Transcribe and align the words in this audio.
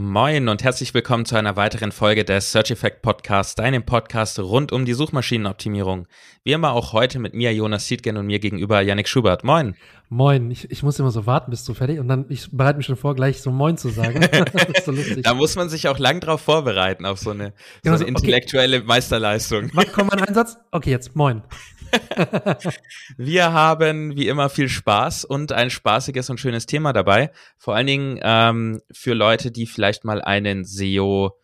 Moin 0.00 0.48
und 0.48 0.62
herzlich 0.62 0.94
willkommen 0.94 1.24
zu 1.24 1.34
einer 1.34 1.56
weiteren 1.56 1.90
Folge 1.90 2.24
des 2.24 2.52
Search 2.52 2.70
Effect 2.70 3.02
Podcasts, 3.02 3.56
deinem 3.56 3.84
Podcast 3.84 4.38
rund 4.38 4.70
um 4.70 4.84
die 4.84 4.92
Suchmaschinenoptimierung. 4.92 6.06
Wie 6.44 6.52
immer 6.52 6.70
auch 6.70 6.92
heute 6.92 7.18
mit 7.18 7.34
mir, 7.34 7.52
Jonas 7.52 7.88
Siedgen 7.88 8.16
und 8.16 8.26
mir 8.26 8.38
gegenüber 8.38 8.80
Yannick 8.80 9.08
Schubert. 9.08 9.42
Moin. 9.42 9.74
Moin. 10.10 10.50
Ich, 10.50 10.70
ich 10.70 10.82
muss 10.82 10.98
immer 10.98 11.10
so 11.10 11.26
warten, 11.26 11.50
bis 11.50 11.64
du 11.64 11.74
fertig 11.74 11.98
und 11.98 12.08
dann, 12.08 12.24
ich 12.30 12.50
bereite 12.50 12.78
mich 12.78 12.86
schon 12.86 12.96
vor, 12.96 13.14
gleich 13.14 13.42
so 13.42 13.50
Moin 13.50 13.76
zu 13.76 13.90
sagen. 13.90 14.22
so 14.84 14.92
da 15.22 15.34
muss 15.34 15.54
man 15.54 15.68
sich 15.68 15.88
auch 15.88 15.98
lang 15.98 16.20
drauf 16.20 16.40
vorbereiten, 16.40 17.04
auf 17.04 17.18
so 17.18 17.30
eine, 17.30 17.52
genau 17.82 17.96
so 17.96 18.04
eine 18.04 18.16
intellektuelle 18.16 18.78
okay. 18.78 18.86
Meisterleistung. 18.86 19.70
Wann 19.74 19.92
kommt 19.92 20.10
mein 20.10 20.22
Einsatz? 20.22 20.56
Okay, 20.70 20.90
jetzt 20.90 21.14
Moin. 21.14 21.42
wir 23.18 23.52
haben 23.52 24.16
wie 24.16 24.28
immer 24.28 24.48
viel 24.48 24.70
Spaß 24.70 25.26
und 25.26 25.52
ein 25.52 25.68
spaßiges 25.68 26.30
und 26.30 26.40
schönes 26.40 26.64
Thema 26.64 26.94
dabei. 26.94 27.30
Vor 27.58 27.74
allen 27.74 27.86
Dingen 27.86 28.18
ähm, 28.22 28.80
für 28.90 29.12
Leute, 29.12 29.50
die 29.50 29.66
vielleicht 29.66 30.04
mal 30.04 30.22
einen 30.22 30.64
SEO 30.64 31.38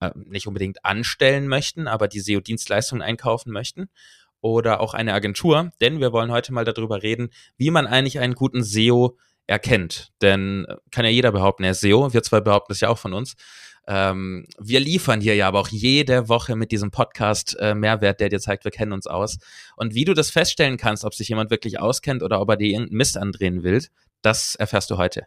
äh, 0.00 0.10
nicht 0.14 0.48
unbedingt 0.48 0.84
anstellen 0.84 1.46
möchten, 1.46 1.86
aber 1.86 2.08
die 2.08 2.20
SEO-Dienstleistungen 2.20 3.02
einkaufen 3.02 3.52
möchten 3.52 3.88
oder 4.40 4.80
auch 4.80 4.94
eine 4.94 5.14
Agentur, 5.14 5.70
denn 5.80 6.00
wir 6.00 6.12
wollen 6.12 6.30
heute 6.30 6.52
mal 6.52 6.64
darüber 6.64 7.02
reden, 7.02 7.30
wie 7.56 7.70
man 7.70 7.86
eigentlich 7.86 8.18
einen 8.18 8.34
guten 8.34 8.62
SEO 8.62 9.16
erkennt. 9.46 10.12
Denn 10.22 10.66
äh, 10.68 10.76
kann 10.90 11.04
ja 11.04 11.10
jeder 11.10 11.32
behaupten, 11.32 11.64
er 11.64 11.72
ist 11.72 11.80
SEO, 11.80 12.12
wir 12.12 12.22
zwei 12.22 12.40
behaupten 12.40 12.72
das 12.72 12.80
ja 12.80 12.88
auch 12.88 12.98
von 12.98 13.14
uns. 13.14 13.34
Ähm, 13.88 14.46
wir 14.58 14.80
liefern 14.80 15.20
hier 15.20 15.34
ja 15.34 15.48
aber 15.48 15.60
auch 15.60 15.68
jede 15.68 16.28
Woche 16.28 16.56
mit 16.56 16.72
diesem 16.72 16.90
Podcast 16.90 17.56
äh, 17.58 17.74
Mehrwert, 17.74 18.20
der 18.20 18.28
dir 18.28 18.38
zeigt, 18.38 18.64
wir 18.64 18.70
kennen 18.70 18.92
uns 18.92 19.06
aus. 19.06 19.38
Und 19.76 19.94
wie 19.94 20.04
du 20.04 20.12
das 20.12 20.30
feststellen 20.30 20.76
kannst, 20.76 21.04
ob 21.04 21.14
sich 21.14 21.28
jemand 21.30 21.50
wirklich 21.50 21.80
auskennt 21.80 22.22
oder 22.22 22.40
ob 22.40 22.50
er 22.50 22.56
dir 22.56 22.68
irgendeinen 22.68 22.98
Mist 22.98 23.16
andrehen 23.16 23.62
will, 23.62 23.82
das 24.20 24.56
erfährst 24.56 24.90
du 24.90 24.98
heute. 24.98 25.26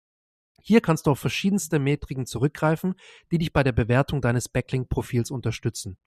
Hier 0.63 0.81
kannst 0.81 1.07
du 1.07 1.11
auf 1.11 1.19
verschiedenste 1.19 1.79
Metriken 1.79 2.25
zurückgreifen, 2.25 2.95
die 3.31 3.37
dich 3.37 3.53
bei 3.53 3.63
der 3.63 3.71
Bewertung 3.71 4.21
deines 4.21 4.49
Backlink-Profils 4.49 5.31
unterstützen. 5.31 5.97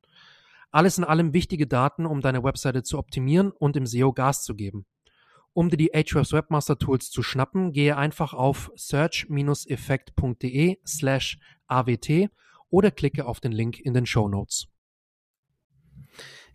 Alles 0.70 0.98
in 0.98 1.04
allem 1.04 1.32
wichtige 1.32 1.66
Daten, 1.66 2.04
um 2.06 2.20
deine 2.20 2.42
Webseite 2.42 2.82
zu 2.82 2.98
optimieren 2.98 3.52
und 3.52 3.76
im 3.76 3.86
SEO 3.86 4.12
Gas 4.12 4.42
zu 4.42 4.54
geben. 4.54 4.86
Um 5.52 5.70
dir 5.70 5.76
die 5.76 5.94
Ahrefs 5.94 6.32
Webmaster 6.32 6.78
Tools 6.78 7.10
zu 7.10 7.22
schnappen, 7.22 7.72
gehe 7.72 7.96
einfach 7.96 8.34
auf 8.34 8.72
search-effekt.de 8.74 10.78
slash 10.84 11.38
awt 11.68 12.10
oder 12.70 12.90
klicke 12.90 13.26
auf 13.26 13.38
den 13.38 13.52
Link 13.52 13.78
in 13.78 13.94
den 13.94 14.04
Show 14.04 14.28
Notes. 14.28 14.66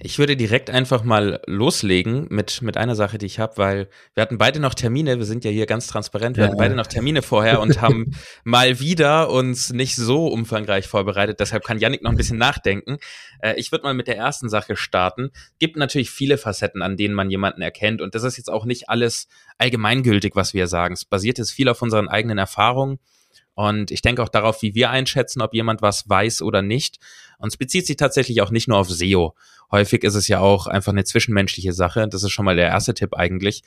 Ich 0.01 0.17
würde 0.17 0.37
direkt 0.37 0.69
einfach 0.69 1.03
mal 1.03 1.41
loslegen 1.45 2.27
mit, 2.29 2.61
mit 2.61 2.77
einer 2.77 2.95
Sache, 2.95 3.17
die 3.17 3.25
ich 3.25 3.37
habe, 3.37 3.57
weil 3.57 3.89
wir 4.13 4.21
hatten 4.21 4.37
beide 4.37 4.61
noch 4.61 4.73
Termine, 4.73 5.17
wir 5.17 5.25
sind 5.25 5.43
ja 5.43 5.51
hier 5.51 5.65
ganz 5.65 5.87
transparent, 5.87 6.37
wir 6.37 6.45
ja. 6.45 6.47
hatten 6.47 6.57
beide 6.57 6.75
noch 6.75 6.87
Termine 6.87 7.21
vorher 7.21 7.59
und 7.59 7.81
haben 7.81 8.15
mal 8.45 8.79
wieder 8.79 9.29
uns 9.29 9.73
nicht 9.73 9.97
so 9.97 10.27
umfangreich 10.27 10.87
vorbereitet. 10.87 11.41
Deshalb 11.41 11.65
kann 11.65 11.79
Yannick 11.79 12.01
noch 12.01 12.11
ein 12.11 12.17
bisschen 12.17 12.37
nachdenken. 12.37 12.97
Äh, 13.41 13.55
ich 13.57 13.73
würde 13.73 13.83
mal 13.83 13.93
mit 13.93 14.07
der 14.07 14.15
ersten 14.15 14.47
Sache 14.47 14.77
starten. 14.77 15.31
Gibt 15.59 15.75
natürlich 15.75 16.11
viele 16.11 16.37
Facetten, 16.37 16.81
an 16.81 16.95
denen 16.95 17.13
man 17.13 17.29
jemanden 17.29 17.61
erkennt 17.61 18.01
und 18.01 18.15
das 18.15 18.23
ist 18.23 18.37
jetzt 18.37 18.49
auch 18.49 18.63
nicht 18.63 18.87
alles 18.87 19.27
allgemeingültig, 19.57 20.33
was 20.33 20.53
wir 20.53 20.67
sagen. 20.67 20.93
Es 20.93 21.03
basiert 21.03 21.39
jetzt 21.39 21.51
viel 21.51 21.67
auf 21.67 21.81
unseren 21.81 22.07
eigenen 22.07 22.37
Erfahrungen. 22.37 22.99
Und 23.59 23.91
ich 23.91 24.01
denke 24.01 24.23
auch 24.23 24.29
darauf, 24.29 24.61
wie 24.61 24.73
wir 24.73 24.89
einschätzen, 24.89 25.41
ob 25.41 25.53
jemand 25.53 25.81
was 25.81 26.07
weiß 26.07 26.43
oder 26.43 26.61
nicht. 26.61 26.97
Und 27.39 27.49
es 27.49 27.57
bezieht 27.57 27.85
sich 27.87 27.97
tatsächlich 27.97 28.41
auch 28.41 28.51
nicht 28.51 28.69
nur 28.69 28.77
auf 28.77 28.89
SEO. 28.89 29.35
Häufig 29.69 30.05
ist 30.05 30.15
es 30.15 30.29
ja 30.29 30.39
auch 30.39 30.65
einfach 30.65 30.93
eine 30.93 31.03
zwischenmenschliche 31.03 31.73
Sache. 31.73 32.07
Das 32.07 32.23
ist 32.23 32.31
schon 32.31 32.45
mal 32.45 32.55
der 32.55 32.69
erste 32.69 32.93
Tipp 32.93 33.15
eigentlich. 33.15 33.63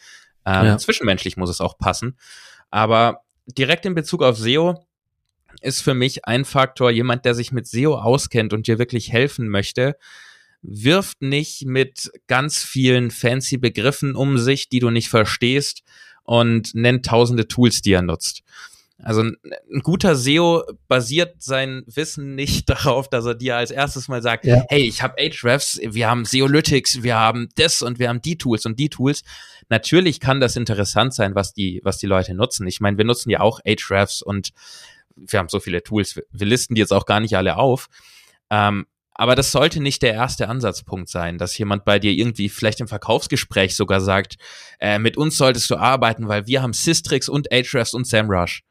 Ähm, 0.46 0.64
ja. 0.64 0.78
Zwischenmenschlich 0.78 1.36
muss 1.36 1.50
es 1.50 1.60
auch 1.60 1.76
passen. 1.76 2.16
Aber 2.70 3.20
direkt 3.46 3.84
in 3.84 3.94
Bezug 3.94 4.22
auf 4.22 4.38
SEO 4.38 4.82
ist 5.60 5.82
für 5.82 5.92
mich 5.92 6.24
ein 6.24 6.46
Faktor, 6.46 6.90
jemand, 6.90 7.26
der 7.26 7.34
sich 7.34 7.52
mit 7.52 7.66
SEO 7.66 7.96
auskennt 7.96 8.54
und 8.54 8.68
dir 8.68 8.78
wirklich 8.78 9.12
helfen 9.12 9.46
möchte, 9.50 9.98
wirft 10.62 11.20
nicht 11.20 11.66
mit 11.66 12.10
ganz 12.28 12.64
vielen 12.64 13.10
fancy 13.10 13.58
Begriffen 13.58 14.16
um 14.16 14.38
sich, 14.38 14.70
die 14.70 14.80
du 14.80 14.88
nicht 14.88 15.10
verstehst 15.10 15.82
und 16.22 16.74
nennt 16.74 17.04
tausende 17.04 17.46
Tools, 17.46 17.82
die 17.82 17.92
er 17.92 18.00
nutzt. 18.00 18.42
Also 19.02 19.22
ein, 19.22 19.36
ein, 19.72 19.80
guter 19.80 20.14
SEO 20.14 20.62
basiert 20.86 21.42
sein 21.42 21.82
Wissen 21.86 22.34
nicht 22.34 22.68
darauf, 22.70 23.08
dass 23.08 23.24
er 23.26 23.34
dir 23.34 23.56
als 23.56 23.70
erstes 23.70 24.08
mal 24.08 24.22
sagt, 24.22 24.44
ja. 24.44 24.64
hey, 24.68 24.82
ich 24.82 25.02
habe 25.02 25.14
Ahrefs, 25.18 25.80
wir 25.82 26.08
haben 26.08 26.24
SEOlytics, 26.24 27.02
wir 27.02 27.16
haben 27.16 27.48
das 27.56 27.82
und 27.82 27.98
wir 27.98 28.08
haben 28.08 28.22
die 28.22 28.38
Tools 28.38 28.64
und 28.64 28.78
die 28.78 28.88
Tools. 28.88 29.22
Natürlich 29.68 30.20
kann 30.20 30.40
das 30.40 30.56
interessant 30.56 31.14
sein, 31.14 31.34
was 31.34 31.52
die, 31.52 31.80
was 31.82 31.98
die 31.98 32.06
Leute 32.06 32.34
nutzen. 32.34 32.66
Ich 32.66 32.80
meine, 32.80 32.96
wir 32.96 33.04
nutzen 33.04 33.30
ja 33.30 33.40
auch 33.40 33.60
Ahrefs 33.66 34.22
und 34.22 34.50
wir 35.16 35.38
haben 35.38 35.48
so 35.48 35.60
viele 35.60 35.82
Tools, 35.82 36.20
wir 36.30 36.46
listen 36.46 36.74
die 36.74 36.80
jetzt 36.80 36.92
auch 36.92 37.06
gar 37.06 37.20
nicht 37.20 37.36
alle 37.36 37.56
auf. 37.56 37.88
Ähm, 38.50 38.86
aber 39.14 39.34
das 39.34 39.52
sollte 39.52 39.80
nicht 39.80 40.02
der 40.02 40.14
erste 40.14 40.48
Ansatzpunkt 40.48 41.08
sein, 41.08 41.36
dass 41.36 41.56
jemand 41.58 41.84
bei 41.84 41.98
dir 41.98 42.12
irgendwie 42.12 42.48
vielleicht 42.48 42.80
im 42.80 42.88
Verkaufsgespräch 42.88 43.76
sogar 43.76 44.00
sagt, 44.00 44.36
äh, 44.80 44.98
mit 44.98 45.16
uns 45.16 45.36
solltest 45.36 45.70
du 45.70 45.76
arbeiten, 45.76 46.28
weil 46.28 46.46
wir 46.46 46.62
haben 46.62 46.72
Systrix 46.72 47.28
und 47.28 47.52
Ahrefs 47.52 47.92
und 47.92 48.06
SEMrush 48.06 48.62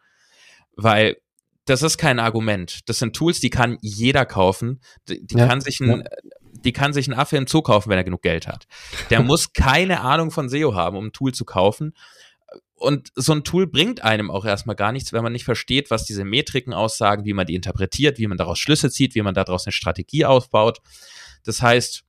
weil 0.76 1.18
das 1.66 1.84
ist 1.84 1.98
kein 1.98 2.20
Argument. 2.20 2.90
Das 2.90 3.00
sind 3.00 3.16
Tools, 3.16 3.40
die 3.40 3.50
kann 3.50 3.78
jeder 3.82 4.26
kaufen. 4.26 4.82
Die, 5.08 5.26
die 5.26 5.38
ja, 5.38 5.48
kann 5.48 5.62
sich 5.62 5.80
ein, 5.80 6.02
ja. 6.02 6.32
die 6.66 6.74
kann 6.74 6.94
sich 6.94 7.08
ein 7.08 7.14
Affe 7.14 7.38
im 7.38 7.48
Zoo 7.48 7.62
kaufen, 7.62 7.90
wenn 7.90 7.98
er 7.98 8.04
genug 8.04 8.24
Geld 8.24 8.48
hat. 8.48 8.66
Der 9.10 9.22
muss 9.24 9.54
keine 9.54 10.02
Ahnung 10.02 10.31
von 10.31 10.50
SEO 10.50 10.74
haben, 10.74 10.98
um 10.98 11.08
ein 11.08 11.14
Tool 11.14 11.34
zu 11.34 11.46
kaufen. 11.46 11.94
Und 12.74 13.10
so 13.16 13.31
ein 13.34 13.44
Tool 13.44 13.68
bringt 13.68 14.04
einem 14.04 14.31
auch 14.31 14.44
erstmal 14.44 14.76
gar 14.76 14.92
nichts, 14.92 15.14
wenn 15.14 15.24
man 15.24 15.34
nicht 15.34 15.46
versteht, 15.46 15.92
was 15.92 16.04
diese 16.04 16.26
Metriken 16.26 16.74
aussagen, 16.74 17.26
wie 17.26 17.34
man 17.34 17.46
die 17.46 17.54
interpretiert, 17.54 18.18
wie 18.18 18.26
man 18.26 18.40
daraus 18.40 18.58
Schlüsse 18.58 18.90
zieht, 18.90 19.14
wie 19.14 19.22
man 19.22 19.36
daraus 19.36 19.68
eine 19.68 19.72
Strategie 19.72 20.26
aufbaut. 20.26 20.80
Das 21.44 21.62
heißt, 21.62 22.04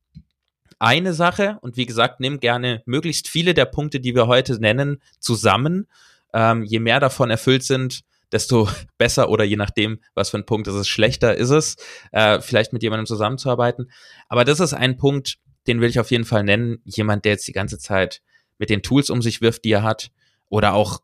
eine 0.79 1.13
Sache, 1.13 1.59
und 1.61 1.77
wie 1.77 1.87
gesagt, 1.87 2.21
nimm 2.21 2.41
gerne 2.41 2.83
möglichst 2.87 3.29
viele 3.29 3.53
der 3.53 3.67
Punkte, 3.67 4.01
die 4.01 4.15
wir 4.15 4.27
heute 4.27 4.59
nennen, 4.59 5.03
zusammen. 5.21 5.87
Ähm, 6.33 6.65
je 6.65 6.81
mehr 6.81 6.99
davon 6.99 7.31
erfüllt 7.31 7.63
sind, 7.63 8.03
desto 8.33 8.69
besser 8.99 9.29
oder 9.29 9.45
je 9.45 9.57
nachdem, 9.57 10.01
was 10.15 10.31
für 10.31 10.39
ein 10.39 10.47
Punkt 10.47 10.67
ist 10.67 10.75
es, 10.75 10.89
schlechter 10.89 11.37
ist 11.37 11.51
es, 11.51 11.77
äh, 12.11 12.41
vielleicht 12.41 12.73
mit 12.73 12.83
jemandem 12.83 13.07
zusammenzuarbeiten. 13.07 13.91
Aber 14.29 14.45
das 14.45 14.61
ist 14.61 14.75
ein 14.75 14.97
Punkt, 14.97 15.39
den 15.67 15.81
will 15.81 15.91
ich 15.91 16.01
auf 16.01 16.11
jeden 16.11 16.25
Fall 16.25 16.43
nennen. 16.43 16.81
Jemand, 16.85 17.25
der 17.25 17.33
jetzt 17.33 17.47
die 17.47 17.53
ganze 17.53 17.79
Zeit 17.79 18.23
mit 18.59 18.71
den 18.71 18.83
Tools 18.83 19.11
um 19.11 19.23
sich 19.23 19.41
wirft, 19.41 19.65
die 19.65 19.73
er 19.73 19.83
hat, 19.83 20.11
oder 20.49 20.75
auch 20.75 21.01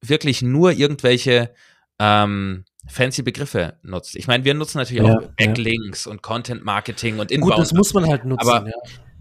wirklich 0.00 0.42
nur 0.42 0.72
irgendwelche 0.72 1.52
ähm, 1.98 2.64
fancy 2.86 3.22
Begriffe 3.22 3.78
nutzt. 3.82 4.16
Ich 4.16 4.26
meine, 4.26 4.44
wir 4.44 4.54
nutzen 4.54 4.78
natürlich 4.78 5.04
ja, 5.04 5.18
auch 5.18 5.22
Backlinks 5.36 6.04
ja. 6.04 6.10
und 6.10 6.22
Content 6.22 6.64
Marketing 6.64 7.18
und 7.18 7.30
Inbound. 7.30 7.52
Gut, 7.52 7.60
das 7.60 7.72
muss 7.72 7.94
man 7.94 8.06
halt 8.06 8.24
nutzen. 8.24 8.48
Aber 8.48 8.68
ja. 8.68 8.74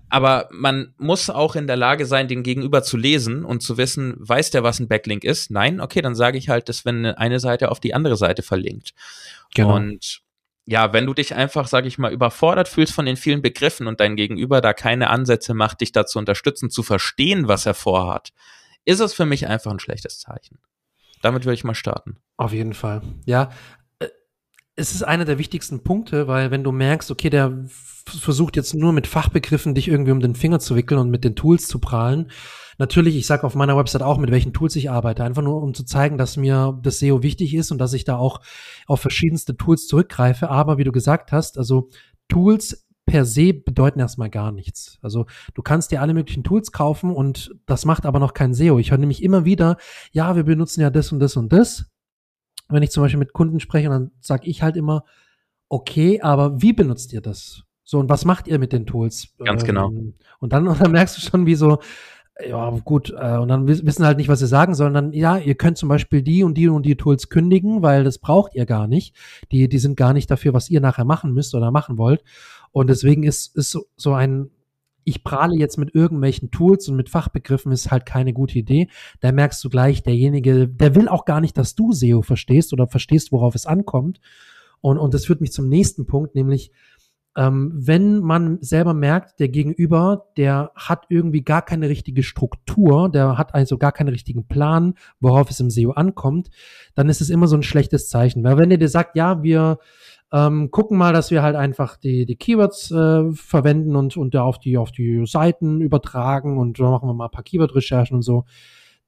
Aber 0.10 0.48
man 0.52 0.94
muss 0.98 1.30
auch 1.30 1.56
in 1.56 1.68
der 1.68 1.76
Lage 1.76 2.06
sein, 2.06 2.28
den 2.28 2.44
Gegenüber 2.44 2.82
zu 2.84 2.98
lesen 2.98 3.44
und 3.44 3.62
zu 3.62 3.78
wissen, 3.78 4.16
weiß 4.20 4.52
der, 4.52 4.64
was 4.64 4.80
ein 4.80 4.88
Backlink 4.88 5.24
ist? 5.24 5.52
Nein, 5.52 5.82
okay, 5.82 6.02
dann 6.02 6.16
sage 6.16 6.38
ich 6.38 6.50
halt, 6.50 6.70
dass 6.70 6.86
wenn 6.86 7.06
eine 7.06 7.40
Seite 7.40 7.72
auf 7.72 7.80
die 7.80 7.94
andere 7.94 8.16
Seite 8.16 8.42
verlinkt. 8.42 8.94
Genau. 9.54 9.76
Und 9.76 10.22
ja, 10.66 10.92
wenn 10.94 11.06
du 11.06 11.14
dich 11.14 11.34
einfach, 11.34 11.68
sage 11.68 11.88
ich 11.88 11.98
mal, 11.98 12.12
überfordert 12.12 12.68
fühlst 12.68 12.94
von 12.94 13.06
den 13.06 13.16
vielen 13.16 13.42
Begriffen 13.42 13.88
und 13.88 14.00
dein 14.00 14.16
Gegenüber 14.16 14.62
da 14.62 14.74
keine 14.74 15.10
Ansätze 15.10 15.54
macht, 15.54 15.82
dich 15.82 15.92
da 15.94 16.06
zu 16.06 16.20
unterstützen, 16.20 16.70
zu 16.70 16.84
verstehen, 16.84 17.48
was 17.48 17.66
er 17.66 17.74
vorhat, 17.74 18.32
ist 18.86 19.00
es 19.00 19.14
für 19.14 19.26
mich 19.26 19.48
einfach 19.48 19.72
ein 19.72 19.80
schlechtes 19.80 20.20
Zeichen. 20.20 20.60
Damit 21.22 21.46
würde 21.46 21.56
ich 21.56 21.64
mal 21.64 21.76
starten. 21.76 22.18
Auf 22.38 22.54
jeden 22.54 22.74
Fall. 22.74 23.02
Ja, 23.26 23.50
es 24.78 24.94
ist 24.94 25.04
einer 25.04 25.26
der 25.26 25.40
wichtigsten 25.40 25.82
Punkte, 25.82 26.28
weil 26.28 26.52
wenn 26.52 26.64
du 26.64 26.72
merkst, 26.72 27.10
okay, 27.10 27.32
der 27.32 27.66
versucht 28.06 28.56
jetzt 28.56 28.74
nur 28.76 28.94
mit 28.94 29.08
Fachbegriffen 29.08 29.76
dich 29.76 29.88
irgendwie 29.88 30.12
um 30.12 30.20
den 30.20 30.36
Finger 30.36 30.60
zu 30.60 30.76
wickeln 30.76 31.00
und 31.00 31.10
mit 31.10 31.24
den 31.24 31.36
Tools 31.36 31.68
zu 31.68 31.80
prahlen. 31.80 32.30
Natürlich, 32.78 33.18
ich 33.18 33.26
sage 33.26 33.44
auf 33.44 33.56
meiner 33.56 33.76
Website 33.76 34.04
auch, 34.04 34.20
mit 34.20 34.30
welchen 34.30 34.54
Tools 34.54 34.76
ich 34.76 34.92
arbeite, 34.92 35.24
einfach 35.24 35.42
nur 35.42 35.64
um 35.64 35.74
zu 35.74 35.84
zeigen, 35.84 36.20
dass 36.20 36.38
mir 36.38 36.80
das 36.84 37.00
SEO 37.00 37.24
wichtig 37.24 37.56
ist 37.56 37.72
und 37.72 37.80
dass 37.80 37.94
ich 37.94 38.06
da 38.06 38.18
auch 38.18 38.40
auf 38.86 39.02
verschiedenste 39.02 39.58
Tools 39.58 39.88
zurückgreife. 39.88 40.50
Aber 40.50 40.78
wie 40.78 40.84
du 40.84 40.92
gesagt 40.92 41.32
hast, 41.32 41.58
also 41.58 41.90
Tools 42.30 42.88
per 43.08 43.26
se 43.26 43.54
bedeuten 43.54 44.00
erstmal 44.00 44.30
gar 44.30 44.52
nichts. 44.52 45.00
Also 45.02 45.26
du 45.56 45.64
kannst 45.64 45.92
dir 45.92 46.02
alle 46.02 46.14
möglichen 46.14 46.44
Tools 46.44 46.72
kaufen 46.72 47.10
und 47.10 47.56
das 47.66 47.86
macht 47.86 48.06
aber 48.06 48.20
noch 48.20 48.36
kein 48.36 48.54
SEO. 48.54 48.78
Ich 48.78 48.92
höre 48.92 49.00
nämlich 49.00 49.24
immer 49.24 49.44
wieder, 49.44 49.78
ja, 50.12 50.36
wir 50.36 50.44
benutzen 50.44 50.82
ja 50.82 50.92
das 50.92 51.12
und 51.12 51.20
das 51.20 51.36
und 51.36 51.52
das. 51.52 51.86
Wenn 52.70 52.84
ich 52.84 52.92
zum 52.92 53.04
Beispiel 53.04 53.20
mit 53.20 53.34
Kunden 53.34 53.60
spreche, 53.60 53.90
dann 53.90 54.12
sage 54.20 54.48
ich 54.48 54.62
halt 54.62 54.76
immer, 54.76 55.06
okay, 55.70 56.22
aber 56.22 56.62
wie 56.62 56.74
benutzt 56.74 57.14
ihr 57.14 57.22
das? 57.22 57.64
So, 57.84 58.00
und 58.00 58.10
was 58.10 58.26
macht 58.26 58.48
ihr 58.48 58.60
mit 58.60 58.74
den 58.74 58.86
Tools? 58.86 59.30
Ganz 59.38 59.64
genau. 59.64 59.90
Ähm, 59.90 60.14
und 60.40 60.54
dann, 60.54 60.68
und 60.68 60.82
dann 60.82 60.92
merkst 60.92 61.18
du 61.18 61.22
schon, 61.22 61.46
wie 61.46 61.56
so, 61.56 61.80
ja, 62.46 62.70
gut, 62.84 63.14
äh, 63.18 63.38
und 63.38 63.48
dann 63.48 63.68
wissen 63.68 64.06
halt 64.06 64.18
nicht, 64.18 64.30
was 64.30 64.40
sie 64.40 64.48
sagen, 64.48 64.76
sondern 64.76 65.12
ja, 65.14 65.38
ihr 65.38 65.56
könnt 65.56 65.78
zum 65.78 65.90
Beispiel 65.90 66.22
die 66.22 66.44
und 66.44 66.56
die 66.56 66.68
und 66.68 66.86
die 66.86 66.96
Tools 66.96 67.30
kündigen, 67.30 67.82
weil 67.82 68.04
das 68.04 68.20
braucht 68.20 68.54
ihr 68.54 68.66
gar 68.66 68.88
nicht. 68.88 69.16
Die, 69.52 69.68
die 69.68 69.80
sind 69.80 69.98
gar 69.98 70.14
nicht 70.14 70.30
dafür, 70.30 70.54
was 70.54 70.70
ihr 70.70 70.82
nachher 70.82 71.06
machen 71.06 71.34
müsst 71.34 71.56
oder 71.56 71.72
machen 71.72 71.98
wollt. 71.98 72.24
Und 72.72 72.90
deswegen 72.90 73.24
ist, 73.24 73.56
ist 73.56 73.72
so, 73.72 73.86
so 73.96 74.14
ein, 74.14 74.52
ich 75.08 75.24
prahle 75.24 75.56
jetzt 75.56 75.78
mit 75.78 75.96
irgendwelchen 75.96 76.52
Tools 76.52 76.90
und 76.90 76.98
mit 76.98 77.08
Fachbegriffen 77.08 77.72
ist 77.72 77.92
halt 77.92 78.06
keine 78.06 78.34
gute 78.34 78.60
Idee. 78.60 78.90
Da 79.22 79.32
merkst 79.32 79.64
du 79.64 79.70
gleich, 79.70 80.04
derjenige, 80.04 80.68
der 80.68 80.96
will 80.96 81.08
auch 81.08 81.24
gar 81.24 81.40
nicht, 81.40 81.58
dass 81.58 81.76
du 81.76 81.94
SEO 81.94 82.24
verstehst 82.24 82.74
oder 82.74 82.88
verstehst, 82.88 83.32
worauf 83.32 83.56
es 83.56 83.66
ankommt. 83.66 84.20
Und, 84.82 84.98
und 84.98 85.14
das 85.14 85.26
führt 85.26 85.40
mich 85.40 85.54
zum 85.54 85.70
nächsten 85.70 86.08
Punkt, 86.08 86.36
nämlich, 86.36 86.74
ähm, 87.38 87.72
wenn 87.74 88.20
man 88.20 88.58
selber 88.60 88.94
merkt, 88.94 89.40
der 89.40 89.48
Gegenüber, 89.48 90.26
der 90.36 90.72
hat 90.76 91.06
irgendwie 91.08 91.42
gar 91.42 91.62
keine 91.62 91.88
richtige 91.88 92.22
Struktur, 92.22 93.10
der 93.10 93.38
hat 93.38 93.56
also 93.56 93.78
gar 93.78 93.94
keinen 93.94 94.10
richtigen 94.10 94.48
Plan, 94.48 94.96
worauf 95.22 95.50
es 95.50 95.62
im 95.62 95.70
SEO 95.70 95.92
ankommt, 95.92 96.50
dann 96.96 97.08
ist 97.08 97.22
es 97.22 97.30
immer 97.30 97.48
so 97.48 97.56
ein 97.56 97.64
schlechtes 97.64 98.10
Zeichen. 98.10 98.44
Weil 98.44 98.58
wenn 98.58 98.70
der 98.70 98.78
dir 98.78 98.90
sagt, 98.90 99.16
ja, 99.16 99.42
wir 99.42 99.78
ähm, 100.32 100.72
gucken 100.72 100.98
mal, 100.98 101.14
dass 101.14 101.32
wir 101.32 101.42
halt 101.42 101.56
einfach 101.56 101.98
die, 101.98 102.26
die 102.26 102.36
Keywords 102.36 102.92
äh, 102.92 103.32
verwenden 103.32 103.96
und, 103.96 104.18
und 104.18 104.34
da 104.34 104.44
auf 104.44 104.60
die, 104.60 104.78
auf 104.78 104.92
die 104.92 105.26
Seiten 105.26 105.82
übertragen 105.82 106.58
und 106.58 106.80
dann 106.80 106.92
machen 106.92 107.08
wir 107.08 107.14
mal 107.14 107.26
ein 107.26 107.32
paar 107.32 107.44
Keyword-Recherchen 107.44 108.16
und 108.16 108.24
so, 108.24 108.46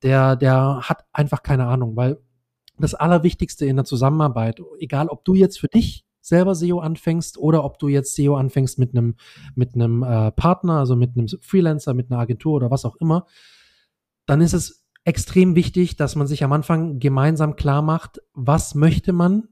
der, 0.01 0.35
der 0.35 0.81
hat 0.83 1.05
einfach 1.11 1.43
keine 1.43 1.67
Ahnung, 1.67 1.95
weil 1.95 2.19
das 2.79 2.95
Allerwichtigste 2.95 3.65
in 3.65 3.75
der 3.75 3.85
Zusammenarbeit, 3.85 4.61
egal 4.79 5.09
ob 5.09 5.25
du 5.25 5.33
jetzt 5.35 5.59
für 5.59 5.67
dich 5.67 6.05
selber 6.21 6.55
SEO 6.55 6.79
anfängst 6.79 7.37
oder 7.37 7.63
ob 7.63 7.79
du 7.79 7.89
jetzt 7.89 8.15
SEO 8.15 8.35
anfängst 8.35 8.79
mit 8.79 8.95
einem 8.95 9.15
mit 9.55 9.75
einem 9.75 10.03
äh, 10.03 10.31
Partner, 10.31 10.79
also 10.79 10.95
mit 10.95 11.17
einem 11.17 11.27
Freelancer, 11.41 11.93
mit 11.93 12.11
einer 12.11 12.21
Agentur 12.21 12.53
oder 12.53 12.71
was 12.71 12.85
auch 12.85 12.95
immer, 12.97 13.25
dann 14.25 14.39
ist 14.41 14.53
es 14.53 14.85
extrem 15.03 15.55
wichtig, 15.55 15.95
dass 15.95 16.15
man 16.15 16.27
sich 16.27 16.43
am 16.43 16.53
Anfang 16.53 16.99
gemeinsam 16.99 17.55
klar 17.55 17.81
macht, 17.81 18.21
was 18.33 18.75
möchte 18.75 19.11
man? 19.11 19.49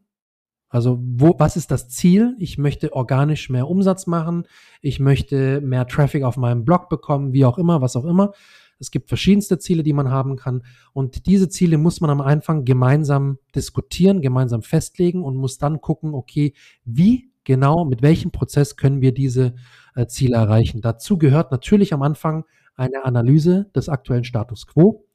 Also 0.69 0.99
wo, 1.01 1.35
was 1.39 1.55
ist 1.55 1.71
das 1.71 1.89
Ziel? 1.89 2.35
Ich 2.39 2.57
möchte 2.57 2.93
organisch 2.93 3.49
mehr 3.49 3.67
Umsatz 3.69 4.07
machen. 4.07 4.45
Ich 4.81 4.99
möchte 4.99 5.61
mehr 5.61 5.87
Traffic 5.87 6.23
auf 6.23 6.37
meinem 6.37 6.65
Blog 6.65 6.89
bekommen, 6.89 7.33
wie 7.33 7.45
auch 7.45 7.57
immer, 7.57 7.81
was 7.81 7.95
auch 7.95 8.05
immer. 8.05 8.33
Es 8.79 8.91
gibt 8.91 9.07
verschiedenste 9.07 9.57
Ziele, 9.59 9.83
die 9.83 9.93
man 9.93 10.09
haben 10.11 10.35
kann. 10.35 10.63
Und 10.93 11.25
diese 11.25 11.49
Ziele 11.49 11.77
muss 11.77 12.01
man 12.01 12.09
am 12.09 12.21
Anfang 12.21 12.65
gemeinsam 12.65 13.39
diskutieren, 13.55 14.21
gemeinsam 14.21 14.61
festlegen 14.61 15.23
und 15.23 15.35
muss 15.35 15.57
dann 15.57 15.81
gucken, 15.81 16.13
okay, 16.13 16.53
wie 16.85 17.31
genau, 17.43 17.85
mit 17.85 18.01
welchem 18.01 18.31
Prozess 18.31 18.75
können 18.75 19.01
wir 19.01 19.13
diese 19.13 19.55
äh, 19.95 20.05
Ziele 20.07 20.35
erreichen. 20.35 20.81
Dazu 20.81 21.17
gehört 21.17 21.51
natürlich 21.51 21.93
am 21.93 22.01
Anfang 22.01 22.43
eine 22.75 23.05
Analyse 23.05 23.71
des 23.73 23.89
aktuellen 23.89 24.25
Status 24.25 24.67
quo. 24.67 25.05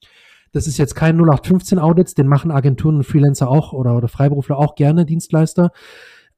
Das 0.53 0.67
ist 0.67 0.77
jetzt 0.77 0.95
kein 0.95 1.17
0815 1.17 1.79
Audits, 1.79 2.15
den 2.15 2.29
machen 2.29 2.51
Agenturen 2.51 2.97
und 2.97 3.05
Freelancer 3.05 3.49
auch 3.49 3.73
oder, 3.73 3.97
oder 3.97 4.09
Freiberufler 4.09 4.59
auch 4.59 4.75
gerne, 4.75 5.07
Dienstleister. 5.07 5.73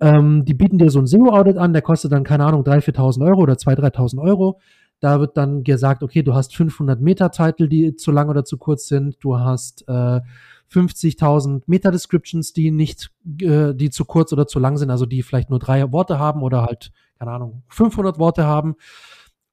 Ähm, 0.01 0.45
die 0.45 0.55
bieten 0.55 0.79
dir 0.79 0.91
so 0.91 1.01
ein 1.01 1.07
SEO-Audit 1.07 1.57
an, 1.57 1.73
der 1.73 1.83
kostet 1.83 2.13
dann, 2.13 2.25
keine 2.25 2.45
Ahnung, 2.45 2.63
3.000, 2.63 2.95
4.000 2.95 3.27
Euro 3.27 3.43
oder 3.43 3.55
2.000, 3.55 3.95
3.000 3.95 4.23
Euro. 4.23 4.61
Da 5.01 5.21
wird 5.21 5.37
dann 5.37 5.65
gesagt, 5.65 6.03
okay, 6.03 6.23
du 6.23 6.35
hast 6.35 6.55
500 6.55 7.01
Meta-Titel, 7.01 7.69
die 7.69 7.95
zu 7.97 8.11
lang 8.11 8.29
oder 8.29 8.45
zu 8.45 8.57
kurz 8.57 8.87
sind. 8.87 9.17
Du 9.21 9.39
hast 9.39 9.85
äh, 9.89 10.21
50.000 10.73 11.63
Meta-Descriptions, 11.67 12.53
die 12.53 12.71
nicht, 12.71 13.11
äh, 13.41 13.75
die 13.75 13.91
zu 13.91 14.05
kurz 14.05 14.33
oder 14.33 14.47
zu 14.47 14.59
lang 14.59 14.77
sind, 14.77 14.91
also 14.91 15.07
die 15.07 15.23
vielleicht 15.23 15.51
nur 15.51 15.59
drei 15.59 15.91
Worte 15.93 16.19
haben 16.19 16.43
oder 16.43 16.63
halt, 16.63 16.93
keine 17.19 17.33
Ahnung, 17.33 17.63
500 17.69 18.19
Worte 18.19 18.45
haben. 18.45 18.77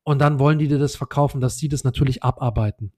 Und 0.04 0.20
dann 0.20 0.40
wollen 0.40 0.58
die 0.58 0.68
dir 0.68 0.80
das 0.80 0.96
verkaufen, 0.96 1.42
dass 1.42 1.58
sie 1.58 1.68
das 1.68 1.84
natürlich 1.84 2.24
abarbeiten. 2.24 2.92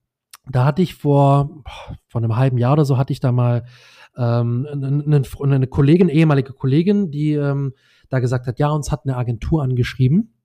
Da 0.49 0.65
hatte 0.65 0.81
ich 0.81 0.95
vor, 0.95 1.63
vor 2.07 2.21
einem 2.21 2.35
halben 2.35 2.57
Jahr 2.57 2.73
oder 2.73 2.85
so, 2.85 2.97
hatte 2.97 3.13
ich 3.13 3.19
da 3.19 3.31
mal 3.31 3.65
ähm, 4.17 4.67
eine, 4.71 5.23
eine 5.39 5.67
Kollegin, 5.67 6.09
ehemalige 6.09 6.53
Kollegin, 6.53 7.11
die 7.11 7.33
ähm, 7.33 7.73
da 8.09 8.19
gesagt 8.19 8.47
hat, 8.47 8.59
ja, 8.59 8.69
uns 8.69 8.91
hat 8.91 9.01
eine 9.05 9.17
Agentur 9.17 9.63
angeschrieben. 9.63 10.35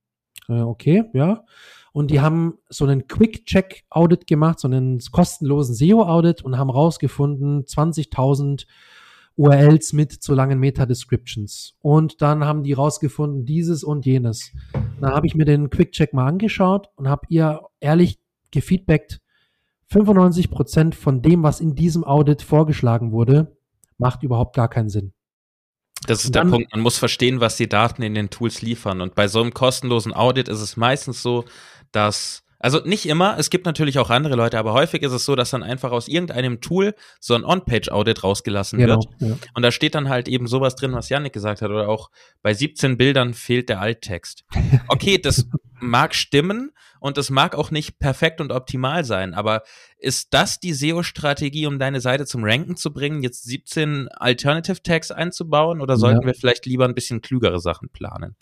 Äh, 0.49 0.61
okay, 0.61 1.05
ja. 1.13 1.45
Und 1.93 2.11
die 2.11 2.21
haben 2.21 2.59
so 2.69 2.85
einen 2.85 3.09
Quick-Check-Audit 3.09 4.27
gemacht, 4.27 4.61
so 4.61 4.69
einen 4.69 5.01
kostenlosen 5.11 5.75
SEO-Audit 5.75 6.43
und 6.43 6.57
haben 6.57 6.71
rausgefunden, 6.71 7.65
20.000 7.65 8.67
URLs 9.37 9.93
mit 9.93 10.13
zu 10.13 10.35
langen 10.35 10.59
Meta-Descriptions. 10.59 11.77
Und 11.81 12.23
dann 12.23 12.45
haben 12.45 12.63
die 12.63 12.73
rausgefunden, 12.73 13.45
dieses 13.45 13.85
und 13.85 14.07
jenes. 14.07 14.53
Da 15.01 15.13
habe 15.13 15.27
ich 15.27 15.35
mir 15.35 15.45
den 15.45 15.71
Quick-Check 15.71 16.13
mal 16.13 16.27
angeschaut 16.27 16.89
und 16.97 17.09
habe 17.09 17.27
ihr 17.29 17.63
ehrlich 17.81 18.21
gefeedbackt, 18.51 19.21
95 19.91 20.51
Prozent 20.51 20.95
von 20.95 21.23
dem, 21.23 21.43
was 21.43 21.61
in 21.61 21.75
diesem 21.75 22.05
Audit 22.05 22.43
vorgeschlagen 22.43 23.13
wurde, 23.13 23.57
macht 23.97 24.23
überhaupt 24.23 24.55
gar 24.55 24.69
keinen 24.69 24.89
Sinn. 24.89 25.13
Das 26.07 26.25
ist 26.25 26.35
dann, 26.35 26.51
der 26.51 26.59
Punkt. 26.59 26.73
Man 26.73 26.83
muss 26.83 26.99
verstehen, 26.99 27.41
was 27.41 27.57
die 27.57 27.69
Daten 27.69 28.03
in 28.03 28.15
den 28.15 28.31
Tools 28.31 28.63
liefern. 28.63 29.01
Und 29.01 29.15
bei 29.15 29.29
so 29.29 29.41
einem 29.41 29.53
kostenlosen 29.53 30.13
Audit 30.13 30.49
ist 30.49 30.61
es 30.61 30.77
meistens 30.77 31.23
so, 31.23 31.45
dass 31.91 32.45
also 32.61 32.81
nicht 32.85 33.07
immer, 33.07 33.39
es 33.39 33.51
gibt 33.51 33.67
natürlich 33.67 33.99
auch 33.99 34.11
andere 34.11 34.35
Leute, 34.35 34.59
aber 34.59 34.73
häufig 34.73 35.03
ist 35.03 35.13
es 35.13 35.25
so, 35.25 35.37
dass 35.37 35.51
dann 35.51 35.63
einfach 35.63 35.93
aus 35.93 36.09
irgendeinem 36.09 36.61
Tool 36.61 36.95
so 37.21 37.35
ein 37.35 37.45
On-Page-Audit 37.45 38.25
rausgelassen 38.25 38.81
genau, 38.81 38.97
wird. 38.97 39.07
Ja. 39.21 39.37
Und 39.55 39.63
da 39.63 39.71
steht 39.71 39.95
dann 39.95 40.09
halt 40.09 40.27
eben 40.27 40.49
sowas 40.49 40.75
drin, 40.75 40.93
was 40.93 41.09
Yannick 41.09 41.33
gesagt 41.33 41.63
hat, 41.63 41.71
oder 41.71 41.89
auch 41.89 42.11
bei 42.43 42.55
17 42.55 42.97
Bildern 42.97 43.35
fehlt 43.35 43.69
der 43.69 43.81
Alttext. 43.81 44.45
Okay, 44.89 45.19
das 45.19 45.47
mag 45.81 46.15
stimmen 46.17 46.73
und 47.01 47.17
das 47.17 47.31
mag 47.31 47.55
auch 47.55 47.71
nicht 47.71 47.99
perfekt 47.99 48.41
und 48.41 48.53
optimal 48.53 49.05
sein, 49.05 49.35
aber 49.35 49.63
ist 49.99 50.35
das 50.35 50.61
die 50.61 50.73
SEO-Strategie, 50.73 51.67
um 51.67 51.79
deine 51.79 52.01
Seite 52.01 52.27
zum 52.27 52.45
Ranken 52.45 52.77
zu 52.77 52.93
bringen, 52.93 53.23
jetzt 53.23 53.45
17 53.45 54.09
Alternative 54.09 54.83
Tags 54.83 55.11
einzubauen 55.11 55.81
oder 55.81 55.97
sollten 55.97 56.23
ja. 56.23 56.27
wir 56.27 56.35
vielleicht 56.35 56.67
lieber 56.67 56.85
ein 56.85 56.95
bisschen 56.95 57.21
klügere 57.21 57.61
Sachen 57.61 57.89
planen? 57.91 58.37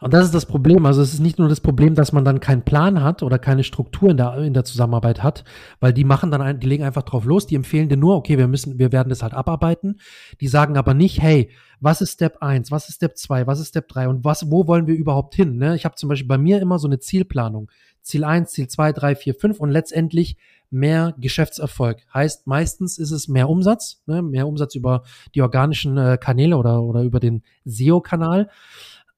Und 0.00 0.14
das 0.14 0.24
ist 0.24 0.34
das 0.34 0.46
Problem. 0.46 0.86
Also 0.86 1.02
es 1.02 1.12
ist 1.12 1.20
nicht 1.20 1.38
nur 1.38 1.48
das 1.48 1.60
Problem, 1.60 1.94
dass 1.94 2.12
man 2.12 2.24
dann 2.24 2.40
keinen 2.40 2.62
Plan 2.62 3.02
hat 3.02 3.22
oder 3.22 3.38
keine 3.38 3.64
Struktur 3.64 4.10
in 4.10 4.16
der, 4.16 4.36
in 4.38 4.54
der 4.54 4.64
Zusammenarbeit 4.64 5.22
hat, 5.22 5.44
weil 5.80 5.92
die 5.92 6.04
machen 6.04 6.30
dann, 6.30 6.40
ein, 6.40 6.60
die 6.60 6.68
legen 6.68 6.84
einfach 6.84 7.02
drauf 7.02 7.24
los, 7.24 7.46
die 7.46 7.56
empfehlen 7.56 7.88
dir 7.88 7.96
nur, 7.96 8.16
okay, 8.16 8.38
wir 8.38 8.46
müssen, 8.46 8.78
wir 8.78 8.92
werden 8.92 9.08
das 9.08 9.22
halt 9.22 9.34
abarbeiten. 9.34 10.00
Die 10.40 10.48
sagen 10.48 10.76
aber 10.76 10.94
nicht, 10.94 11.20
hey, 11.20 11.50
was 11.80 12.00
ist 12.00 12.12
Step 12.12 12.38
1, 12.40 12.70
was 12.70 12.88
ist 12.88 12.96
Step 12.96 13.16
2, 13.16 13.46
was 13.46 13.60
ist 13.60 13.68
Step 13.68 13.88
3 13.88 14.08
und 14.08 14.24
was, 14.24 14.50
wo 14.50 14.66
wollen 14.66 14.86
wir 14.86 14.94
überhaupt 14.94 15.34
hin? 15.34 15.56
Ne? 15.56 15.74
Ich 15.74 15.84
habe 15.84 15.96
zum 15.96 16.08
Beispiel 16.08 16.28
bei 16.28 16.38
mir 16.38 16.60
immer 16.60 16.78
so 16.78 16.86
eine 16.86 17.00
Zielplanung. 17.00 17.70
Ziel 18.02 18.24
1, 18.24 18.52
Ziel 18.52 18.68
2, 18.68 18.92
3, 18.92 19.16
4, 19.16 19.34
5 19.34 19.60
und 19.60 19.70
letztendlich 19.70 20.36
mehr 20.70 21.14
Geschäftserfolg. 21.18 21.98
Heißt, 22.12 22.46
meistens 22.46 22.98
ist 22.98 23.10
es 23.10 23.28
mehr 23.28 23.48
Umsatz, 23.48 24.02
ne? 24.06 24.22
mehr 24.22 24.46
Umsatz 24.46 24.74
über 24.74 25.02
die 25.34 25.42
organischen 25.42 25.96
äh, 25.98 26.18
Kanäle 26.18 26.56
oder, 26.56 26.82
oder 26.82 27.02
über 27.02 27.20
den 27.20 27.42
SEO-Kanal. 27.64 28.48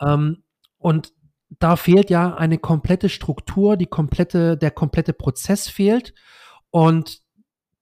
Ähm, 0.01 0.39
und 0.81 1.13
da 1.59 1.77
fehlt 1.77 2.11
ja 2.11 2.35
eine 2.35 2.59
komplette 2.59 3.09
Struktur, 3.09 3.77
die 3.77 3.87
komplette, 3.87 4.57
der 4.57 4.71
komplette 4.71 5.13
Prozess 5.13 5.69
fehlt. 5.69 6.15
Und 6.71 7.21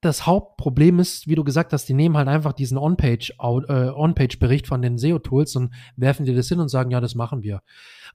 das 0.01 0.25
Hauptproblem 0.25 0.99
ist, 0.99 1.27
wie 1.27 1.35
du 1.35 1.43
gesagt 1.43 1.73
hast, 1.73 1.85
die 1.85 1.93
nehmen 1.93 2.17
halt 2.17 2.27
einfach 2.27 2.53
diesen 2.53 2.77
äh, 2.77 2.81
On-Page-Bericht 2.81 4.67
von 4.67 4.81
den 4.81 4.97
SEO-Tools 4.97 5.55
und 5.55 5.73
werfen 5.95 6.25
dir 6.25 6.35
das 6.35 6.49
hin 6.49 6.59
und 6.59 6.69
sagen, 6.69 6.91
ja, 6.91 6.99
das 6.99 7.15
machen 7.15 7.43
wir. 7.43 7.61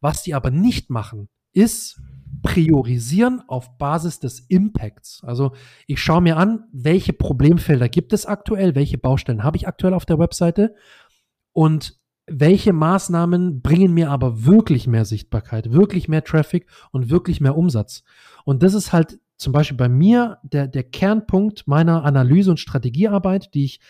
Was 0.01 0.23
die 0.23 0.35
aber 0.35 0.51
nicht 0.51 0.91
machen, 0.91 1.29
ist 1.53 2.01
priorisieren 2.43 3.43
auf 3.47 3.79
Basis 3.79 4.19
des 4.21 4.41
Impacts. 4.41 5.23
Also 5.25 5.53
ich 5.87 6.01
schaue 6.01 6.21
mir 6.21 6.37
an, 6.37 6.65
welche 6.73 7.13
Problemfelder 7.13 7.89
gibt 7.89 8.13
es 8.13 8.27
aktuell, 8.27 8.75
welche 8.75 8.99
Baustellen 8.99 9.45
habe 9.45 9.57
ich 9.57 9.69
aktuell 9.69 9.95
auf 9.95 10.05
der 10.05 10.19
Webseite 10.19 10.75
und 11.53 11.99
welche 12.27 12.73
Maßnahmen 12.73 13.61
bringen 13.61 13.93
mir 13.93 14.11
aber 14.11 14.45
wirklich 14.45 14.87
mehr 14.87 15.05
Sichtbarkeit, 15.05 15.73
wirklich 15.73 16.09
mehr 16.09 16.25
Traffic 16.25 16.67
und 16.91 17.11
wirklich 17.11 17.41
mehr 17.41 17.57
Umsatz? 17.57 18.03
Und 18.45 18.63
das 18.63 18.75
ist 18.75 18.93
halt 18.93 19.19
zum 19.37 19.53
Beispiel 19.53 19.77
bei 19.77 19.89
mir 19.89 20.39
der, 20.43 20.69
der 20.69 20.85
Kernpunkt 20.85 21.67
meiner 21.67 22.05
Analyse- 22.05 22.51
und 22.51 22.61
Strategiearbeit, 22.61 23.53
die 23.55 23.65
ich 23.65 23.81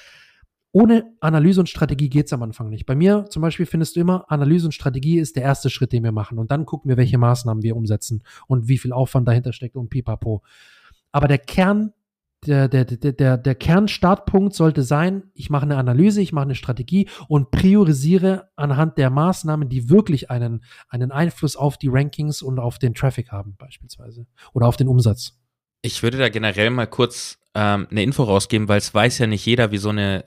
ohne 0.72 1.12
Analyse 1.20 1.60
und 1.60 1.68
Strategie 1.68 2.08
geht's 2.08 2.32
am 2.32 2.42
Anfang 2.42 2.68
nicht. 2.68 2.84
Bei 2.84 2.96
mir 2.96 3.26
zum 3.30 3.42
Beispiel 3.42 3.64
findest 3.64 3.94
du 3.94 4.00
immer, 4.00 4.24
Analyse 4.28 4.66
und 4.66 4.72
Strategie 4.72 5.20
ist 5.20 5.36
der 5.36 5.44
erste 5.44 5.70
Schritt, 5.70 5.92
den 5.92 6.02
wir 6.02 6.10
machen. 6.10 6.36
Und 6.36 6.50
dann 6.50 6.66
gucken 6.66 6.88
wir, 6.88 6.96
welche 6.96 7.16
Maßnahmen 7.16 7.62
wir 7.62 7.76
umsetzen 7.76 8.24
und 8.48 8.66
wie 8.66 8.78
viel 8.78 8.92
Aufwand 8.92 9.28
dahinter 9.28 9.52
steckt 9.52 9.76
und 9.76 9.88
pipapo. 9.88 10.42
Aber 11.12 11.28
der 11.28 11.38
Kern 11.38 11.92
der, 12.46 12.68
der, 12.68 12.84
der, 12.84 13.36
der, 13.36 13.54
Kernstartpunkt 13.54 14.54
sollte 14.54 14.82
sein, 14.82 15.24
ich 15.34 15.50
mache 15.50 15.64
eine 15.64 15.76
Analyse, 15.76 16.20
ich 16.20 16.32
mache 16.32 16.44
eine 16.44 16.54
Strategie 16.54 17.08
und 17.28 17.50
priorisiere 17.50 18.50
anhand 18.56 18.98
der 18.98 19.10
Maßnahmen, 19.10 19.68
die 19.68 19.90
wirklich 19.90 20.30
einen, 20.30 20.64
einen 20.88 21.10
Einfluss 21.12 21.56
auf 21.56 21.78
die 21.78 21.88
Rankings 21.88 22.42
und 22.42 22.58
auf 22.58 22.78
den 22.78 22.94
Traffic 22.94 23.32
haben, 23.32 23.56
beispielsweise. 23.58 24.26
Oder 24.52 24.66
auf 24.66 24.76
den 24.76 24.88
Umsatz. 24.88 25.38
Ich 25.82 26.02
würde 26.02 26.18
da 26.18 26.28
generell 26.28 26.70
mal 26.70 26.86
kurz 26.86 27.38
ähm, 27.54 27.86
eine 27.90 28.02
Info 28.02 28.22
rausgeben, 28.22 28.68
weil 28.68 28.78
es 28.78 28.92
weiß 28.92 29.18
ja 29.18 29.26
nicht 29.26 29.44
jeder, 29.44 29.70
wie 29.70 29.78
so 29.78 29.90
eine 29.90 30.24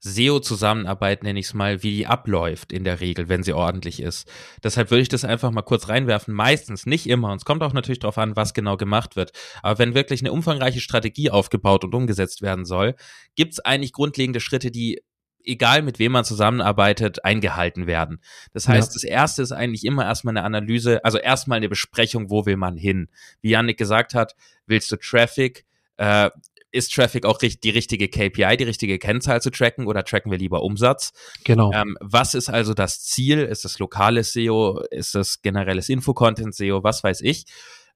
SEO-Zusammenarbeit, 0.00 1.22
nenne 1.22 1.38
ich 1.38 1.46
es 1.46 1.54
mal, 1.54 1.82
wie 1.82 1.96
die 1.96 2.06
abläuft 2.06 2.72
in 2.72 2.84
der 2.84 3.00
Regel, 3.00 3.28
wenn 3.28 3.42
sie 3.42 3.52
ordentlich 3.52 4.00
ist. 4.00 4.30
Deshalb 4.64 4.90
würde 4.90 5.02
ich 5.02 5.08
das 5.08 5.24
einfach 5.24 5.50
mal 5.50 5.62
kurz 5.62 5.88
reinwerfen. 5.88 6.34
Meistens, 6.34 6.86
nicht 6.86 7.06
immer. 7.06 7.30
Und 7.30 7.38
es 7.38 7.44
kommt 7.44 7.62
auch 7.62 7.72
natürlich 7.72 7.98
darauf 7.98 8.18
an, 8.18 8.36
was 8.36 8.54
genau 8.54 8.76
gemacht 8.76 9.16
wird. 9.16 9.32
Aber 9.62 9.78
wenn 9.78 9.94
wirklich 9.94 10.20
eine 10.20 10.32
umfangreiche 10.32 10.80
Strategie 10.80 11.30
aufgebaut 11.30 11.84
und 11.84 11.94
umgesetzt 11.94 12.40
werden 12.42 12.64
soll, 12.64 12.94
gibt 13.34 13.52
es 13.52 13.60
eigentlich 13.60 13.92
grundlegende 13.92 14.40
Schritte, 14.40 14.70
die 14.70 15.02
egal 15.44 15.82
mit 15.82 15.98
wem 15.98 16.12
man 16.12 16.24
zusammenarbeitet, 16.24 17.24
eingehalten 17.24 17.86
werden. 17.86 18.20
Das 18.52 18.68
heißt, 18.68 18.90
ja. 18.90 18.94
das 18.94 19.04
erste 19.04 19.42
ist 19.42 19.52
eigentlich 19.52 19.84
immer 19.84 20.04
erstmal 20.04 20.36
eine 20.36 20.44
Analyse, 20.44 21.04
also 21.04 21.18
erstmal 21.18 21.56
eine 21.56 21.68
Besprechung, 21.68 22.30
wo 22.30 22.46
will 22.46 22.56
man 22.56 22.76
hin. 22.76 23.08
Wie 23.40 23.50
Yannick 23.50 23.78
gesagt 23.78 24.14
hat, 24.14 24.34
willst 24.66 24.90
du 24.92 24.96
Traffic? 24.96 25.64
Äh, 25.96 26.30
ist 26.72 26.94
Traffic 26.94 27.26
auch 27.26 27.38
die 27.38 27.70
richtige 27.70 28.08
KPI, 28.08 28.56
die 28.56 28.64
richtige 28.64 28.98
Kennzahl 28.98 29.42
zu 29.42 29.50
tracken 29.50 29.86
oder 29.86 30.04
tracken 30.04 30.30
wir 30.30 30.38
lieber 30.38 30.62
Umsatz? 30.62 31.12
Genau. 31.44 31.72
Ähm, 31.72 31.96
was 32.00 32.34
ist 32.34 32.48
also 32.48 32.74
das 32.74 33.02
Ziel? 33.02 33.40
Ist 33.40 33.64
es 33.64 33.78
lokales 33.78 34.32
SEO? 34.32 34.80
Ist 34.90 35.14
es 35.14 35.42
generelles 35.42 35.88
Infocontent 35.88 36.54
SEO? 36.54 36.82
Was 36.84 37.02
weiß 37.02 37.20
ich? 37.22 37.44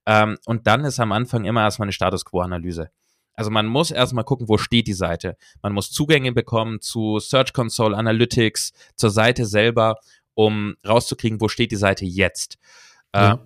Ähm, 0.05 0.37
und 0.45 0.67
dann 0.67 0.85
ist 0.85 0.99
am 0.99 1.11
Anfang 1.11 1.45
immer 1.45 1.61
erstmal 1.61 1.85
eine 1.85 1.93
Status 1.93 2.25
Quo-Analyse. 2.25 2.89
Also 3.33 3.51
man 3.51 3.65
muss 3.65 3.91
erstmal 3.91 4.23
gucken, 4.23 4.47
wo 4.47 4.57
steht 4.57 4.87
die 4.87 4.93
Seite. 4.93 5.37
Man 5.61 5.73
muss 5.73 5.91
Zugänge 5.91 6.31
bekommen 6.31 6.79
zu 6.81 7.19
Search 7.19 7.53
Console 7.53 7.95
Analytics, 7.97 8.71
zur 8.95 9.09
Seite 9.09 9.45
selber, 9.45 9.97
um 10.35 10.75
rauszukriegen, 10.87 11.41
wo 11.41 11.47
steht 11.47 11.71
die 11.71 11.77
Seite 11.77 12.05
jetzt. 12.05 12.57
Ja. 13.13 13.39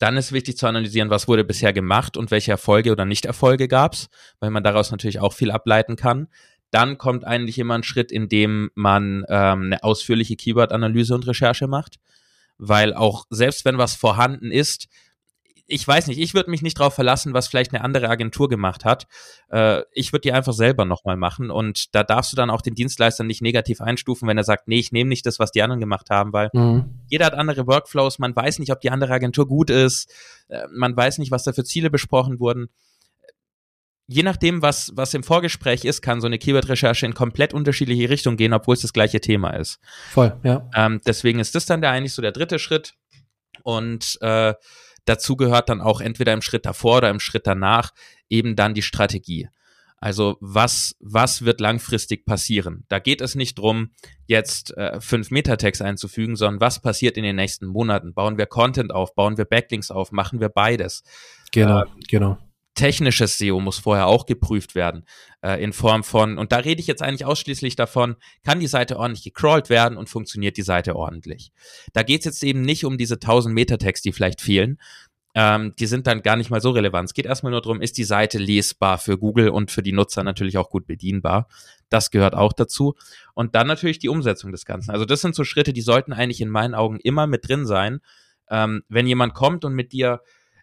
Dann 0.00 0.16
ist 0.16 0.32
wichtig 0.32 0.56
zu 0.56 0.66
analysieren, 0.66 1.10
was 1.10 1.28
wurde 1.28 1.44
bisher 1.44 1.74
gemacht 1.74 2.16
und 2.16 2.30
welche 2.30 2.50
Erfolge 2.50 2.90
oder 2.90 3.04
Nicht-Erfolge 3.04 3.68
gab 3.68 3.92
es, 3.92 4.08
weil 4.40 4.50
man 4.50 4.64
daraus 4.64 4.90
natürlich 4.90 5.20
auch 5.20 5.34
viel 5.34 5.50
ableiten 5.50 5.94
kann. 5.94 6.28
Dann 6.70 6.96
kommt 6.96 7.26
eigentlich 7.26 7.58
immer 7.58 7.74
ein 7.74 7.82
Schritt, 7.82 8.10
in 8.10 8.28
dem 8.30 8.70
man 8.74 9.26
ähm, 9.28 9.64
eine 9.64 9.84
ausführliche 9.84 10.36
Keyword-Analyse 10.36 11.14
und 11.14 11.26
Recherche 11.26 11.66
macht, 11.66 11.96
weil 12.56 12.94
auch 12.94 13.26
selbst 13.28 13.66
wenn 13.66 13.76
was 13.76 13.94
vorhanden 13.94 14.50
ist, 14.50 14.88
ich 15.70 15.86
weiß 15.86 16.08
nicht, 16.08 16.18
ich 16.18 16.34
würde 16.34 16.50
mich 16.50 16.62
nicht 16.62 16.78
darauf 16.78 16.94
verlassen, 16.94 17.32
was 17.32 17.46
vielleicht 17.46 17.72
eine 17.72 17.84
andere 17.84 18.08
Agentur 18.08 18.48
gemacht 18.48 18.84
hat. 18.84 19.06
Äh, 19.50 19.82
ich 19.92 20.12
würde 20.12 20.22
die 20.22 20.32
einfach 20.32 20.52
selber 20.52 20.84
nochmal 20.84 21.16
machen 21.16 21.50
und 21.50 21.94
da 21.94 22.02
darfst 22.02 22.32
du 22.32 22.36
dann 22.36 22.50
auch 22.50 22.60
den 22.60 22.74
Dienstleister 22.74 23.22
nicht 23.22 23.40
negativ 23.40 23.80
einstufen, 23.80 24.26
wenn 24.28 24.36
er 24.36 24.44
sagt, 24.44 24.66
nee, 24.66 24.80
ich 24.80 24.90
nehme 24.90 25.08
nicht 25.08 25.24
das, 25.26 25.38
was 25.38 25.52
die 25.52 25.62
anderen 25.62 25.80
gemacht 25.80 26.10
haben, 26.10 26.32
weil 26.32 26.50
mhm. 26.52 26.86
jeder 27.08 27.26
hat 27.26 27.34
andere 27.34 27.66
Workflows, 27.66 28.18
man 28.18 28.34
weiß 28.34 28.58
nicht, 28.58 28.72
ob 28.72 28.80
die 28.80 28.90
andere 28.90 29.12
Agentur 29.12 29.46
gut 29.46 29.70
ist, 29.70 30.12
äh, 30.48 30.66
man 30.74 30.96
weiß 30.96 31.18
nicht, 31.18 31.30
was 31.30 31.44
da 31.44 31.52
für 31.52 31.64
Ziele 31.64 31.88
besprochen 31.88 32.40
wurden. 32.40 32.68
Je 34.08 34.24
nachdem, 34.24 34.60
was, 34.60 34.90
was 34.96 35.14
im 35.14 35.22
Vorgespräch 35.22 35.84
ist, 35.84 36.02
kann 36.02 36.20
so 36.20 36.26
eine 36.26 36.38
Keyword-Recherche 36.38 37.06
in 37.06 37.14
komplett 37.14 37.54
unterschiedliche 37.54 38.10
Richtungen 38.10 38.36
gehen, 38.36 38.52
obwohl 38.52 38.74
es 38.74 38.82
das 38.82 38.92
gleiche 38.92 39.20
Thema 39.20 39.50
ist. 39.50 39.78
Voll, 40.10 40.36
ja. 40.42 40.68
Ähm, 40.74 41.00
deswegen 41.06 41.38
ist 41.38 41.54
das 41.54 41.66
dann 41.66 41.80
der 41.80 41.92
eigentlich 41.92 42.12
so 42.12 42.20
der 42.20 42.32
dritte 42.32 42.58
Schritt. 42.58 42.94
Und 43.62 44.18
äh, 44.20 44.54
Dazu 45.04 45.36
gehört 45.36 45.68
dann 45.68 45.80
auch 45.80 46.00
entweder 46.00 46.32
im 46.32 46.42
Schritt 46.42 46.66
davor 46.66 46.98
oder 46.98 47.10
im 47.10 47.20
Schritt 47.20 47.46
danach 47.46 47.92
eben 48.28 48.56
dann 48.56 48.74
die 48.74 48.82
Strategie. 48.82 49.48
Also 50.02 50.38
was, 50.40 50.96
was 51.00 51.44
wird 51.44 51.60
langfristig 51.60 52.24
passieren? 52.24 52.84
Da 52.88 52.98
geht 52.98 53.20
es 53.20 53.34
nicht 53.34 53.58
drum, 53.58 53.90
jetzt 54.26 54.74
äh, 54.78 54.98
fünf 55.00 55.30
Metatext 55.30 55.82
einzufügen, 55.82 56.36
sondern 56.36 56.60
was 56.60 56.80
passiert 56.80 57.18
in 57.18 57.22
den 57.22 57.36
nächsten 57.36 57.66
Monaten? 57.66 58.14
Bauen 58.14 58.38
wir 58.38 58.46
Content 58.46 58.92
auf? 58.94 59.14
Bauen 59.14 59.36
wir 59.36 59.44
Backlinks 59.44 59.90
auf? 59.90 60.10
Machen 60.10 60.40
wir 60.40 60.48
beides? 60.48 61.02
Genau, 61.52 61.82
äh, 61.82 61.86
genau 62.08 62.38
technisches 62.80 63.36
SEO 63.36 63.60
muss 63.60 63.78
vorher 63.78 64.06
auch 64.06 64.24
geprüft 64.24 64.74
werden, 64.74 65.04
äh, 65.42 65.62
in 65.62 65.74
Form 65.74 66.02
von, 66.02 66.38
und 66.38 66.50
da 66.50 66.56
rede 66.56 66.80
ich 66.80 66.86
jetzt 66.86 67.02
eigentlich 67.02 67.26
ausschließlich 67.26 67.76
davon, 67.76 68.16
kann 68.42 68.58
die 68.58 68.66
Seite 68.66 68.98
ordentlich 68.98 69.22
gecrawlt 69.22 69.68
werden 69.68 69.98
und 69.98 70.08
funktioniert 70.08 70.56
die 70.56 70.62
Seite 70.62 70.96
ordentlich. 70.96 71.52
Da 71.92 72.02
geht 72.02 72.20
es 72.20 72.24
jetzt 72.24 72.42
eben 72.42 72.62
nicht 72.62 72.86
um 72.86 72.96
diese 72.96 73.16
1000 73.16 73.54
Metatext, 73.54 74.06
die 74.06 74.12
vielleicht 74.12 74.40
fehlen. 74.40 74.78
Ähm, 75.34 75.74
die 75.78 75.84
sind 75.84 76.06
dann 76.06 76.22
gar 76.22 76.36
nicht 76.36 76.48
mal 76.48 76.62
so 76.62 76.70
relevant. 76.70 77.10
Es 77.10 77.14
geht 77.14 77.26
erstmal 77.26 77.52
nur 77.52 77.60
darum, 77.60 77.82
ist 77.82 77.98
die 77.98 78.04
Seite 78.04 78.38
lesbar 78.38 78.96
für 78.96 79.18
Google 79.18 79.50
und 79.50 79.70
für 79.70 79.82
die 79.82 79.92
Nutzer 79.92 80.24
natürlich 80.24 80.56
auch 80.56 80.70
gut 80.70 80.86
bedienbar. 80.86 81.48
Das 81.90 82.10
gehört 82.10 82.34
auch 82.34 82.54
dazu. 82.54 82.94
Und 83.34 83.54
dann 83.54 83.66
natürlich 83.66 83.98
die 83.98 84.08
Umsetzung 84.08 84.52
des 84.52 84.64
Ganzen. 84.64 84.90
Also 84.90 85.04
das 85.04 85.20
sind 85.20 85.34
so 85.34 85.44
Schritte, 85.44 85.74
die 85.74 85.82
sollten 85.82 86.14
eigentlich 86.14 86.40
in 86.40 86.48
meinen 86.48 86.74
Augen 86.74 86.98
immer 86.98 87.26
mit 87.26 87.46
drin 87.46 87.66
sein. 87.66 88.00
Ähm, 88.48 88.84
wenn 88.88 89.06
jemand 89.06 89.34
kommt 89.34 89.66
und 89.66 89.74
mit 89.74 89.92
dir 89.92 90.22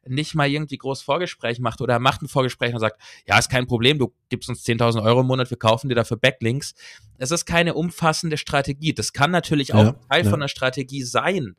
nicht 0.09 0.35
mal 0.35 0.49
irgendwie 0.49 0.77
groß 0.77 1.01
Vorgespräch 1.01 1.59
macht 1.59 1.81
oder 1.81 1.99
macht 1.99 2.21
ein 2.21 2.27
Vorgespräch 2.27 2.73
und 2.73 2.79
sagt, 2.79 3.01
ja, 3.25 3.37
ist 3.37 3.49
kein 3.49 3.67
Problem, 3.67 3.99
du 3.99 4.13
gibst 4.29 4.49
uns 4.49 4.63
10.000 4.65 5.03
Euro 5.03 5.21
im 5.21 5.27
Monat, 5.27 5.49
wir 5.49 5.57
kaufen 5.57 5.89
dir 5.89 5.95
dafür 5.95 6.17
Backlinks. 6.17 6.73
Es 7.17 7.31
ist 7.31 7.45
keine 7.45 7.73
umfassende 7.73 8.37
Strategie. 8.37 8.93
Das 8.93 9.13
kann 9.13 9.31
natürlich 9.31 9.73
auch 9.73 9.83
ja, 9.83 9.95
Teil 10.09 10.23
ja. 10.23 10.29
von 10.29 10.39
der 10.39 10.47
Strategie 10.47 11.03
sein, 11.03 11.55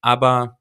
aber 0.00 0.58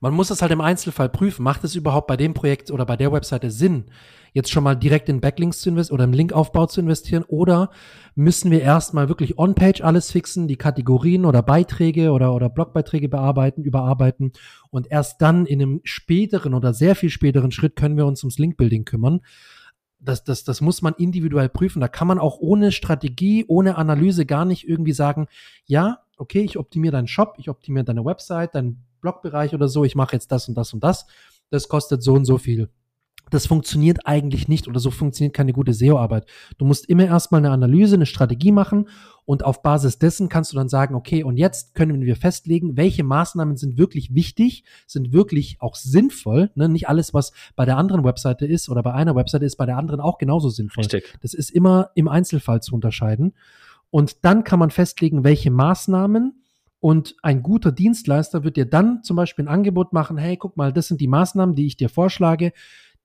man 0.00 0.12
muss 0.12 0.30
es 0.30 0.42
halt 0.42 0.52
im 0.52 0.60
Einzelfall 0.60 1.08
prüfen. 1.08 1.42
Macht 1.42 1.64
es 1.64 1.74
überhaupt 1.74 2.06
bei 2.06 2.16
dem 2.16 2.34
Projekt 2.34 2.70
oder 2.70 2.86
bei 2.86 2.96
der 2.96 3.12
Webseite 3.12 3.50
Sinn, 3.50 3.86
jetzt 4.32 4.50
schon 4.50 4.64
mal 4.64 4.74
direkt 4.74 5.08
in 5.08 5.20
Backlinks 5.20 5.60
zu 5.60 5.70
investieren 5.70 5.94
oder 5.94 6.04
im 6.04 6.12
Linkaufbau 6.12 6.66
zu 6.66 6.80
investieren? 6.80 7.24
Oder 7.26 7.70
müssen 8.14 8.50
wir 8.50 8.60
erstmal 8.60 9.08
wirklich 9.08 9.38
on-page 9.38 9.82
alles 9.82 10.10
fixen, 10.10 10.48
die 10.48 10.56
Kategorien 10.56 11.24
oder 11.24 11.42
Beiträge 11.42 12.10
oder, 12.10 12.34
oder 12.34 12.50
Blogbeiträge 12.50 13.08
bearbeiten, 13.08 13.62
überarbeiten 13.62 14.32
und 14.70 14.90
erst 14.90 15.22
dann 15.22 15.46
in 15.46 15.62
einem 15.62 15.80
späteren 15.84 16.54
oder 16.54 16.74
sehr 16.74 16.96
viel 16.96 17.10
späteren 17.10 17.52
Schritt 17.52 17.76
können 17.76 17.96
wir 17.96 18.06
uns 18.06 18.22
ums 18.22 18.38
Linkbuilding 18.38 18.84
kümmern? 18.84 19.20
Das, 20.00 20.22
das, 20.22 20.44
das 20.44 20.60
muss 20.60 20.82
man 20.82 20.94
individuell 20.98 21.48
prüfen. 21.48 21.80
Da 21.80 21.88
kann 21.88 22.08
man 22.08 22.18
auch 22.18 22.38
ohne 22.38 22.72
Strategie, 22.72 23.46
ohne 23.48 23.76
Analyse 23.76 24.26
gar 24.26 24.44
nicht 24.44 24.68
irgendwie 24.68 24.92
sagen, 24.92 25.28
ja, 25.64 26.00
okay, 26.18 26.42
ich 26.42 26.58
optimiere 26.58 26.92
deinen 26.92 27.08
Shop, 27.08 27.36
ich 27.38 27.48
optimiere 27.48 27.84
deine 27.84 28.04
Website, 28.04 28.54
dein 28.54 28.84
Blogbereich 29.04 29.54
oder 29.54 29.68
so, 29.68 29.84
ich 29.84 29.94
mache 29.94 30.16
jetzt 30.16 30.32
das 30.32 30.48
und 30.48 30.54
das 30.56 30.72
und 30.72 30.82
das, 30.82 31.06
das 31.50 31.68
kostet 31.68 32.02
so 32.02 32.14
und 32.14 32.24
so 32.24 32.38
viel. 32.38 32.70
Das 33.30 33.46
funktioniert 33.46 34.06
eigentlich 34.06 34.48
nicht 34.48 34.66
oder 34.68 34.80
so 34.80 34.90
funktioniert 34.90 35.34
keine 35.34 35.52
gute 35.52 35.74
SEO-Arbeit. 35.74 36.26
Du 36.58 36.64
musst 36.64 36.88
immer 36.88 37.04
erstmal 37.04 37.40
eine 37.40 37.50
Analyse, 37.50 37.96
eine 37.96 38.06
Strategie 38.06 38.52
machen 38.52 38.88
und 39.24 39.44
auf 39.44 39.62
Basis 39.62 39.98
dessen 39.98 40.28
kannst 40.28 40.52
du 40.52 40.56
dann 40.56 40.68
sagen, 40.68 40.94
okay, 40.94 41.22
und 41.22 41.36
jetzt 41.36 41.74
können 41.74 42.02
wir 42.02 42.16
festlegen, 42.16 42.76
welche 42.76 43.04
Maßnahmen 43.04 43.56
sind 43.56 43.78
wirklich 43.78 44.14
wichtig, 44.14 44.64
sind 44.86 45.12
wirklich 45.12 45.56
auch 45.60 45.74
sinnvoll. 45.74 46.50
Ne? 46.54 46.68
Nicht 46.68 46.88
alles, 46.88 47.12
was 47.12 47.32
bei 47.56 47.64
der 47.64 47.76
anderen 47.76 48.04
Webseite 48.04 48.46
ist 48.46 48.68
oder 48.68 48.82
bei 48.82 48.92
einer 48.92 49.16
Webseite 49.16 49.44
ist, 49.44 49.56
bei 49.56 49.66
der 49.66 49.78
anderen 49.78 50.00
auch 50.00 50.18
genauso 50.18 50.48
sinnvoll. 50.48 50.84
Richtig. 50.84 51.18
Das 51.20 51.34
ist 51.34 51.50
immer 51.50 51.90
im 51.94 52.08
Einzelfall 52.08 52.62
zu 52.62 52.74
unterscheiden. 52.74 53.34
Und 53.90 54.24
dann 54.24 54.44
kann 54.44 54.58
man 54.58 54.70
festlegen, 54.70 55.24
welche 55.24 55.50
Maßnahmen 55.50 56.43
und 56.84 57.16
ein 57.22 57.42
guter 57.42 57.72
Dienstleister 57.72 58.44
wird 58.44 58.58
dir 58.58 58.66
dann 58.66 59.02
zum 59.02 59.16
Beispiel 59.16 59.46
ein 59.46 59.48
Angebot 59.48 59.94
machen, 59.94 60.18
hey, 60.18 60.36
guck 60.36 60.58
mal, 60.58 60.70
das 60.70 60.86
sind 60.86 61.00
die 61.00 61.06
Maßnahmen, 61.06 61.54
die 61.54 61.64
ich 61.64 61.78
dir 61.78 61.88
vorschlage, 61.88 62.52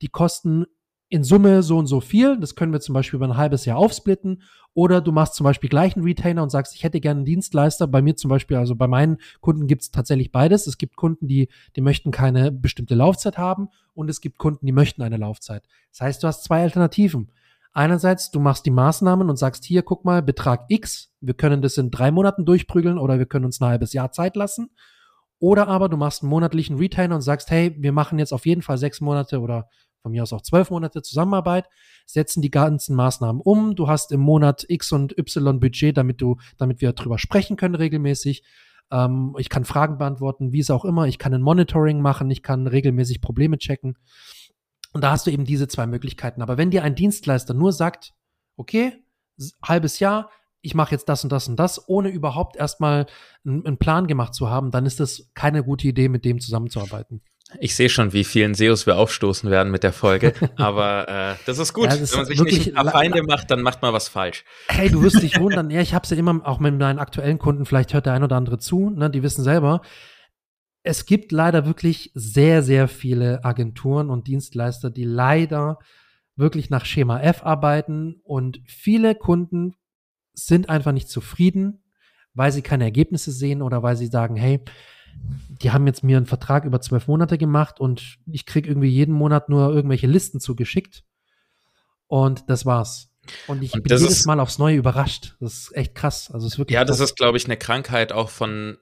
die 0.01 0.09
kosten 0.09 0.65
in 1.07 1.23
Summe 1.23 1.63
so 1.63 1.77
und 1.77 1.87
so 1.87 2.01
viel. 2.01 2.37
Das 2.41 2.55
können 2.55 2.73
wir 2.73 2.81
zum 2.81 2.91
Beispiel 2.91 3.15
über 3.15 3.27
ein 3.29 3.37
halbes 3.37 3.63
Jahr 3.63 3.77
aufsplitten. 3.77 4.41
Oder 4.73 4.99
du 4.99 5.13
machst 5.13 5.35
zum 5.35 5.45
Beispiel 5.45 5.69
gleich 5.69 5.95
einen 5.95 6.03
Retainer 6.03 6.43
und 6.43 6.49
sagst, 6.49 6.75
ich 6.75 6.83
hätte 6.83 6.99
gerne 6.99 7.19
einen 7.19 7.25
Dienstleister. 7.25 7.87
Bei 7.87 8.01
mir 8.01 8.17
zum 8.17 8.27
Beispiel, 8.27 8.57
also 8.57 8.75
bei 8.75 8.87
meinen 8.87 9.15
Kunden 9.39 9.65
gibt 9.65 9.83
es 9.83 9.91
tatsächlich 9.91 10.33
beides. 10.33 10.67
Es 10.67 10.77
gibt 10.77 10.97
Kunden, 10.97 11.29
die, 11.29 11.47
die 11.77 11.81
möchten 11.81 12.11
keine 12.11 12.51
bestimmte 12.51 12.95
Laufzeit 12.95 13.37
haben 13.37 13.69
und 13.93 14.09
es 14.09 14.19
gibt 14.19 14.39
Kunden, 14.39 14.65
die 14.65 14.73
möchten 14.73 15.03
eine 15.03 15.15
Laufzeit. 15.15 15.63
Das 15.91 16.01
heißt, 16.01 16.21
du 16.21 16.27
hast 16.27 16.43
zwei 16.43 16.63
Alternativen. 16.63 17.31
Einerseits, 17.71 18.31
du 18.31 18.39
machst 18.39 18.65
die 18.65 18.71
Maßnahmen 18.71 19.29
und 19.29 19.37
sagst, 19.37 19.63
hier, 19.63 19.83
guck 19.83 20.03
mal, 20.03 20.21
Betrag 20.21 20.65
X, 20.69 21.13
wir 21.21 21.35
können 21.35 21.61
das 21.61 21.77
in 21.77 21.91
drei 21.91 22.11
Monaten 22.11 22.45
durchprügeln 22.45 22.97
oder 22.97 23.19
wir 23.19 23.25
können 23.25 23.45
uns 23.45 23.61
ein 23.61 23.67
halbes 23.67 23.93
Jahr 23.93 24.11
Zeit 24.11 24.35
lassen. 24.35 24.71
Oder 25.39 25.67
aber 25.67 25.87
du 25.87 25.95
machst 25.95 26.23
einen 26.23 26.29
monatlichen 26.29 26.77
Retainer 26.77 27.15
und 27.15 27.21
sagst, 27.21 27.49
hey, 27.51 27.75
wir 27.79 27.91
machen 27.91 28.19
jetzt 28.19 28.33
auf 28.33 28.45
jeden 28.45 28.61
Fall 28.61 28.77
sechs 28.77 28.99
Monate 28.99 29.39
oder 29.39 29.69
von 30.01 30.11
mir 30.11 30.23
aus 30.23 30.33
auch 30.33 30.41
zwölf 30.41 30.69
Monate 30.69 31.01
Zusammenarbeit, 31.01 31.65
setzen 32.05 32.41
die 32.41 32.51
ganzen 32.51 32.95
Maßnahmen 32.95 33.41
um. 33.41 33.75
Du 33.75 33.87
hast 33.87 34.11
im 34.11 34.21
Monat 34.21 34.65
X 34.67 34.91
und 34.91 35.17
Y 35.17 35.59
Budget, 35.59 35.97
damit 35.97 36.21
du, 36.21 36.37
damit 36.57 36.81
wir 36.81 36.93
drüber 36.93 37.17
sprechen 37.17 37.57
können 37.57 37.75
regelmäßig. 37.75 38.43
Ähm, 38.91 39.35
ich 39.37 39.49
kann 39.49 39.65
Fragen 39.65 39.97
beantworten, 39.97 40.51
wie 40.51 40.59
es 40.59 40.71
auch 40.71 40.85
immer. 40.85 41.07
Ich 41.07 41.19
kann 41.19 41.33
ein 41.33 41.41
Monitoring 41.41 42.01
machen. 42.01 42.31
Ich 42.31 42.43
kann 42.43 42.67
regelmäßig 42.67 43.21
Probleme 43.21 43.57
checken. 43.57 43.97
Und 44.93 45.03
da 45.03 45.11
hast 45.11 45.27
du 45.27 45.31
eben 45.31 45.45
diese 45.45 45.67
zwei 45.67 45.87
Möglichkeiten. 45.87 46.41
Aber 46.41 46.57
wenn 46.57 46.71
dir 46.71 46.83
ein 46.83 46.95
Dienstleister 46.95 47.53
nur 47.53 47.73
sagt, 47.73 48.13
okay, 48.57 48.93
halbes 49.63 49.99
Jahr, 49.99 50.29
ich 50.61 50.75
mache 50.75 50.91
jetzt 50.91 51.07
das 51.07 51.23
und 51.23 51.31
das 51.31 51.47
und 51.47 51.57
das, 51.57 51.87
ohne 51.87 52.09
überhaupt 52.09 52.57
erstmal 52.57 53.05
einen 53.45 53.77
Plan 53.77 54.07
gemacht 54.07 54.33
zu 54.33 54.49
haben, 54.49 54.71
dann 54.71 54.85
ist 54.85 54.99
das 54.99 55.29
keine 55.33 55.63
gute 55.63 55.87
Idee, 55.87 56.09
mit 56.09 56.25
dem 56.25 56.39
zusammenzuarbeiten. 56.39 57.21
Ich 57.59 57.75
sehe 57.75 57.89
schon, 57.89 58.13
wie 58.13 58.23
vielen 58.23 58.53
SEOs 58.53 58.85
wir 58.85 58.97
aufstoßen 58.97 59.49
werden 59.49 59.71
mit 59.71 59.81
der 59.81 59.93
Folge, 59.93 60.33
aber 60.57 61.07
äh, 61.07 61.35
das 61.45 61.57
ist 61.57 61.73
gut. 61.73 61.85
Ja, 61.85 61.97
das 61.97 62.11
Wenn 62.11 62.19
man 62.19 62.25
sich 62.27 62.41
nicht 62.41 62.77
ein 62.77 62.89
Feinde 62.89 63.23
macht, 63.23 63.49
dann 63.49 63.61
macht 63.61 63.81
man 63.81 63.91
was 63.91 64.07
falsch. 64.07 64.45
Hey, 64.67 64.89
du 64.89 65.01
wirst 65.01 65.21
dich 65.23 65.39
wundern, 65.39 65.71
ja, 65.71 65.81
ich 65.81 65.93
habe 65.95 66.03
es 66.03 66.11
ja 66.11 66.17
immer, 66.17 66.41
auch 66.43 66.59
mit 66.59 66.77
meinen 66.77 66.99
aktuellen 66.99 67.39
Kunden, 67.39 67.65
vielleicht 67.65 67.93
hört 67.93 68.05
der 68.05 68.13
ein 68.13 68.23
oder 68.23 68.35
andere 68.35 68.59
zu, 68.59 68.91
ne, 68.91 69.09
die 69.09 69.23
wissen 69.23 69.43
selber, 69.43 69.81
es 70.83 71.05
gibt 71.05 71.31
leider 71.31 71.65
wirklich 71.65 72.11
sehr, 72.13 72.63
sehr 72.63 72.87
viele 72.87 73.43
Agenturen 73.43 74.09
und 74.09 74.27
Dienstleister, 74.27 74.89
die 74.89 75.03
leider 75.03 75.79
wirklich 76.35 76.69
nach 76.69 76.85
Schema 76.85 77.19
F 77.19 77.43
arbeiten 77.43 78.21
und 78.23 78.61
viele 78.65 79.13
Kunden 79.15 79.75
sind 80.33 80.69
einfach 80.69 80.93
nicht 80.93 81.09
zufrieden, 81.09 81.83
weil 82.33 82.51
sie 82.51 82.61
keine 82.61 82.85
Ergebnisse 82.85 83.31
sehen 83.31 83.61
oder 83.61 83.83
weil 83.83 83.97
sie 83.97 84.07
sagen, 84.07 84.37
hey, 84.37 84.61
die 85.61 85.71
haben 85.71 85.85
jetzt 85.85 86.03
mir 86.03 86.15
einen 86.15 86.25
Vertrag 86.25 86.63
über 86.63 86.79
zwölf 86.79 87.07
Monate 87.07 87.37
gemacht 87.37 87.79
und 87.79 88.17
ich 88.25 88.45
kriege 88.45 88.69
irgendwie 88.69 88.87
jeden 88.87 89.13
Monat 89.13 89.49
nur 89.49 89.73
irgendwelche 89.73 90.07
Listen 90.07 90.39
zugeschickt. 90.39 91.03
Und 92.07 92.49
das 92.49 92.65
war's. 92.65 93.11
Und 93.47 93.61
ich 93.61 93.73
und 93.73 93.83
bin 93.83 93.97
jedes 93.97 94.25
Mal 94.25 94.39
aufs 94.39 94.57
Neue 94.59 94.77
überrascht. 94.77 95.35
Das 95.39 95.53
ist 95.53 95.75
echt 95.75 95.93
krass. 95.93 96.31
Also 96.31 96.47
ist 96.47 96.57
wirklich. 96.57 96.73
Ja, 96.73 96.85
krass. 96.85 96.97
das 96.97 97.09
ist, 97.09 97.17
glaube 97.17 97.37
ich, 97.37 97.45
eine 97.45 97.57
Krankheit 97.57 98.13
auch 98.13 98.29
von 98.29 98.77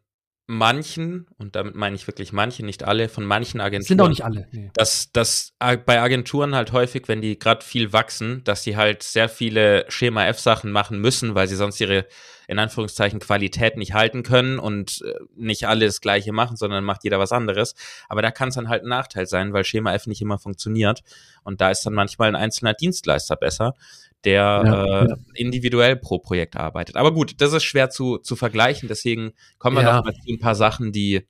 manchen, 0.48 1.28
und 1.38 1.56
damit 1.56 1.76
meine 1.76 1.96
ich 1.96 2.08
wirklich 2.08 2.32
manche, 2.32 2.66
nicht 2.66 2.84
alle, 2.84 3.10
von 3.10 3.26
manchen 3.26 3.60
Agenturen. 3.60 3.88
Sind 3.88 4.02
auch 4.02 4.10
nicht 4.10 4.24
alle. 4.24 4.48
Nee. 4.52 4.72
Dass, 4.74 5.12
dass 5.12 5.54
bei 5.60 6.02
Agenturen 6.02 6.56
halt 6.56 6.72
häufig, 6.72 7.08
wenn 7.08 7.22
die 7.22 7.38
gerade 7.38 7.64
viel 7.64 7.94
wachsen, 7.94 8.44
dass 8.46 8.64
die 8.64 8.78
halt 8.78 9.04
sehr 9.04 9.28
viele 9.28 9.86
Schema 9.90 10.26
F-Sachen 10.26 10.72
machen 10.72 11.00
müssen, 11.00 11.36
weil 11.36 11.48
sie 11.48 11.58
sonst 11.58 11.82
ihre, 11.82 12.08
in 12.48 12.60
Anführungszeichen, 12.60 13.20
Qualität 13.20 13.78
nicht 13.78 13.94
halten 13.94 14.24
können 14.24 14.58
und 14.58 15.04
äh, 15.06 15.14
nicht 15.36 15.68
alle 15.68 15.86
das 15.86 16.02
Gleiche 16.02 16.32
machen, 16.32 16.56
sondern 16.56 16.84
macht 16.84 17.04
jeder 17.04 17.20
was 17.20 17.32
anderes. 17.32 17.76
Aber 18.08 18.22
da 18.22 18.32
kann 18.32 18.50
es 18.50 18.56
dann 18.56 18.70
halt 18.70 18.84
ein 18.84 18.90
Nachteil 18.90 19.28
sein, 19.28 19.54
weil 19.54 19.66
Schema 19.66 19.94
F 19.94 20.08
nicht 20.08 20.22
immer 20.22 20.40
funktioniert. 20.40 21.04
Und 21.44 21.62
da 21.62 21.70
ist 21.70 21.86
dann 21.86 21.94
manchmal 21.94 22.30
ein 22.30 22.36
einzelner 22.36 22.74
Dienstleister 22.74 23.36
besser 23.36 23.74
der 24.24 24.64
ja, 24.66 24.84
äh, 24.84 25.10
ja. 25.10 25.16
individuell 25.36 25.96
pro 25.96 26.20
Projekt 26.20 26.56
arbeitet. 26.56 26.96
Aber 26.96 27.14
gut, 27.14 27.40
das 27.40 27.54
ist 27.54 27.64
schwer 27.64 27.90
zu, 27.90 28.18
zu 28.18 28.36
vergleichen, 28.36 28.90
deswegen 28.90 29.34
kommen 29.60 29.78
wir 29.78 29.84
ja. 29.84 29.98
noch 29.98 30.06
mal 30.06 30.14
zu 30.14 30.34
ein 30.34 30.40
paar 30.40 30.56
Sachen, 30.56 30.92
die, 30.92 31.28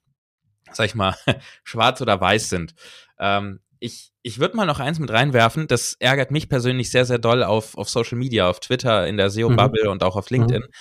sag 0.72 0.86
ich 0.86 0.96
mal, 0.96 1.16
schwarz 1.64 2.02
oder 2.02 2.20
weiß 2.20 2.50
sind. 2.50 2.76
Ähm, 3.20 3.60
ich 3.80 4.14
ich 4.28 4.40
würde 4.40 4.58
mal 4.58 4.66
noch 4.66 4.82
eins 4.82 5.00
mit 5.00 5.10
reinwerfen, 5.10 5.68
das 5.68 5.94
ärgert 6.00 6.32
mich 6.32 6.50
persönlich 6.50 6.92
sehr, 6.92 7.06
sehr 7.06 7.18
doll 7.18 7.44
auf, 7.44 7.78
auf 7.78 7.88
Social 7.88 8.18
Media, 8.18 8.50
auf 8.50 8.60
Twitter, 8.60 9.08
in 9.08 9.16
der 9.16 9.30
SEO-Bubble 9.30 9.86
mhm. 9.86 9.92
und 9.92 10.04
auch 10.04 10.18
auf 10.18 10.30
LinkedIn. 10.30 10.64
Mhm. 10.64 10.72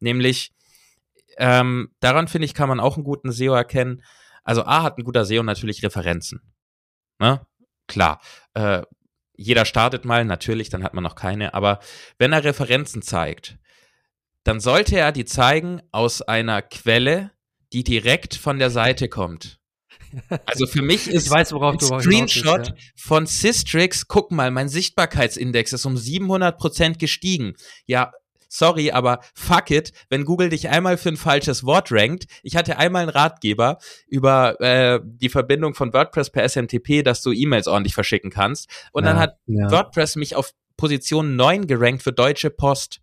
Nämlich, 0.00 0.52
ähm, 1.38 1.90
daran 2.00 2.28
finde 2.28 2.46
ich, 2.46 2.54
kann 2.54 2.68
man 2.68 2.80
auch 2.80 2.96
einen 2.96 3.04
guten 3.04 3.32
SEO 3.32 3.54
erkennen. 3.54 4.02
Also 4.44 4.64
A 4.64 4.82
hat 4.82 4.98
ein 4.98 5.04
guter 5.04 5.24
SEO 5.24 5.42
natürlich 5.42 5.82
Referenzen. 5.82 6.40
Ne? 7.18 7.46
Klar. 7.86 8.20
Äh, 8.54 8.82
jeder 9.36 9.64
startet 9.64 10.04
mal, 10.04 10.24
natürlich, 10.24 10.70
dann 10.70 10.82
hat 10.82 10.94
man 10.94 11.04
noch 11.04 11.14
keine, 11.14 11.52
aber 11.52 11.80
wenn 12.18 12.32
er 12.32 12.44
Referenzen 12.44 13.02
zeigt, 13.02 13.58
dann 14.44 14.60
sollte 14.60 14.96
er 14.96 15.12
die 15.12 15.24
zeigen 15.24 15.82
aus 15.92 16.22
einer 16.22 16.62
Quelle, 16.62 17.32
die 17.72 17.84
direkt 17.84 18.34
von 18.34 18.58
der 18.58 18.70
Seite 18.70 19.08
kommt. 19.08 19.58
Also 20.46 20.66
für 20.66 20.82
mich 20.82 21.08
ist 21.10 21.30
weiß, 21.30 21.52
ein 21.52 21.80
Screenshot 21.80 22.58
bist, 22.58 22.70
ja. 22.70 22.76
von 22.96 23.26
Systrix, 23.26 24.06
guck 24.08 24.30
mal, 24.30 24.50
mein 24.50 24.68
Sichtbarkeitsindex 24.68 25.72
ist 25.72 25.84
um 25.84 25.96
700 25.96 26.56
Prozent 26.56 26.98
gestiegen. 26.98 27.54
Ja, 27.86 28.12
sorry, 28.48 28.90
aber 28.90 29.20
fuck 29.34 29.70
it, 29.70 29.92
wenn 30.08 30.24
Google 30.24 30.48
dich 30.48 30.68
einmal 30.68 30.96
für 30.96 31.10
ein 31.10 31.16
falsches 31.16 31.64
Wort 31.64 31.92
rankt. 31.92 32.26
Ich 32.42 32.56
hatte 32.56 32.78
einmal 32.78 33.02
einen 33.02 33.10
Ratgeber 33.10 33.78
über 34.06 34.60
äh, 34.60 35.00
die 35.04 35.28
Verbindung 35.28 35.74
von 35.74 35.92
WordPress 35.92 36.30
per 36.30 36.48
SMTP, 36.48 37.02
dass 37.02 37.22
du 37.22 37.32
E-Mails 37.32 37.68
ordentlich 37.68 37.94
verschicken 37.94 38.30
kannst. 38.30 38.68
Und 38.92 39.04
ja, 39.04 39.10
dann 39.10 39.20
hat 39.20 39.36
ja. 39.46 39.70
WordPress 39.70 40.16
mich 40.16 40.36
auf 40.36 40.52
Position 40.76 41.36
9 41.36 41.66
gerankt 41.66 42.02
für 42.02 42.12
Deutsche 42.12 42.50
Post. 42.50 43.00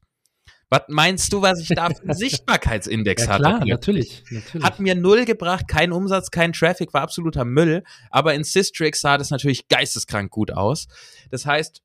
Was 0.69 0.81
meinst 0.87 1.31
du, 1.31 1.43
was 1.43 1.59
ich 1.59 1.67
da 1.67 1.89
für 1.89 2.01
einen 2.01 2.13
Sichtbarkeitsindex 2.15 3.25
ja, 3.25 3.37
klar, 3.37 3.53
hatte? 3.59 3.69
natürlich, 3.69 4.23
natürlich. 4.31 4.65
Hat 4.65 4.79
mir 4.79 4.95
null 4.95 5.25
gebracht, 5.25 5.67
kein 5.67 5.91
Umsatz, 5.91 6.31
kein 6.31 6.51
Traffic, 6.51 6.95
war 6.95 7.01
absoluter 7.01 7.45
Müll. 7.45 7.83
Aber 8.09 8.33
in 8.33 8.43
Systrix 8.43 9.01
sah 9.01 9.19
das 9.19 9.29
natürlich 9.29 9.67
geisteskrank 9.67 10.31
gut 10.31 10.51
aus. 10.51 10.87
Das 11.29 11.45
heißt, 11.45 11.83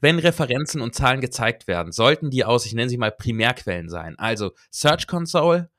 wenn 0.00 0.18
Referenzen 0.18 0.80
und 0.80 0.94
Zahlen 0.94 1.20
gezeigt 1.20 1.66
werden, 1.66 1.92
sollten 1.92 2.30
die 2.30 2.44
aus, 2.44 2.66
ich 2.66 2.74
nenne 2.74 2.88
sie 2.88 2.98
mal 2.98 3.12
Primärquellen 3.12 3.88
sein. 3.88 4.18
Also 4.18 4.52
Search 4.70 5.06
Console, 5.06 5.70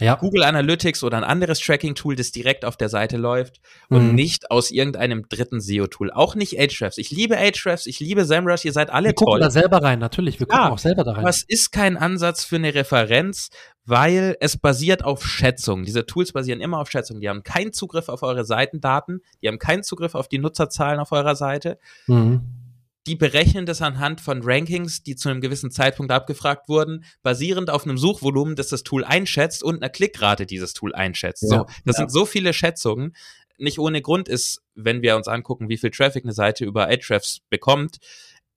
ja. 0.00 0.14
Google 0.14 0.44
Analytics 0.44 1.04
oder 1.04 1.18
ein 1.18 1.24
anderes 1.24 1.60
Tracking-Tool, 1.60 2.16
das 2.16 2.32
direkt 2.32 2.64
auf 2.64 2.76
der 2.76 2.88
Seite 2.88 3.18
läuft 3.18 3.60
und 3.90 4.08
mhm. 4.08 4.14
nicht 4.14 4.50
aus 4.50 4.70
irgendeinem 4.70 5.28
dritten 5.28 5.60
SEO-Tool. 5.60 6.10
Auch 6.10 6.34
nicht 6.34 6.58
Ahrefs. 6.58 6.96
Ich 6.96 7.10
liebe 7.10 7.36
Ahrefs, 7.36 7.86
ich 7.86 8.00
liebe 8.00 8.24
SEMrush, 8.24 8.64
ihr 8.64 8.72
seid 8.72 8.90
alle 8.90 9.08
wir 9.08 9.14
toll. 9.14 9.26
Wir 9.26 9.32
gucken 9.32 9.40
da 9.42 9.50
selber 9.50 9.82
rein, 9.82 9.98
natürlich. 9.98 10.40
Wir 10.40 10.46
gucken 10.46 10.64
ja, 10.64 10.70
auch 10.70 10.78
selber 10.78 11.04
da 11.04 11.12
rein. 11.12 11.26
Es 11.26 11.42
ist 11.46 11.70
kein 11.70 11.98
Ansatz 11.98 12.44
für 12.44 12.56
eine 12.56 12.74
Referenz, 12.74 13.50
weil 13.84 14.36
es 14.40 14.56
basiert 14.56 15.04
auf 15.04 15.24
Schätzungen. 15.26 15.84
Diese 15.84 16.06
Tools 16.06 16.32
basieren 16.32 16.62
immer 16.62 16.78
auf 16.78 16.90
Schätzungen. 16.90 17.20
Die 17.20 17.28
haben 17.28 17.42
keinen 17.42 17.74
Zugriff 17.74 18.08
auf 18.08 18.22
eure 18.22 18.44
Seitendaten, 18.44 19.20
die 19.42 19.48
haben 19.48 19.58
keinen 19.58 19.82
Zugriff 19.82 20.14
auf 20.14 20.28
die 20.28 20.38
Nutzerzahlen 20.38 20.98
auf 20.98 21.12
eurer 21.12 21.36
Seite. 21.36 21.78
Mhm 22.06 22.60
die 23.06 23.16
berechnen 23.16 23.66
das 23.66 23.80
anhand 23.80 24.20
von 24.20 24.40
Rankings, 24.42 25.02
die 25.02 25.16
zu 25.16 25.28
einem 25.28 25.40
gewissen 25.40 25.70
Zeitpunkt 25.70 26.12
abgefragt 26.12 26.68
wurden, 26.68 27.04
basierend 27.22 27.70
auf 27.70 27.84
einem 27.84 27.96
Suchvolumen, 27.96 28.56
das 28.56 28.68
das 28.68 28.82
Tool 28.82 29.04
einschätzt 29.04 29.62
und 29.62 29.76
einer 29.76 29.88
Klickrate 29.88 30.46
dieses 30.46 30.74
Tool 30.74 30.94
einschätzt. 30.94 31.44
Ja, 31.44 31.60
so, 31.60 31.66
das 31.84 31.96
ja. 31.96 32.02
sind 32.02 32.12
so 32.12 32.26
viele 32.26 32.52
Schätzungen. 32.52 33.14
Nicht 33.58 33.78
ohne 33.78 34.02
Grund 34.02 34.28
ist, 34.28 34.62
wenn 34.74 35.02
wir 35.02 35.16
uns 35.16 35.28
angucken, 35.28 35.68
wie 35.68 35.76
viel 35.76 35.90
Traffic 35.90 36.24
eine 36.24 36.32
Seite 36.32 36.64
über 36.64 36.86
Ahrefs 36.86 37.40
bekommt, 37.48 37.98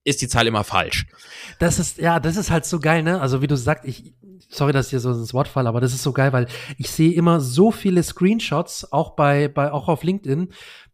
ist 0.05 0.21
die 0.21 0.27
Zahl 0.27 0.47
immer 0.47 0.63
falsch. 0.63 1.05
Das 1.59 1.79
ist, 1.79 1.97
ja, 1.97 2.19
das 2.19 2.35
ist 2.35 2.51
halt 2.51 2.65
so 2.65 2.79
geil, 2.79 3.03
ne? 3.03 3.21
Also 3.21 3.41
wie 3.41 3.47
du 3.47 3.55
sagst, 3.55 3.85
ich, 3.85 4.13
sorry, 4.49 4.73
dass 4.73 4.87
ich 4.87 4.91
hier 4.91 4.99
so 4.99 5.11
ins 5.11 5.33
Wort 5.33 5.47
falle, 5.47 5.69
aber 5.69 5.79
das 5.79 5.93
ist 5.93 6.03
so 6.03 6.11
geil, 6.11 6.33
weil 6.33 6.47
ich 6.77 6.89
sehe 6.89 7.13
immer 7.13 7.39
so 7.39 7.71
viele 7.71 8.03
Screenshots, 8.03 8.91
auch 8.91 9.11
bei, 9.11 9.47
bei, 9.47 9.71
auch 9.71 9.87
auf 9.87 10.03
LinkedIn, 10.03 10.49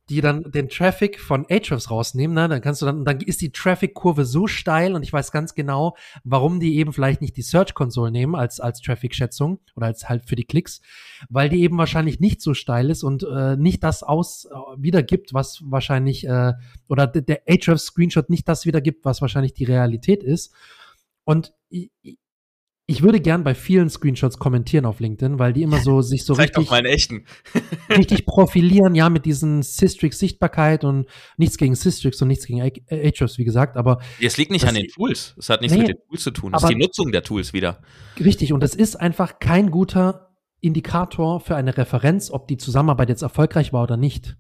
die 0.10 0.22
dann 0.22 0.44
den 0.52 0.70
Traffic 0.70 1.20
von 1.20 1.46
Ahrefs 1.50 1.92
rausnehmen, 1.92 2.34
ne? 2.34 2.50
dann 2.50 2.62
kannst 2.62 2.82
du 2.82 2.86
dann, 2.86 3.06
dann 3.06 3.22
ist 3.22 3.42
die 3.42 3.52
Traffic-Kurve 3.52 4.26
so 4.26 4.48
steil 4.48 4.96
und 4.96 5.04
ich 5.04 5.14
weiß 5.14 5.32
ganz 5.32 5.54
genau, 5.54 5.96
warum 6.24 6.60
die 6.60 6.78
eben 6.78 6.94
vielleicht 6.94 7.22
nicht 7.22 7.38
die 7.38 7.42
Search 7.42 7.74
Console 7.74 8.12
nehmen 8.12 8.36
als, 8.36 8.60
als 8.60 8.82
Traffic-Schätzung 8.82 9.60
oder 9.76 9.88
als 9.88 10.10
halt 10.10 10.26
für 10.26 10.36
die 10.36 10.46
Klicks, 10.46 10.82
weil 11.30 11.50
die 11.50 11.62
eben 11.62 11.78
wahrscheinlich 11.78 12.20
nicht 12.20 12.42
so 12.42 12.54
steil 12.54 12.90
ist 12.90 13.04
und 13.04 13.24
äh, 13.24 13.56
nicht 13.56 13.84
das 13.84 14.04
aus 14.04 14.46
äh, 14.46 14.56
wiedergibt, 14.78 15.34
was 15.34 15.62
wahrscheinlich, 15.66 16.26
äh, 16.26 16.54
oder 16.88 17.08
der 17.08 17.42
Ahrefs 17.48 17.86
Screenshot 17.86 18.30
nicht 18.30 18.48
das 18.48 18.66
wiedergibt, 18.66 19.06
was 19.06 19.22
wahrscheinlich 19.22 19.54
die 19.54 19.66
Realität 19.66 20.24
ist. 20.24 20.54
Und 21.24 21.54
ich, 22.90 23.02
würde 23.02 23.20
gern 23.20 23.44
bei 23.44 23.56
vielen 23.56 23.90
Screenshots 23.90 24.40
kommentieren 24.40 24.86
auf 24.86 25.00
LinkedIn, 25.00 25.40
weil 25.40 25.54
die 25.54 25.64
immer 25.64 25.80
so 25.80 26.02
sich 26.04 26.26
so 26.26 26.34
Zeig 26.34 26.58
richtig, 26.58 26.72
echten. 26.86 27.26
richtig 27.90 28.26
profilieren, 28.26 28.96
ja, 28.96 29.10
mit 29.10 29.26
diesen 29.26 29.62
Systrix 29.62 30.20
Sichtbarkeit 30.20 30.84
und 30.84 31.08
nichts 31.38 31.58
gegen 31.58 31.76
Systrix 31.76 32.22
und 32.22 32.28
nichts 32.28 32.46
gegen 32.46 32.62
Ahrefs, 32.62 33.38
wie 33.38 33.46
gesagt, 33.46 33.78
aber. 33.78 34.00
Es 34.22 34.38
liegt 34.38 34.52
nicht 34.52 34.66
an 34.66 34.76
den 34.76 34.88
Tools. 34.88 35.36
Es 35.38 35.50
hat 35.50 35.62
nichts 35.62 35.76
nee, 35.76 35.84
mit 35.84 35.90
den 35.90 35.98
Tools 36.08 36.24
zu 36.24 36.32
tun. 36.32 36.54
Es 36.56 36.64
ist 36.64 36.70
die 36.70 36.76
Nutzung 36.76 37.12
der 37.12 37.24
Tools 37.24 37.54
wieder. 37.54 37.82
Richtig. 38.20 38.54
Und 38.54 38.64
es 38.64 38.76
ist 38.76 38.96
einfach 38.96 39.40
kein 39.40 39.72
guter 39.72 40.30
Indikator 40.62 41.40
für 41.40 41.56
eine 41.56 41.78
Referenz, 41.78 42.32
ob 42.32 42.48
die 42.48 42.58
Zusammenarbeit 42.58 43.10
jetzt 43.10 43.22
erfolgreich 43.22 43.72
war 43.72 43.84
oder 43.84 43.98
nicht. 43.98 44.36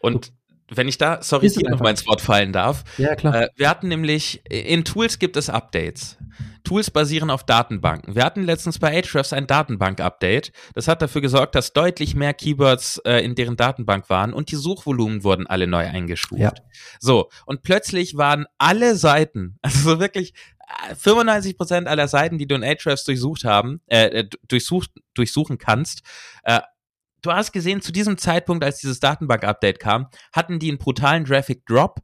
Und 0.00 0.32
wenn 0.68 0.88
ich 0.88 0.98
da, 0.98 1.22
sorry, 1.22 1.50
hier 1.50 1.70
noch 1.70 1.80
mal 1.80 1.90
ins 1.90 2.06
Wort 2.06 2.20
fallen 2.20 2.52
darf. 2.52 2.84
Ja, 2.98 3.14
klar. 3.14 3.42
Äh, 3.42 3.48
wir 3.56 3.68
hatten 3.68 3.88
nämlich, 3.88 4.42
in 4.50 4.84
Tools 4.84 5.18
gibt 5.18 5.36
es 5.36 5.50
Updates. 5.50 6.16
Tools 6.64 6.90
basieren 6.90 7.30
auf 7.30 7.44
Datenbanken. 7.44 8.14
Wir 8.14 8.24
hatten 8.24 8.42
letztens 8.44 8.78
bei 8.78 8.96
Ahrefs 8.96 9.32
ein 9.32 9.46
Datenbank-Update. 9.46 10.52
Das 10.74 10.88
hat 10.88 11.02
dafür 11.02 11.20
gesorgt, 11.20 11.54
dass 11.54 11.72
deutlich 11.72 12.14
mehr 12.14 12.34
Keywords 12.34 12.98
äh, 12.98 13.18
in 13.24 13.34
deren 13.34 13.56
Datenbank 13.56 14.08
waren 14.08 14.32
und 14.32 14.50
die 14.50 14.56
Suchvolumen 14.56 15.24
wurden 15.24 15.46
alle 15.46 15.66
neu 15.66 15.86
eingestuft. 15.86 16.40
Ja. 16.40 16.52
So, 17.00 17.30
und 17.46 17.62
plötzlich 17.62 18.16
waren 18.16 18.46
alle 18.58 18.94
Seiten, 18.94 19.58
also 19.62 19.98
wirklich 19.98 20.34
95% 20.94 21.84
äh, 21.84 21.88
aller 21.88 22.08
Seiten, 22.08 22.38
die 22.38 22.46
du 22.46 22.54
in 22.54 22.64
Ahrefs 22.64 23.04
durchsucht 23.04 23.44
haben, 23.44 23.80
äh, 23.86 24.06
äh 24.06 24.28
durchsucht, 24.48 24.90
durchsuchen 25.14 25.58
kannst, 25.58 26.02
äh, 26.44 26.60
du 27.22 27.32
hast 27.32 27.52
gesehen, 27.52 27.80
zu 27.80 27.92
diesem 27.92 28.18
Zeitpunkt, 28.18 28.64
als 28.64 28.78
dieses 28.80 29.00
Datenbank-Update 29.00 29.80
kam, 29.80 30.08
hatten 30.32 30.58
die 30.58 30.68
einen 30.68 30.78
brutalen 30.78 31.24
Traffic-Drop 31.24 32.00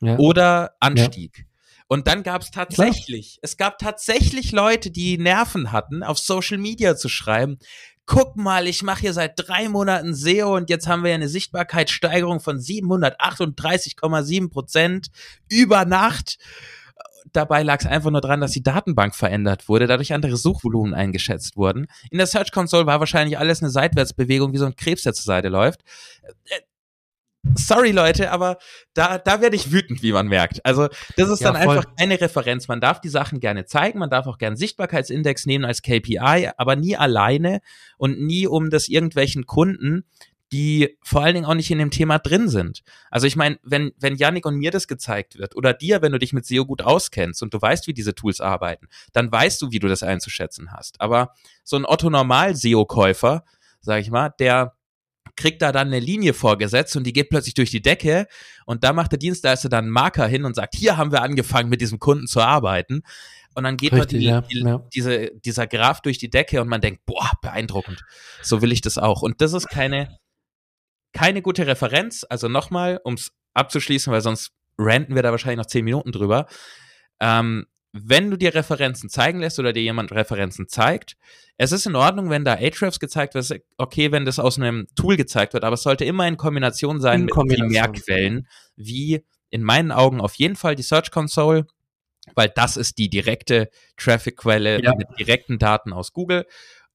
ja. 0.00 0.16
oder 0.18 0.76
Anstieg. 0.80 1.38
Ja. 1.38 1.44
Und 1.88 2.06
dann 2.06 2.22
gab 2.22 2.42
es 2.42 2.52
tatsächlich, 2.52 3.32
Klar. 3.32 3.40
es 3.42 3.56
gab 3.56 3.78
tatsächlich 3.78 4.52
Leute, 4.52 4.92
die 4.92 5.18
Nerven 5.18 5.72
hatten, 5.72 6.04
auf 6.04 6.20
Social 6.20 6.58
Media 6.58 6.94
zu 6.94 7.08
schreiben, 7.08 7.58
guck 8.06 8.36
mal, 8.36 8.66
ich 8.66 8.82
mache 8.82 9.00
hier 9.02 9.12
seit 9.12 9.34
drei 9.36 9.68
Monaten 9.68 10.14
SEO 10.14 10.56
und 10.56 10.70
jetzt 10.70 10.88
haben 10.88 11.04
wir 11.04 11.14
eine 11.14 11.28
Sichtbarkeitssteigerung 11.28 12.40
von 12.40 12.58
738,7 12.58 14.50
Prozent 14.50 15.10
über 15.48 15.84
Nacht 15.84 16.38
dabei 17.32 17.62
lag 17.62 17.80
es 17.80 17.86
einfach 17.86 18.10
nur 18.10 18.20
daran, 18.20 18.40
dass 18.40 18.52
die 18.52 18.62
Datenbank 18.62 19.14
verändert 19.14 19.68
wurde, 19.68 19.86
dadurch 19.86 20.12
andere 20.12 20.36
Suchvolumen 20.36 20.94
eingeschätzt 20.94 21.56
wurden. 21.56 21.86
In 22.10 22.18
der 22.18 22.26
Search 22.26 22.52
Console 22.52 22.86
war 22.86 23.00
wahrscheinlich 23.00 23.38
alles 23.38 23.62
eine 23.62 23.70
Seitwärtsbewegung, 23.70 24.52
wie 24.52 24.58
so 24.58 24.66
ein 24.66 24.76
Krebs, 24.76 25.02
der 25.02 25.14
zur 25.14 25.24
Seite 25.24 25.48
läuft. 25.48 25.82
Äh, 26.22 26.60
sorry 27.54 27.90
Leute, 27.90 28.30
aber 28.30 28.58
da, 28.94 29.18
da 29.18 29.40
werde 29.40 29.56
ich 29.56 29.72
wütend, 29.72 30.02
wie 30.02 30.12
man 30.12 30.28
merkt. 30.28 30.64
Also 30.64 30.88
das 31.16 31.28
ist 31.28 31.40
ja, 31.40 31.52
dann 31.52 31.62
voll. 31.62 31.78
einfach 31.78 31.96
keine 31.96 32.20
Referenz. 32.20 32.68
Man 32.68 32.80
darf 32.80 33.00
die 33.00 33.08
Sachen 33.08 33.40
gerne 33.40 33.64
zeigen, 33.64 33.98
man 33.98 34.10
darf 34.10 34.26
auch 34.26 34.38
gerne 34.38 34.56
Sichtbarkeitsindex 34.56 35.46
nehmen 35.46 35.64
als 35.64 35.82
KPI, 35.82 36.50
aber 36.56 36.76
nie 36.76 36.96
alleine 36.96 37.60
und 37.96 38.20
nie 38.20 38.46
um 38.46 38.70
das 38.70 38.88
irgendwelchen 38.88 39.46
Kunden 39.46 40.04
die 40.52 40.98
vor 41.02 41.22
allen 41.22 41.34
Dingen 41.34 41.46
auch 41.46 41.54
nicht 41.54 41.70
in 41.70 41.78
dem 41.78 41.90
Thema 41.90 42.18
drin 42.18 42.48
sind. 42.48 42.82
Also 43.10 43.26
ich 43.26 43.36
meine, 43.36 43.58
wenn, 43.62 43.92
wenn 43.98 44.16
Yannick 44.16 44.46
und 44.46 44.56
mir 44.56 44.70
das 44.70 44.88
gezeigt 44.88 45.38
wird 45.38 45.54
oder 45.54 45.72
dir, 45.72 46.02
wenn 46.02 46.12
du 46.12 46.18
dich 46.18 46.32
mit 46.32 46.44
SEO 46.44 46.66
gut 46.66 46.82
auskennst 46.82 47.42
und 47.42 47.54
du 47.54 47.62
weißt, 47.62 47.86
wie 47.86 47.94
diese 47.94 48.14
Tools 48.14 48.40
arbeiten, 48.40 48.88
dann 49.12 49.30
weißt 49.30 49.62
du, 49.62 49.70
wie 49.70 49.78
du 49.78 49.88
das 49.88 50.02
einzuschätzen 50.02 50.72
hast. 50.72 51.00
Aber 51.00 51.34
so 51.62 51.76
ein 51.76 51.86
Otto-Normal-SEO-Käufer, 51.86 53.44
sag 53.80 54.00
ich 54.00 54.10
mal, 54.10 54.30
der 54.38 54.74
kriegt 55.36 55.62
da 55.62 55.72
dann 55.72 55.88
eine 55.88 56.00
Linie 56.00 56.34
vorgesetzt 56.34 56.96
und 56.96 57.04
die 57.04 57.12
geht 57.12 57.30
plötzlich 57.30 57.54
durch 57.54 57.70
die 57.70 57.82
Decke 57.82 58.26
und 58.66 58.84
da 58.84 58.92
macht 58.92 59.12
der 59.12 59.18
Dienstleister 59.18 59.68
dann 59.68 59.84
einen 59.84 59.92
Marker 59.92 60.26
hin 60.26 60.44
und 60.44 60.54
sagt, 60.54 60.74
hier 60.74 60.96
haben 60.96 61.12
wir 61.12 61.22
angefangen 61.22 61.68
mit 61.68 61.80
diesem 61.80 61.98
Kunden 61.98 62.26
zu 62.26 62.40
arbeiten 62.40 63.02
und 63.54 63.64
dann 63.64 63.76
geht 63.76 63.92
Richtig, 63.92 64.18
die, 64.20 64.26
ja, 64.26 64.40
die, 64.42 64.60
ja. 64.60 64.82
Diese, 64.94 65.30
dieser 65.44 65.66
Graph 65.66 66.02
durch 66.02 66.18
die 66.18 66.30
Decke 66.30 66.60
und 66.60 66.68
man 66.68 66.80
denkt, 66.80 67.06
boah, 67.06 67.30
beeindruckend, 67.40 68.02
so 68.42 68.62
will 68.62 68.72
ich 68.72 68.80
das 68.80 68.98
auch 68.98 69.22
und 69.22 69.40
das 69.40 69.52
ist 69.52 69.68
keine, 69.68 70.18
keine 71.12 71.42
gute 71.42 71.66
Referenz, 71.66 72.24
also 72.28 72.48
nochmal, 72.48 73.00
um 73.04 73.14
es 73.14 73.32
abzuschließen, 73.54 74.12
weil 74.12 74.20
sonst 74.20 74.52
ranten 74.78 75.14
wir 75.14 75.22
da 75.22 75.30
wahrscheinlich 75.30 75.58
noch 75.58 75.66
zehn 75.66 75.84
Minuten 75.84 76.12
drüber, 76.12 76.46
ähm, 77.20 77.66
wenn 77.92 78.30
du 78.30 78.36
dir 78.36 78.54
Referenzen 78.54 79.10
zeigen 79.10 79.40
lässt 79.40 79.58
oder 79.58 79.72
dir 79.72 79.82
jemand 79.82 80.12
Referenzen 80.12 80.68
zeigt, 80.68 81.16
es 81.56 81.72
ist 81.72 81.86
in 81.86 81.96
Ordnung, 81.96 82.30
wenn 82.30 82.44
da 82.44 82.54
Ahrefs 82.54 83.00
gezeigt 83.00 83.34
wird, 83.34 83.62
okay, 83.76 84.12
wenn 84.12 84.24
das 84.24 84.38
aus 84.38 84.58
einem 84.58 84.86
Tool 84.94 85.16
gezeigt 85.16 85.54
wird, 85.54 85.64
aber 85.64 85.74
es 85.74 85.82
sollte 85.82 86.04
immer 86.04 86.26
in 86.26 86.36
Kombination 86.36 87.00
sein 87.00 87.20
in 87.20 87.24
mit 87.26 87.34
Kombination. 87.34 87.92
Primärquellen, 87.92 88.48
wie 88.76 89.24
in 89.50 89.62
meinen 89.62 89.90
Augen 89.90 90.20
auf 90.20 90.36
jeden 90.36 90.56
Fall 90.56 90.76
die 90.76 90.84
Search 90.84 91.10
Console, 91.10 91.66
weil 92.34 92.50
das 92.54 92.76
ist 92.76 92.98
die 92.98 93.10
direkte 93.10 93.70
Traffic-Quelle 93.96 94.82
ja. 94.82 94.94
mit 94.94 95.08
direkten 95.18 95.58
Daten 95.58 95.92
aus 95.92 96.12
Google 96.12 96.46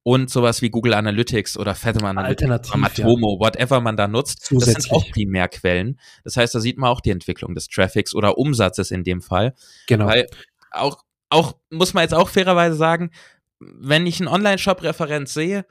und 0.08 0.30
sowas 0.30 0.62
wie 0.62 0.70
Google 0.70 0.94
Analytics 0.94 1.58
oder 1.58 1.74
Fathom 1.74 2.06
Analytics, 2.06 2.76
Matomo, 2.76 3.34
ja. 3.34 3.40
whatever 3.40 3.82
man 3.82 3.98
da 3.98 4.08
nutzt, 4.08 4.52
das 4.52 4.66
sind 4.66 4.92
auch 4.92 5.10
Primärquellen. 5.10 6.00
Das 6.24 6.38
heißt, 6.38 6.54
da 6.54 6.60
sieht 6.60 6.78
man 6.78 6.92
auch 6.92 7.02
die 7.02 7.10
Entwicklung 7.10 7.56
des 7.56 7.68
Traffics 7.70 8.14
oder 8.14 8.38
Umsatzes 8.38 8.92
in 8.92 9.04
dem 9.04 9.24
Fall. 9.24 9.56
Genau. 9.88 10.06
Weil 10.06 10.28
auch, 10.70 11.04
auch, 11.30 11.56
muss 11.72 11.96
man 11.96 12.04
jetzt 12.04 12.14
auch 12.14 12.30
fairerweise 12.30 12.76
sagen, 12.76 13.10
wenn 13.60 14.06
ich 14.06 14.20
einen 14.20 14.28
Online-Shop-Referenz 14.28 15.34
sehe 15.34 15.66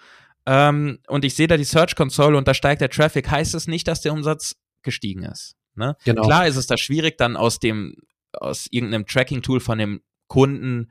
ähm, 0.47 0.99
und 1.07 1.25
ich 1.25 1.37
sehe 1.37 1.47
da 1.47 1.57
die 1.57 1.63
Search 1.63 1.95
Console 1.95 2.37
und 2.37 2.49
da 2.49 2.55
steigt 2.55 2.81
der 2.81 2.91
Traffic, 2.91 3.31
heißt 3.31 3.55
es 3.55 3.65
das 3.65 3.69
nicht, 3.69 3.87
dass 3.87 4.01
der 4.01 4.13
Umsatz 4.13 4.57
gestiegen 4.83 5.23
ist. 5.23 5.55
Ne? 5.77 5.97
Genau. 6.05 6.23
Klar 6.23 6.49
ist 6.49 6.57
es 6.57 6.67
da 6.67 6.77
schwierig, 6.77 7.19
dann 7.19 7.37
aus 7.37 7.61
dem, 7.61 7.95
aus 8.33 8.67
irgendeinem 8.69 9.07
Tracking-Tool 9.07 9.61
von 9.61 9.79
dem 9.79 10.01
Kunden 10.27 10.91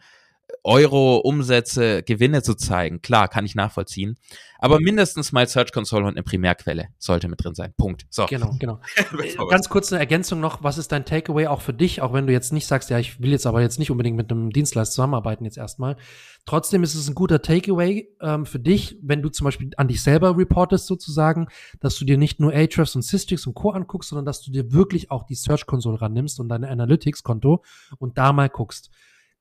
Euro, 0.64 1.18
Umsätze, 1.18 2.04
Gewinne 2.04 2.42
zu 2.42 2.56
zeigen. 2.56 3.02
Klar, 3.02 3.28
kann 3.28 3.46
ich 3.46 3.56
nachvollziehen. 3.56 4.18
Aber 4.60 4.80
mindestens 4.80 5.34
mal 5.34 5.46
Search 5.46 5.74
Console 5.74 6.06
und 6.06 6.12
eine 6.12 6.24
Primärquelle 6.24 6.88
sollte 6.98 7.28
mit 7.28 7.44
drin 7.44 7.54
sein. 7.54 7.74
Punkt. 7.78 8.06
So. 8.10 8.26
Genau, 8.28 8.56
genau. 8.60 8.80
Äh, 9.24 9.36
ganz 9.50 9.70
kurz 9.70 9.92
eine 9.92 10.00
Ergänzung 10.00 10.40
noch. 10.40 10.64
Was 10.64 10.78
ist 10.78 10.92
dein 10.92 11.06
Takeaway 11.06 11.48
auch 11.48 11.62
für 11.62 11.74
dich? 11.74 12.02
Auch 12.02 12.14
wenn 12.14 12.28
du 12.28 12.34
jetzt 12.34 12.52
nicht 12.54 12.66
sagst, 12.66 12.90
ja, 12.90 12.98
ich 12.98 13.22
will 13.22 13.32
jetzt 13.32 13.46
aber 13.46 13.62
jetzt 13.62 13.78
nicht 13.78 13.92
unbedingt 13.92 14.18
mit 14.18 14.32
einem 14.32 14.52
Dienstleister 14.52 14.94
zusammenarbeiten 14.94 15.46
jetzt 15.46 15.58
erstmal. 15.58 15.98
Trotzdem 16.46 16.84
ist 16.84 16.96
es 16.96 17.08
ein 17.08 17.16
guter 17.16 17.42
Takeaway 17.42 18.10
ähm, 18.22 18.46
für 18.46 18.60
dich, 18.60 18.98
wenn 19.02 19.22
du 19.22 19.30
zum 19.30 19.46
Beispiel 19.46 19.72
an 19.78 19.88
dich 19.88 20.02
selber 20.02 20.38
reportest 20.38 20.88
sozusagen, 20.88 21.48
dass 21.80 21.98
du 21.98 22.06
dir 22.06 22.18
nicht 22.18 22.40
nur 22.40 22.54
Ahrefs 22.54 22.96
und 22.96 23.02
Systrix 23.02 23.46
und 23.48 23.54
Co. 23.54 23.72
anguckst, 23.72 24.10
sondern 24.10 24.26
dass 24.26 24.42
du 24.42 24.52
dir 24.52 24.72
wirklich 24.72 25.12
auch 25.12 25.24
die 25.24 25.36
Search 25.36 25.66
Console 25.66 26.02
rannimmst 26.02 26.40
und 26.40 26.50
deine 26.50 26.70
Analytics-Konto 26.70 27.64
und 27.98 28.18
da 28.18 28.34
mal 28.34 28.50
guckst. 28.50 28.90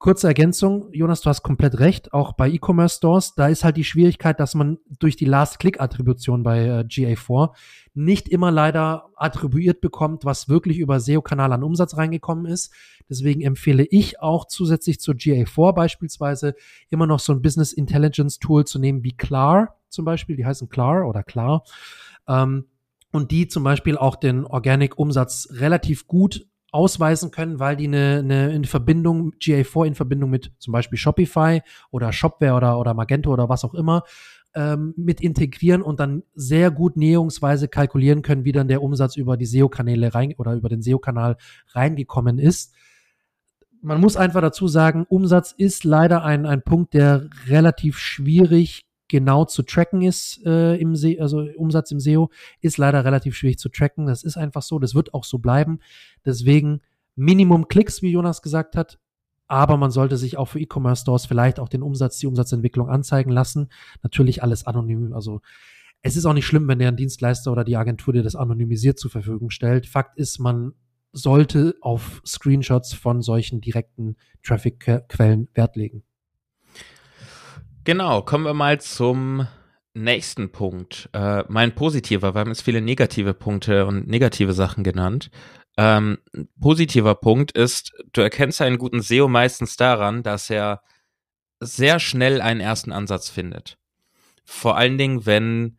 Kurze 0.02 0.26
Ergänzung, 0.26 0.92
Jonas, 0.92 1.20
du 1.20 1.30
hast 1.30 1.44
komplett 1.44 1.78
recht. 1.78 2.12
Auch 2.12 2.32
bei 2.32 2.50
E-Commerce 2.50 2.96
Stores, 2.96 3.36
da 3.36 3.46
ist 3.46 3.62
halt 3.62 3.76
die 3.76 3.84
Schwierigkeit, 3.84 4.40
dass 4.40 4.56
man 4.56 4.80
durch 4.98 5.14
die 5.14 5.26
Last-Click-Attribution 5.26 6.42
bei 6.42 6.66
äh, 6.66 6.80
GA4 6.80 7.52
nicht 7.94 8.28
immer 8.28 8.50
leider 8.50 9.10
attribuiert 9.14 9.80
bekommt, 9.80 10.24
was 10.24 10.48
wirklich 10.48 10.78
über 10.78 10.98
SEO-Kanal 10.98 11.52
an 11.52 11.62
Umsatz 11.62 11.96
reingekommen 11.96 12.46
ist. 12.46 12.72
Deswegen 13.08 13.42
empfehle 13.42 13.84
ich 13.84 14.18
auch 14.20 14.46
zusätzlich 14.46 14.98
zur 14.98 15.14
GA4 15.14 15.72
beispielsweise 15.72 16.56
immer 16.90 17.06
noch 17.06 17.20
so 17.20 17.32
ein 17.32 17.40
Business 17.40 17.72
Intelligence 17.72 18.40
Tool 18.40 18.64
zu 18.64 18.80
nehmen 18.80 19.04
wie 19.04 19.16
Clar 19.16 19.76
zum 19.88 20.04
Beispiel. 20.04 20.34
Die 20.34 20.44
heißen 20.44 20.68
Clar 20.68 21.06
oder 21.06 21.22
Klar. 21.22 21.62
Ähm, 22.26 22.64
und 23.12 23.30
die 23.30 23.46
zum 23.46 23.62
Beispiel 23.62 23.96
auch 23.96 24.16
den 24.16 24.46
Organic 24.46 24.98
Umsatz 24.98 25.46
relativ 25.52 26.08
gut 26.08 26.48
ausweisen 26.72 27.30
können, 27.30 27.60
weil 27.60 27.76
die 27.76 27.86
eine, 27.86 28.18
eine 28.18 28.52
in 28.52 28.64
Verbindung, 28.64 29.34
GA4 29.34 29.86
in 29.86 29.94
Verbindung 29.94 30.30
mit 30.30 30.52
zum 30.58 30.72
Beispiel 30.72 30.98
Shopify 30.98 31.62
oder 31.90 32.12
Shopware 32.12 32.54
oder, 32.54 32.78
oder 32.78 32.94
Magento 32.94 33.32
oder 33.32 33.48
was 33.48 33.64
auch 33.64 33.74
immer 33.74 34.04
ähm, 34.54 34.94
mit 34.96 35.20
integrieren 35.20 35.82
und 35.82 36.00
dann 36.00 36.22
sehr 36.34 36.70
gut 36.70 36.96
näherungsweise 36.96 37.68
kalkulieren 37.68 38.22
können, 38.22 38.44
wie 38.44 38.52
dann 38.52 38.68
der 38.68 38.82
Umsatz 38.82 39.16
über 39.16 39.36
die 39.36 39.46
SEO-Kanäle 39.46 40.14
rein 40.14 40.34
oder 40.38 40.54
über 40.54 40.68
den 40.68 40.82
SEO-Kanal 40.82 41.36
reingekommen 41.68 42.38
ist. 42.38 42.74
Man 43.82 44.00
muss 44.00 44.16
einfach 44.16 44.40
dazu 44.40 44.68
sagen, 44.68 45.06
Umsatz 45.08 45.52
ist 45.52 45.84
leider 45.84 46.24
ein, 46.24 46.46
ein 46.46 46.62
Punkt, 46.62 46.94
der 46.94 47.28
relativ 47.48 47.98
schwierig 47.98 48.86
genau 49.12 49.44
zu 49.44 49.62
tracken 49.62 50.00
ist 50.00 50.44
äh, 50.46 50.74
im 50.76 50.96
SEO, 50.96 51.20
also 51.20 51.46
Umsatz 51.56 51.90
im 51.92 52.00
SEO, 52.00 52.30
ist 52.62 52.78
leider 52.78 53.04
relativ 53.04 53.36
schwierig 53.36 53.58
zu 53.58 53.68
tracken. 53.68 54.06
Das 54.06 54.24
ist 54.24 54.38
einfach 54.38 54.62
so, 54.62 54.78
das 54.78 54.94
wird 54.94 55.12
auch 55.12 55.24
so 55.24 55.38
bleiben. 55.38 55.80
Deswegen 56.24 56.80
Minimum 57.14 57.68
Klicks, 57.68 58.00
wie 58.00 58.10
Jonas 58.10 58.40
gesagt 58.40 58.74
hat, 58.74 58.98
aber 59.46 59.76
man 59.76 59.90
sollte 59.90 60.16
sich 60.16 60.38
auch 60.38 60.46
für 60.46 60.60
E-Commerce-Stores 60.60 61.26
vielleicht 61.26 61.60
auch 61.60 61.68
den 61.68 61.82
Umsatz, 61.82 62.18
die 62.18 62.26
Umsatzentwicklung 62.26 62.88
anzeigen 62.88 63.30
lassen. 63.30 63.68
Natürlich 64.02 64.42
alles 64.42 64.66
anonym. 64.66 65.12
Also 65.12 65.42
es 66.00 66.16
ist 66.16 66.24
auch 66.24 66.32
nicht 66.32 66.46
schlimm, 66.46 66.66
wenn 66.68 66.78
der 66.78 66.90
Dienstleister 66.90 67.52
oder 67.52 67.62
die 67.62 67.76
Agentur 67.76 68.14
dir 68.14 68.22
das 68.22 68.34
anonymisiert 68.34 68.98
zur 68.98 69.10
Verfügung 69.10 69.50
stellt. 69.50 69.86
Fakt 69.86 70.16
ist, 70.18 70.38
man 70.38 70.72
sollte 71.12 71.76
auf 71.82 72.22
Screenshots 72.26 72.94
von 72.94 73.20
solchen 73.20 73.60
direkten 73.60 74.16
Traffic-Quellen 74.42 75.48
Wert 75.52 75.76
legen. 75.76 76.02
Genau, 77.84 78.22
kommen 78.22 78.44
wir 78.44 78.54
mal 78.54 78.80
zum 78.80 79.48
nächsten 79.92 80.52
Punkt. 80.52 81.10
Äh, 81.12 81.42
mein 81.48 81.74
positiver, 81.74 82.32
wir 82.32 82.38
haben 82.38 82.50
jetzt 82.50 82.62
viele 82.62 82.80
negative 82.80 83.34
Punkte 83.34 83.86
und 83.86 84.06
negative 84.06 84.52
Sachen 84.52 84.84
genannt. 84.84 85.30
Ähm, 85.76 86.18
positiver 86.60 87.16
Punkt 87.16 87.50
ist, 87.50 87.92
du 88.12 88.20
erkennst 88.20 88.62
einen 88.62 88.78
guten 88.78 89.02
SEO 89.02 89.26
meistens 89.26 89.76
daran, 89.76 90.22
dass 90.22 90.48
er 90.48 90.82
sehr 91.58 91.98
schnell 91.98 92.40
einen 92.40 92.60
ersten 92.60 92.92
Ansatz 92.92 93.28
findet. 93.28 93.78
Vor 94.44 94.76
allen 94.76 94.96
Dingen, 94.96 95.26
wenn 95.26 95.78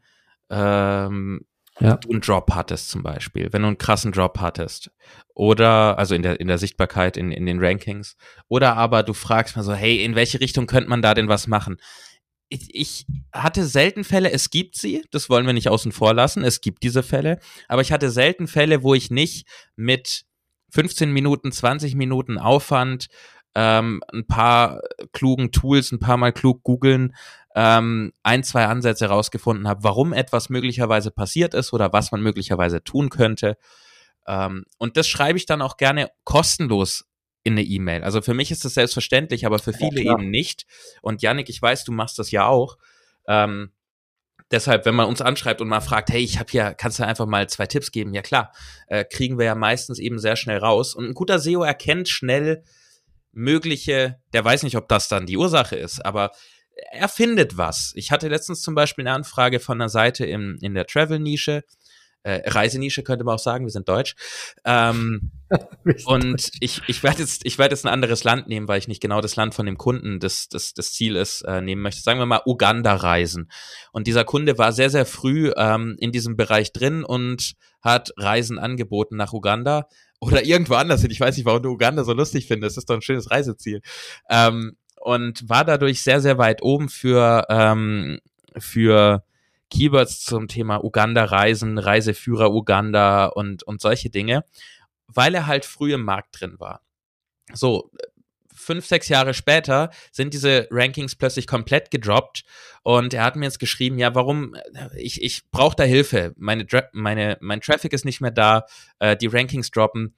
ähm, 0.50 1.46
ja. 1.80 1.96
du 1.98 2.10
einen 2.10 2.22
Drop 2.22 2.52
hattest 2.54 2.90
zum 2.90 3.04
Beispiel, 3.04 3.52
wenn 3.52 3.62
du 3.62 3.68
einen 3.70 3.78
krassen 3.78 4.12
Drop 4.12 4.40
hattest 4.40 4.92
oder 5.34 5.98
also 5.98 6.16
in 6.16 6.22
der 6.22 6.40
in 6.40 6.48
der 6.48 6.58
Sichtbarkeit 6.58 7.18
in 7.18 7.32
in 7.32 7.46
den 7.46 7.64
Rankings 7.64 8.16
oder 8.48 8.76
aber 8.76 9.04
du 9.04 9.14
fragst 9.14 9.56
mal 9.56 9.64
so 9.64 9.74
hey 9.74 10.04
in 10.04 10.16
welche 10.16 10.40
Richtung 10.40 10.68
könnte 10.68 10.90
man 10.90 11.02
da 11.02 11.14
denn 11.14 11.28
was 11.28 11.48
machen 11.48 11.78
ich, 12.50 12.76
ich 12.76 13.08
hatte 13.34 13.66
selten 13.66 14.04
Fälle 14.04 14.32
es 14.32 14.52
gibt 14.52 14.78
sie 14.78 15.04
das 15.12 15.30
wollen 15.30 15.48
wir 15.48 15.54
nicht 15.54 15.70
außen 15.70 15.92
vor 15.92 16.14
lassen 16.14 16.44
es 16.44 16.62
gibt 16.62 16.84
diese 16.84 17.02
Fälle 17.02 17.40
aber 17.68 17.82
ich 17.82 17.92
hatte 17.92 18.12
selten 18.12 18.48
Fälle 18.48 18.84
wo 18.84 18.94
ich 18.94 19.10
nicht 19.10 19.48
mit 19.76 20.26
15 20.72 21.12
Minuten 21.12 21.52
20 21.52 21.96
Minuten 21.96 22.38
Aufwand 22.38 23.08
ähm, 23.56 24.02
ein 24.12 24.28
paar 24.28 24.82
klugen 25.14 25.52
Tools 25.52 25.92
ein 25.92 26.00
paar 26.00 26.18
mal 26.18 26.32
klug 26.32 26.64
googeln 26.64 27.16
ähm, 27.56 28.14
ein, 28.24 28.44
zwei 28.44 28.66
Ansätze 28.66 29.08
rausgefunden 29.08 29.68
habe, 29.68 29.84
warum 29.84 30.14
etwas 30.14 30.50
möglicherweise 30.50 31.12
passiert 31.12 31.54
ist 31.54 31.74
oder 31.74 31.94
was 31.94 32.12
man 32.12 32.22
möglicherweise 32.22 32.84
tun 32.84 33.10
könnte. 33.10 33.58
Ähm, 34.28 34.66
und 34.78 34.98
das 34.98 35.08
schreibe 35.08 35.38
ich 35.38 35.46
dann 35.46 35.62
auch 35.62 35.78
gerne 35.78 36.10
kostenlos 36.24 37.06
in 37.44 37.54
eine 37.54 37.64
E-Mail. 37.64 38.04
Also 38.04 38.22
für 38.22 38.34
mich 38.34 38.52
ist 38.52 38.66
das 38.66 38.74
selbstverständlich, 38.74 39.46
aber 39.46 39.60
für 39.60 39.74
viele 39.74 40.02
ja, 40.02 40.14
eben 40.14 40.30
nicht. 40.30 40.66
Und 41.02 41.22
Yannick, 41.22 41.50
ich 41.50 41.62
weiß, 41.62 41.84
du 41.84 41.92
machst 41.92 42.18
das 42.18 42.32
ja 42.32 42.48
auch. 42.48 42.78
Ähm, 43.28 43.72
deshalb, 44.50 44.86
wenn 44.86 44.96
man 44.96 45.08
uns 45.08 45.22
anschreibt 45.22 45.62
und 45.62 45.68
mal 45.68 45.82
fragt, 45.82 46.10
hey, 46.10 46.22
ich 46.22 46.40
habe 46.40 46.50
hier, 46.50 46.74
kannst 46.74 47.00
du 47.00 47.06
einfach 47.06 47.26
mal 47.26 47.48
zwei 47.50 47.66
Tipps 47.68 47.92
geben? 47.92 48.14
Ja 48.14 48.22
klar, 48.22 48.54
äh, 48.88 49.04
kriegen 49.04 49.38
wir 49.38 49.46
ja 49.46 49.56
meistens 49.56 50.00
eben 50.00 50.20
sehr 50.20 50.38
schnell 50.38 50.60
raus. 50.60 50.96
Und 50.96 51.06
ein 51.06 51.14
guter 51.14 51.38
SEO 51.38 51.64
erkennt 51.64 52.08
schnell 52.08 52.64
mögliche, 53.34 54.22
der 54.32 54.46
weiß 54.46 54.64
nicht, 54.64 54.78
ob 54.78 54.88
das 54.88 55.08
dann 55.08 55.26
die 55.26 55.38
Ursache 55.38 55.76
ist, 55.76 56.06
aber 56.06 56.32
er 56.92 57.08
findet 57.08 57.58
was. 57.58 57.94
Ich 57.96 58.12
hatte 58.12 58.28
letztens 58.28 58.62
zum 58.62 58.76
Beispiel 58.76 59.08
eine 59.08 59.16
Anfrage 59.16 59.60
von 59.60 59.80
einer 59.80 59.90
Seite 59.90 60.26
im, 60.26 60.58
in 60.62 60.74
der 60.74 60.86
Travel-Nische, 60.86 61.64
äh, 62.24 62.50
Reisenische 62.50 63.04
könnte 63.04 63.26
man 63.26 63.36
auch 63.36 63.40
sagen, 63.40 63.66
wir 63.66 63.72
sind 63.72 63.90
deutsch. 63.90 64.16
Ähm, 64.64 65.32
und 66.06 66.52
ich, 66.62 66.82
ich 66.88 67.04
werde 67.04 67.20
jetzt, 67.20 67.46
ich 67.46 67.58
werde 67.58 67.74
jetzt 67.74 67.86
ein 67.86 67.92
anderes 67.92 68.24
Land 68.24 68.48
nehmen, 68.48 68.68
weil 68.68 68.80
ich 68.80 68.88
nicht 68.88 69.02
genau 69.02 69.20
das 69.20 69.36
Land 69.36 69.54
von 69.54 69.66
dem 69.66 69.78
Kunden 69.78 70.20
das, 70.20 70.48
das, 70.48 70.74
das 70.74 70.94
Ziel 70.94 71.18
ist, 71.18 71.42
äh, 71.42 71.62
nehmen 71.62 71.82
möchte. 71.82 72.02
Sagen 72.02 72.20
wir 72.20 72.26
mal 72.26 72.42
Uganda 72.46 72.96
reisen. 72.96 73.52
Und 73.92 74.08
dieser 74.08 74.24
Kunde 74.24 74.58
war 74.58 74.72
sehr, 74.72 74.90
sehr 74.90 75.06
früh 75.06 75.52
ähm, 75.58 75.96
in 76.00 76.14
diesem 76.14 76.38
Bereich 76.38 76.72
drin 76.72 77.04
und 77.04 77.54
hat 77.82 78.12
Reisen 78.16 78.58
angeboten 78.58 79.18
nach 79.18 79.34
Uganda 79.34 79.88
oder 80.22 80.46
irgendwo 80.46 80.76
anders 80.76 81.02
hin. 81.02 81.12
Ich 81.12 81.20
weiß 81.20 81.36
nicht, 81.36 81.46
warum 81.46 81.62
du 81.62 81.72
Uganda 81.72 82.06
so 82.06 82.14
lustig 82.14 82.48
findest. 82.48 82.78
Das 82.78 82.84
ist 82.84 82.90
doch 82.90 82.96
ein 82.96 83.02
schönes 83.02 83.30
Reiseziel. 83.30 83.82
Ähm, 84.30 84.78
und 85.04 85.50
war 85.50 85.66
dadurch 85.66 86.02
sehr, 86.02 86.22
sehr 86.22 86.38
weit 86.38 86.62
oben 86.62 86.88
für, 86.88 87.46
ähm, 87.50 88.20
für 88.58 89.24
Keywords 89.70 90.24
zum 90.24 90.48
Thema 90.48 90.84
Uganda-Reisen, 90.84 91.78
Reiseführer 91.78 92.54
Uganda 92.54 93.26
und, 93.26 93.64
und 93.64 93.82
solche 93.82 94.10
Dinge, 94.10 94.46
weil 95.08 95.36
er 95.36 95.46
halt 95.46 95.66
früh 95.66 95.94
im 95.94 96.04
Markt 96.04 96.40
drin 96.40 96.56
war. 96.58 96.82
So, 97.54 97.92
fünf, 98.54 98.86
sechs 98.86 99.10
Jahre 99.10 99.34
später 99.34 99.90
sind 100.14 100.34
diese 100.34 100.70
Rankings 100.72 101.16
plötzlich 101.16 101.48
komplett 101.48 101.92
gedroppt 101.92 102.46
und 102.84 103.14
er 103.14 103.26
hat 103.26 103.36
mir 103.36 103.46
jetzt 103.46 103.60
geschrieben, 103.60 104.00
ja, 104.00 104.16
warum, 104.16 104.56
ich, 104.96 105.22
ich 105.22 105.50
brauche 105.52 105.76
da 105.76 105.84
Hilfe, 105.84 106.34
meine, 106.38 106.66
meine, 106.94 107.38
mein 107.42 107.60
Traffic 107.60 107.92
ist 107.92 108.06
nicht 108.06 108.22
mehr 108.22 108.32
da, 108.32 108.66
äh, 109.00 109.18
die 109.18 109.28
Rankings 109.28 109.70
droppen. 109.70 110.16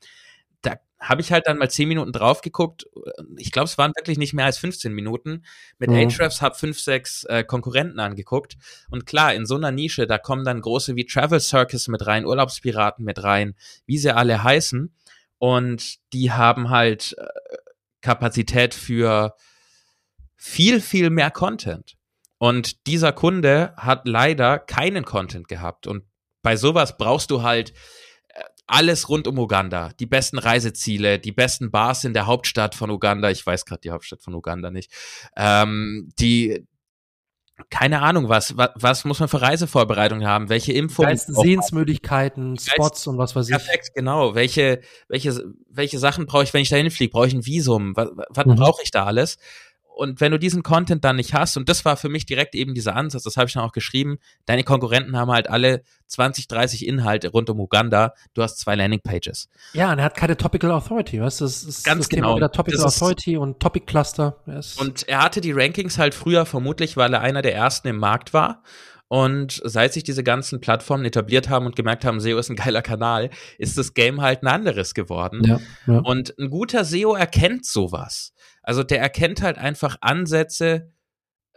Habe 1.07 1.21
ich 1.21 1.31
halt 1.31 1.45
dann 1.47 1.57
mal 1.57 1.69
zehn 1.69 1.87
Minuten 1.87 2.11
drauf 2.11 2.41
geguckt. 2.41 2.87
Ich 3.37 3.51
glaube, 3.51 3.65
es 3.65 3.77
waren 3.77 3.93
wirklich 3.95 4.17
nicht 4.17 4.33
mehr 4.33 4.45
als 4.45 4.57
15 4.57 4.91
Minuten. 4.91 5.43
Mit 5.77 5.91
mhm. 5.91 5.97
Ahrefs 5.97 6.41
habe 6.41 6.55
fünf, 6.55 6.79
sechs 6.79 7.23
äh, 7.25 7.43
Konkurrenten 7.43 7.99
angeguckt. 7.99 8.57
Und 8.89 9.05
klar, 9.05 9.33
in 9.33 9.45
so 9.45 9.55
einer 9.55 9.71
Nische, 9.71 10.07
da 10.07 10.17
kommen 10.17 10.43
dann 10.45 10.61
große 10.61 10.95
wie 10.95 11.05
Travel 11.05 11.39
Circus 11.39 11.87
mit 11.87 12.05
rein, 12.07 12.25
Urlaubspiraten 12.25 13.05
mit 13.05 13.23
rein, 13.23 13.55
wie 13.85 13.99
sie 13.99 14.15
alle 14.15 14.43
heißen. 14.43 14.93
Und 15.37 15.97
die 16.13 16.31
haben 16.31 16.69
halt 16.69 17.15
äh, 17.17 17.25
Kapazität 18.01 18.73
für 18.73 19.35
viel, 20.35 20.81
viel 20.81 21.09
mehr 21.09 21.31
Content. 21.31 21.97
Und 22.37 22.87
dieser 22.87 23.13
Kunde 23.13 23.73
hat 23.77 24.07
leider 24.07 24.59
keinen 24.59 25.05
Content 25.05 25.47
gehabt. 25.47 25.87
Und 25.87 26.03
bei 26.41 26.55
sowas 26.55 26.97
brauchst 26.97 27.31
du 27.31 27.43
halt 27.43 27.73
alles 28.67 29.10
rund 29.10 29.28
um 29.28 29.38
Uganda. 29.38 29.91
Die 29.99 30.06
besten 30.06 30.39
Reiseziele, 30.39 31.19
die 31.19 31.32
besten 31.32 31.71
Bars 31.71 32.04
in 32.04 32.13
der 32.13 32.25
Hauptstadt 32.25 32.75
von 32.75 32.89
Uganda. 32.89 33.30
Ich 33.30 33.45
weiß 33.45 33.65
gerade 33.65 33.82
die 33.82 33.91
Hauptstadt 33.91 34.21
von 34.21 34.34
Uganda 34.34 34.71
nicht. 34.71 34.91
Ähm, 35.36 36.10
die, 36.19 36.65
keine 37.69 38.01
Ahnung, 38.01 38.28
was, 38.28 38.58
was, 38.58 38.71
was 38.75 39.06
muss 39.06 39.19
man 39.19 39.30
für 39.30 39.41
Reisevorbereitungen 39.41 40.28
haben? 40.28 40.49
Welche 40.49 40.73
Infos? 40.73 41.25
Sehensmöglichkeiten, 41.28 42.58
Spots 42.58 43.08
und 43.08 43.17
was 43.17 43.36
weiß 43.36 43.47
ich. 43.47 43.56
Perfekt, 43.56 43.91
genau. 43.93 44.36
Welche, 44.36 44.82
welche, 45.08 45.54
welche 45.69 45.99
Sachen 45.99 46.25
brauche 46.25 46.43
ich, 46.43 46.54
wenn 46.54 46.62
ich 46.62 46.69
da 46.69 46.75
hinfliege? 46.75 47.12
Brauche 47.12 47.28
ich 47.28 47.34
ein 47.34 47.45
Visum? 47.45 47.95
Was, 47.95 48.10
was 48.30 48.45
mhm. 48.45 48.56
brauche 48.56 48.82
ich 48.84 48.91
da 48.91 49.06
alles? 49.06 49.38
Und 49.95 50.19
wenn 50.19 50.31
du 50.31 50.39
diesen 50.39 50.62
Content 50.62 51.05
dann 51.05 51.15
nicht 51.15 51.34
hast, 51.34 51.55
und 51.55 51.69
das 51.69 51.86
war 51.86 51.95
für 51.95 52.10
mich 52.10 52.25
direkt 52.25 52.53
eben 52.53 52.73
dieser 52.73 52.95
Ansatz, 52.95 53.23
das 53.23 53.38
habe 53.38 53.47
ich 53.47 53.53
dann 53.53 53.63
auch 53.63 53.71
geschrieben, 53.71 54.17
deine 54.45 54.63
Konkurrenten 54.63 55.15
haben 55.15 55.31
halt 55.31 55.49
alle 55.49 55.84
20, 56.08 56.47
30 56.47 56.86
Inhalte 56.86 57.29
rund 57.29 57.49
um 57.49 57.60
Uganda, 57.60 58.13
du 58.34 58.43
hast 58.43 58.60
zwei 58.60 58.75
Landingpages. 58.75 59.49
Ja, 59.73 59.91
und 59.91 59.99
er 59.99 60.05
hat 60.05 60.15
keine 60.15 60.36
Topical 60.36 60.71
Authority, 60.71 61.21
weißt 61.21 61.41
du? 61.41 61.45
Das 61.45 61.63
ist 61.63 61.86
Ganz 61.86 62.01
das 62.01 62.10
genau. 62.10 62.27
Thema 62.27 62.36
wieder 62.38 62.51
Topical 62.51 62.84
Das 62.84 63.01
Authority 63.01 63.38
und 63.38 63.60
Topic 63.60 63.86
Cluster. 63.86 64.38
Und 64.77 65.08
er 65.08 65.23
hatte 65.23 65.39
die 65.39 65.53
Rankings 65.53 65.97
halt 65.97 66.13
früher 66.13 66.45
vermutlich, 66.45 66.97
weil 66.97 67.13
er 67.13 67.21
einer 67.21 67.41
der 67.41 67.55
ersten 67.55 67.88
im 67.88 67.97
Markt 67.97 68.34
war. 68.34 68.63
Und 69.07 69.61
seit 69.63 69.93
sich 69.93 70.03
diese 70.03 70.23
ganzen 70.23 70.61
Plattformen 70.61 71.05
etabliert 71.05 71.47
haben 71.49 71.67
und 71.67 71.75
gemerkt 71.75 72.05
haben, 72.05 72.19
SEO 72.19 72.39
ist 72.39 72.49
ein 72.49 72.55
geiler 72.55 72.81
Kanal, 72.81 73.29
ist 73.59 73.77
das 73.77 73.93
Game 73.93 74.21
halt 74.21 74.43
ein 74.43 74.47
anderes 74.47 74.93
geworden. 74.93 75.43
ja, 75.45 75.59
ja. 75.85 75.99
Und 75.99 76.33
ein 76.39 76.49
guter 76.49 76.83
SEO 76.83 77.13
erkennt 77.13 77.65
sowas. 77.65 78.33
Also 78.63 78.83
der 78.83 78.99
erkennt 78.99 79.43
halt 79.43 79.57
einfach 79.57 79.97
Ansätze. 80.01 80.91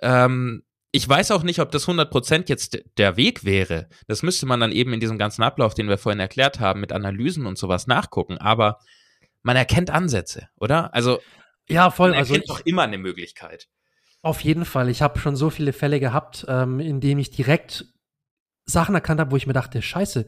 Ähm, 0.02 0.62
ich 0.92 1.08
weiß 1.08 1.30
auch 1.30 1.42
nicht, 1.42 1.60
ob 1.60 1.70
das 1.70 1.86
100% 1.86 2.48
jetzt 2.48 2.78
der 2.98 3.16
Weg 3.16 3.44
wäre. 3.44 3.88
Das 4.06 4.22
müsste 4.22 4.46
man 4.46 4.60
dann 4.60 4.72
eben 4.72 4.92
in 4.92 5.00
diesem 5.00 5.18
ganzen 5.18 5.42
Ablauf, 5.42 5.74
den 5.74 5.88
wir 5.88 5.98
vorhin 5.98 6.20
erklärt 6.20 6.60
haben, 6.60 6.80
mit 6.80 6.92
Analysen 6.92 7.46
und 7.46 7.58
sowas 7.58 7.86
nachgucken. 7.86 8.38
Aber 8.38 8.78
man 9.42 9.56
erkennt 9.56 9.90
Ansätze, 9.90 10.48
oder? 10.56 10.92
Also 10.94 11.20
ja, 11.68 11.90
voll. 11.90 12.10
man 12.10 12.18
Also 12.18 12.34
erkennt 12.34 12.50
ich, 12.50 12.56
doch 12.56 12.66
immer 12.66 12.82
eine 12.82 12.98
Möglichkeit. 12.98 13.68
Auf 14.22 14.40
jeden 14.40 14.64
Fall. 14.64 14.88
Ich 14.88 15.00
habe 15.00 15.18
schon 15.18 15.36
so 15.36 15.48
viele 15.50 15.72
Fälle 15.72 16.00
gehabt, 16.00 16.44
ähm, 16.48 16.80
in 16.80 17.00
denen 17.00 17.20
ich 17.20 17.30
direkt 17.30 17.86
Sachen 18.64 18.94
erkannt 18.94 19.20
habe, 19.20 19.30
wo 19.30 19.36
ich 19.36 19.46
mir 19.46 19.52
dachte, 19.52 19.80
scheiße, 19.80 20.26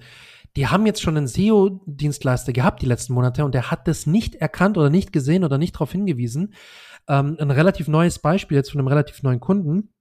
die 0.56 0.66
haben 0.66 0.86
jetzt 0.86 1.02
schon 1.02 1.16
einen 1.16 1.28
SEO-Dienstleister 1.28 2.52
gehabt 2.52 2.82
die 2.82 2.86
letzten 2.86 3.12
Monate 3.12 3.44
und 3.44 3.54
der 3.54 3.70
hat 3.70 3.86
das 3.86 4.06
nicht 4.06 4.36
erkannt 4.36 4.78
oder 4.78 4.90
nicht 4.90 5.12
gesehen 5.12 5.44
oder 5.44 5.58
nicht 5.58 5.74
darauf 5.74 5.92
hingewiesen. 5.92 6.54
Ähm, 7.08 7.36
ein 7.38 7.50
relativ 7.50 7.88
neues 7.88 8.18
Beispiel 8.18 8.56
jetzt 8.56 8.70
von 8.70 8.80
einem 8.80 8.88
relativ 8.88 9.22
neuen 9.22 9.40
Kunden, 9.40 9.92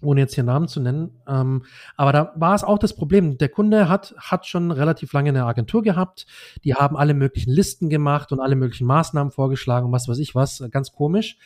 ohne 0.00 0.20
jetzt 0.20 0.34
hier 0.34 0.44
Namen 0.44 0.68
zu 0.68 0.80
nennen. 0.80 1.20
Ähm, 1.26 1.64
aber 1.96 2.12
da 2.12 2.32
war 2.36 2.54
es 2.54 2.64
auch 2.64 2.78
das 2.78 2.94
Problem. 2.94 3.36
Der 3.38 3.48
Kunde 3.48 3.88
hat, 3.88 4.14
hat 4.18 4.46
schon 4.46 4.70
relativ 4.70 5.12
lange 5.12 5.30
eine 5.30 5.44
Agentur 5.44 5.82
gehabt. 5.82 6.26
Die 6.64 6.74
haben 6.74 6.96
alle 6.96 7.14
möglichen 7.14 7.50
Listen 7.50 7.90
gemacht 7.90 8.32
und 8.32 8.40
alle 8.40 8.56
möglichen 8.56 8.86
Maßnahmen 8.86 9.32
vorgeschlagen 9.32 9.86
und 9.86 9.92
was 9.92 10.08
weiß 10.08 10.18
ich 10.18 10.34
was. 10.34 10.62
Ganz 10.70 10.92
komisch. 10.92 11.36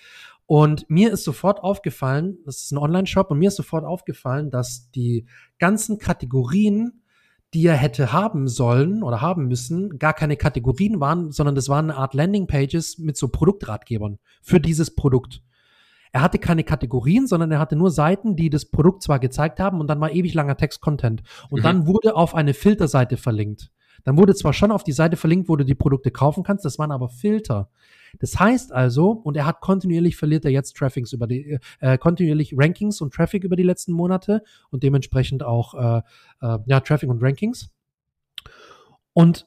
Und 0.54 0.84
mir 0.90 1.10
ist 1.10 1.24
sofort 1.24 1.62
aufgefallen, 1.62 2.36
das 2.44 2.58
ist 2.64 2.72
ein 2.72 2.76
Online-Shop, 2.76 3.30
und 3.30 3.38
mir 3.38 3.48
ist 3.48 3.56
sofort 3.56 3.86
aufgefallen, 3.86 4.50
dass 4.50 4.90
die 4.90 5.24
ganzen 5.58 5.96
Kategorien, 5.96 7.00
die 7.54 7.64
er 7.64 7.74
hätte 7.74 8.12
haben 8.12 8.48
sollen 8.48 9.02
oder 9.02 9.22
haben 9.22 9.48
müssen, 9.48 9.98
gar 9.98 10.12
keine 10.12 10.36
Kategorien 10.36 11.00
waren, 11.00 11.32
sondern 11.32 11.54
das 11.54 11.70
waren 11.70 11.90
eine 11.90 11.98
Art 11.98 12.12
Landing-Pages 12.12 12.98
mit 12.98 13.16
so 13.16 13.28
Produktratgebern 13.28 14.18
für 14.42 14.60
dieses 14.60 14.94
Produkt. 14.94 15.40
Er 16.12 16.20
hatte 16.20 16.38
keine 16.38 16.64
Kategorien, 16.64 17.26
sondern 17.26 17.50
er 17.50 17.58
hatte 17.58 17.74
nur 17.74 17.90
Seiten, 17.90 18.36
die 18.36 18.50
das 18.50 18.66
Produkt 18.66 19.02
zwar 19.02 19.20
gezeigt 19.20 19.58
haben 19.58 19.80
und 19.80 19.86
dann 19.86 20.02
war 20.02 20.12
ewig 20.12 20.34
langer 20.34 20.58
Text-Content. 20.58 21.22
Und 21.48 21.60
Mhm. 21.60 21.62
dann 21.62 21.86
wurde 21.86 22.14
auf 22.14 22.34
eine 22.34 22.52
Filterseite 22.52 23.16
verlinkt. 23.16 23.71
Dann 24.04 24.16
wurde 24.16 24.34
zwar 24.34 24.52
schon 24.52 24.72
auf 24.72 24.84
die 24.84 24.92
Seite 24.92 25.16
verlinkt, 25.16 25.48
wo 25.48 25.56
du 25.56 25.64
die 25.64 25.74
Produkte 25.74 26.10
kaufen 26.10 26.42
kannst, 26.42 26.64
das 26.64 26.78
waren 26.78 26.90
aber 26.90 27.08
Filter. 27.08 27.70
Das 28.18 28.38
heißt 28.38 28.72
also, 28.72 29.10
und 29.10 29.36
er 29.36 29.46
hat 29.46 29.60
kontinuierlich 29.60 30.16
verliert 30.16 30.44
er 30.44 30.50
jetzt 30.50 30.76
Traffics 30.76 31.12
über 31.12 31.26
die, 31.26 31.58
äh, 31.80 31.98
kontinuierlich 31.98 32.54
Rankings 32.56 33.00
und 33.00 33.14
Traffic 33.14 33.44
über 33.44 33.56
die 33.56 33.62
letzten 33.62 33.92
Monate 33.92 34.42
und 34.70 34.82
dementsprechend 34.82 35.42
auch 35.42 35.74
äh, 35.74 36.02
äh, 36.40 36.58
ja, 36.66 36.80
Traffic 36.80 37.08
und 37.08 37.22
Rankings. 37.22 37.70
Und 39.14 39.46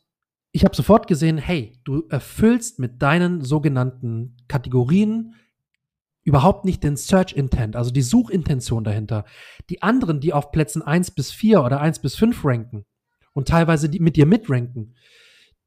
ich 0.51 0.63
habe 0.63 0.75
sofort 0.75 1.07
gesehen, 1.07 1.37
hey, 1.37 1.77
du 1.83 2.07
erfüllst 2.09 2.79
mit 2.79 3.01
deinen 3.01 3.41
sogenannten 3.41 4.37
Kategorien 4.47 5.35
überhaupt 6.23 6.65
nicht 6.65 6.83
den 6.83 6.97
Search 6.97 7.33
Intent, 7.33 7.75
also 7.75 7.91
die 7.91 8.01
Suchintention 8.01 8.83
dahinter. 8.83 9.25
Die 9.69 9.83
anderen, 9.83 10.21
die 10.21 10.33
auf 10.33 10.51
Plätzen 10.51 10.81
1 10.81 11.11
bis 11.11 11.31
4 11.31 11.63
oder 11.63 11.81
1 11.81 11.99
bis 11.99 12.15
5 12.15 12.43
ranken 12.43 12.85
und 13.35 13.47
teilweise 13.49 13.89
die 13.89 13.99
mit 13.99 14.15
dir 14.15 14.25
mitranken, 14.25 14.95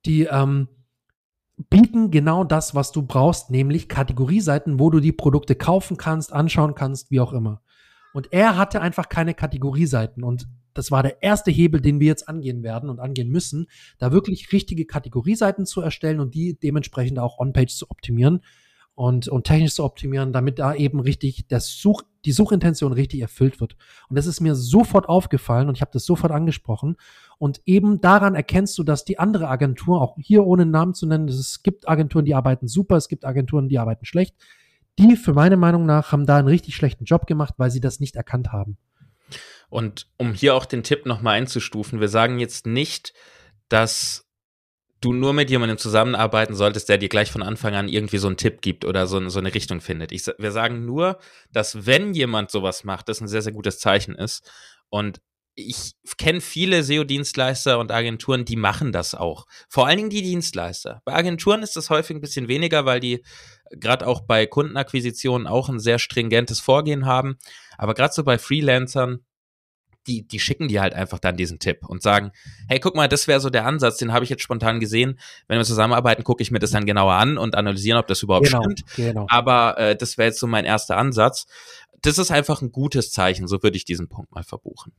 die 0.07 0.25
ähm, 0.25 0.69
bieten 1.71 2.11
genau 2.11 2.45
das, 2.45 2.75
was 2.75 2.91
du 2.91 3.03
brauchst, 3.03 3.51
nämlich 3.51 3.89
Kategorieseiten, 3.89 4.81
wo 4.81 4.91
du 4.91 5.01
die 5.01 5.13
Produkte 5.13 5.55
kaufen 5.55 5.97
kannst, 5.97 6.33
anschauen 6.33 6.75
kannst, 6.75 7.11
wie 7.11 7.21
auch 7.21 7.33
immer. 7.33 7.63
Und 8.15 8.33
er 8.33 8.57
hatte 8.57 8.81
einfach 8.81 9.09
keine 9.09 9.35
Kategorieseiten 9.35 10.25
und 10.25 10.49
das 10.73 10.91
war 10.91 11.03
der 11.03 11.23
erste 11.23 11.51
Hebel, 11.51 11.81
den 11.81 12.01
wir 12.01 12.07
jetzt 12.07 12.29
angehen 12.29 12.63
werden 12.63 12.89
und 12.89 13.01
angehen 13.01 13.29
müssen, 13.29 13.67
da 13.99 14.13
wirklich 14.13 14.53
richtige 14.53 14.87
Kategorieseiten 14.87 15.67
zu 15.67 15.81
erstellen 15.81 16.21
und 16.21 16.35
die 16.35 16.59
dementsprechend 16.59 17.19
auch 17.19 17.39
on-page 17.39 17.75
zu 17.75 17.91
optimieren 17.91 18.41
und, 18.95 19.29
und 19.29 19.45
technisch 19.45 19.75
zu 19.75 19.85
optimieren, 19.85 20.33
damit 20.33 20.59
da 20.59 20.75
eben 20.75 21.01
richtig 21.01 21.47
das 21.49 21.69
Such, 21.81 22.03
die 22.25 22.33
Suchintention 22.33 22.93
richtig 22.93 23.21
erfüllt 23.21 23.61
wird. 23.61 23.77
Und 24.09 24.17
das 24.17 24.27
ist 24.27 24.41
mir 24.41 24.55
sofort 24.55 25.09
aufgefallen 25.09 25.69
und 25.69 25.77
ich 25.77 25.83
habe 25.83 25.93
das 25.93 26.05
sofort 26.05 26.33
angesprochen. 26.33 26.97
Und 27.39 27.61
eben 27.67 28.01
daran 28.01 28.35
erkennst 28.35 28.77
du, 28.79 28.83
dass 28.83 29.05
die 29.05 29.19
andere 29.19 29.49
Agentur, 29.49 30.03
auch 30.03 30.17
hier 30.19 30.45
ohne 30.45 30.67
Namen 30.67 30.95
zu 30.95 31.07
nennen, 31.07 31.29
es 31.29 31.63
gibt 31.63 31.89
Agenturen, 31.89 32.25
die 32.25 32.35
arbeiten 32.35 32.67
super, 32.67 32.97
es 32.97 33.09
gibt 33.09 33.25
Agenturen, 33.25 33.69
die 33.69 33.79
arbeiten 33.79 34.05
schlecht. 34.05 34.35
Die, 34.99 35.17
für 35.17 35.33
meine 35.33 35.57
Meinung 35.57 35.87
nach, 35.87 36.11
haben 36.11 36.27
da 36.27 36.37
einen 36.37 36.49
richtig 36.49 36.75
schlechten 36.75 37.05
Job 37.05 37.27
gemacht, 37.27 37.55
weil 37.57 37.71
sie 37.71 37.81
das 37.81 38.01
nicht 38.01 38.17
erkannt 38.17 38.53
haben. 38.53 38.77
Und 39.69 40.09
um 40.17 40.33
hier 40.33 40.55
auch 40.57 40.65
den 40.65 40.83
Tipp 40.83 41.07
nochmal 41.07 41.37
einzustufen, 41.37 42.01
wir 42.01 42.09
sagen 42.09 42.41
jetzt 42.41 42.67
nicht, 42.67 43.13
dass 43.69 44.27
du 45.01 45.13
nur 45.13 45.33
mit 45.33 45.51
jemandem 45.51 45.79
zusammenarbeiten 45.79 46.55
solltest, 46.55 46.89
der 46.89 46.99
dir 46.99 47.09
gleich 47.09 47.31
von 47.31 47.43
Anfang 47.43 47.75
an 47.75 47.89
irgendwie 47.89 48.19
so 48.19 48.27
einen 48.27 48.37
Tipp 48.37 48.63
gibt 48.63 48.85
oder 48.85 49.07
so, 49.07 49.29
so 49.29 49.39
eine 49.39 49.55
Richtung 49.55 49.81
findet. 49.81 50.11
Ich, 50.11 50.27
wir 50.39 50.51
sagen 50.51 50.85
nur, 50.85 51.19
dass 51.53 51.87
wenn 51.87 52.15
jemand 52.15 52.51
sowas 52.51 52.83
macht, 52.83 53.09
das 53.09 53.21
ein 53.21 53.29
sehr, 53.29 53.43
sehr 53.43 53.53
gutes 53.53 53.79
Zeichen 53.79 54.17
ist. 54.17 54.51
Und 54.89 55.21
ich 55.59 55.93
kenne 56.19 56.41
viele 56.41 56.85
SEO-Dienstleister 56.85 57.81
und 57.81 57.91
Agenturen, 57.91 58.45
die 58.45 58.57
machen 58.57 58.93
das 58.93 59.15
auch. 59.15 59.47
Vor 59.69 59.87
allen 59.87 59.97
Dingen 59.97 60.11
die 60.11 60.23
Dienstleister. 60.23 61.03
Bei 61.05 61.15
Agenturen 61.15 61.63
ist 61.63 61.75
das 61.75 61.91
häufig 61.91 62.17
ein 62.17 62.21
bisschen 62.21 62.47
weniger, 62.47 62.85
weil 62.85 63.01
die 63.01 63.25
gerade 63.71 64.07
auch 64.07 64.21
bei 64.21 64.47
Kundenakquisitionen 64.47 65.49
auch 65.49 65.69
ein 65.69 65.81
sehr 65.81 65.99
stringentes 65.99 66.61
Vorgehen 66.61 67.07
haben. 67.07 67.39
Aber 67.77 67.95
gerade 67.95 68.15
so 68.15 68.23
bei 68.23 68.39
Freelancern, 68.39 69.25
die, 70.07 70.27
die 70.27 70.39
schicken 70.39 70.69
dir 70.69 70.81
halt 70.81 70.95
einfach 70.95 71.19
dann 71.19 71.37
diesen 71.37 71.59
Tipp 71.59 71.85
und 71.87 72.03
sagen, 72.03 72.31
hey, 72.69 72.79
guck 72.79 72.95
mal, 72.95 73.09
das 73.09 73.27
wäre 73.27 73.41
so 73.41 73.51
der 73.51 73.67
Ansatz, 73.67 73.99
den 73.99 74.13
habe 74.13 74.25
ich 74.25 74.31
jetzt 74.31 74.43
spontan 74.43 74.79
gesehen. 74.79 75.19
Wenn 75.49 75.59
wir 75.59 75.65
zusammenarbeiten, 75.65 76.23
gucke 76.23 76.43
ich 76.43 76.53
mir 76.53 76.61
das 76.61 76.71
dann 76.71 76.87
genauer 76.87 77.15
an 77.15 77.37
und 77.37 77.57
analysieren, 77.57 77.99
ob 77.99 78.07
das 78.07 78.23
überhaupt 78.23 78.47
stimmt. 78.47 78.85
genau. 78.97 79.27
Aber 79.29 79.77
äh, 79.77 79.97
das 79.97 80.17
wäre 80.19 80.29
jetzt 80.29 80.39
so 80.39 80.47
mein 80.47 80.65
erster 80.65 80.97
Ansatz. 80.97 81.47
Das 82.01 82.17
ist 82.17 82.31
einfach 82.31 82.63
ein 82.63 82.71
gutes 82.71 83.11
Zeichen, 83.11 83.49
so 83.49 83.61
würde 83.63 83.77
ich 83.77 83.85
diesen 83.85 84.09
Punkt 84.09 84.33
mal 84.33 84.45
verbuchen. 84.45 84.93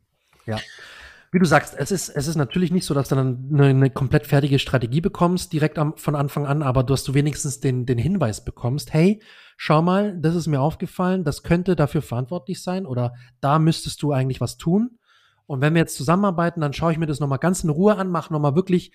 Wie 1.32 1.40
du 1.40 1.46
sagst, 1.46 1.76
es 1.78 1.92
ist, 1.92 2.10
es 2.10 2.28
ist 2.28 2.38
natürlich 2.38 2.72
nicht 2.72 2.86
so, 2.86 2.96
dass 2.96 3.10
du 3.10 3.16
dann 3.16 3.50
eine, 3.54 3.68
eine 3.68 3.90
komplett 3.92 4.26
fertige 4.26 4.58
Strategie 4.58 5.02
bekommst, 5.02 5.54
direkt 5.54 5.78
am, 5.78 5.96
von 5.96 6.16
Anfang 6.16 6.48
an, 6.48 6.64
aber 6.64 6.84
dass 6.84 7.04
du 7.04 7.14
wenigstens 7.14 7.60
den, 7.60 7.86
den 7.86 8.00
Hinweis 8.00 8.44
bekommst, 8.44 8.94
hey, 8.94 9.22
schau 9.56 9.84
mal, 9.84 10.18
das 10.20 10.36
ist 10.36 10.48
mir 10.48 10.60
aufgefallen, 10.60 11.24
das 11.24 11.44
könnte 11.44 11.76
dafür 11.76 12.02
verantwortlich 12.02 12.64
sein 12.64 12.88
oder 12.88 13.14
da 13.42 13.60
müsstest 13.60 14.02
du 14.02 14.12
eigentlich 14.12 14.42
was 14.42 14.58
tun. 14.58 14.98
Und 15.46 15.62
wenn 15.62 15.74
wir 15.74 15.82
jetzt 15.82 15.98
zusammenarbeiten, 15.98 16.62
dann 16.62 16.74
schaue 16.74 16.92
ich 16.92 16.98
mir 16.98 17.08
das 17.08 17.20
nochmal 17.20 17.40
ganz 17.40 17.64
in 17.64 17.70
Ruhe 17.70 17.96
an, 17.96 18.10
mache 18.10 18.34
nochmal 18.34 18.56
wirklich 18.56 18.92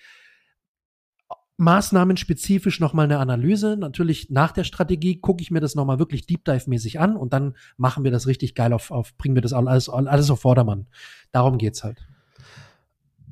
maßnahmenspezifisch 1.57 2.79
nochmal 2.79 3.05
eine 3.05 3.19
Analyse. 3.19 3.77
Natürlich 3.77 4.29
nach 4.29 4.51
der 4.51 4.63
Strategie 4.63 5.19
gucke 5.19 5.41
ich 5.41 5.51
mir 5.51 5.61
das 5.61 5.75
nochmal 5.75 5.99
wirklich 5.99 6.25
Deep 6.25 6.43
Dive-mäßig 6.45 6.99
an 6.99 7.15
und 7.15 7.33
dann 7.33 7.55
machen 7.77 8.03
wir 8.03 8.11
das 8.11 8.27
richtig 8.27 8.55
geil 8.55 8.73
auf, 8.73 8.91
auf 8.91 9.15
bringen 9.17 9.35
wir 9.35 9.41
das 9.41 9.53
alles, 9.53 9.89
alles 9.89 10.29
auf 10.29 10.41
Vordermann. 10.41 10.87
Darum 11.31 11.57
geht's 11.57 11.83
halt. 11.83 12.05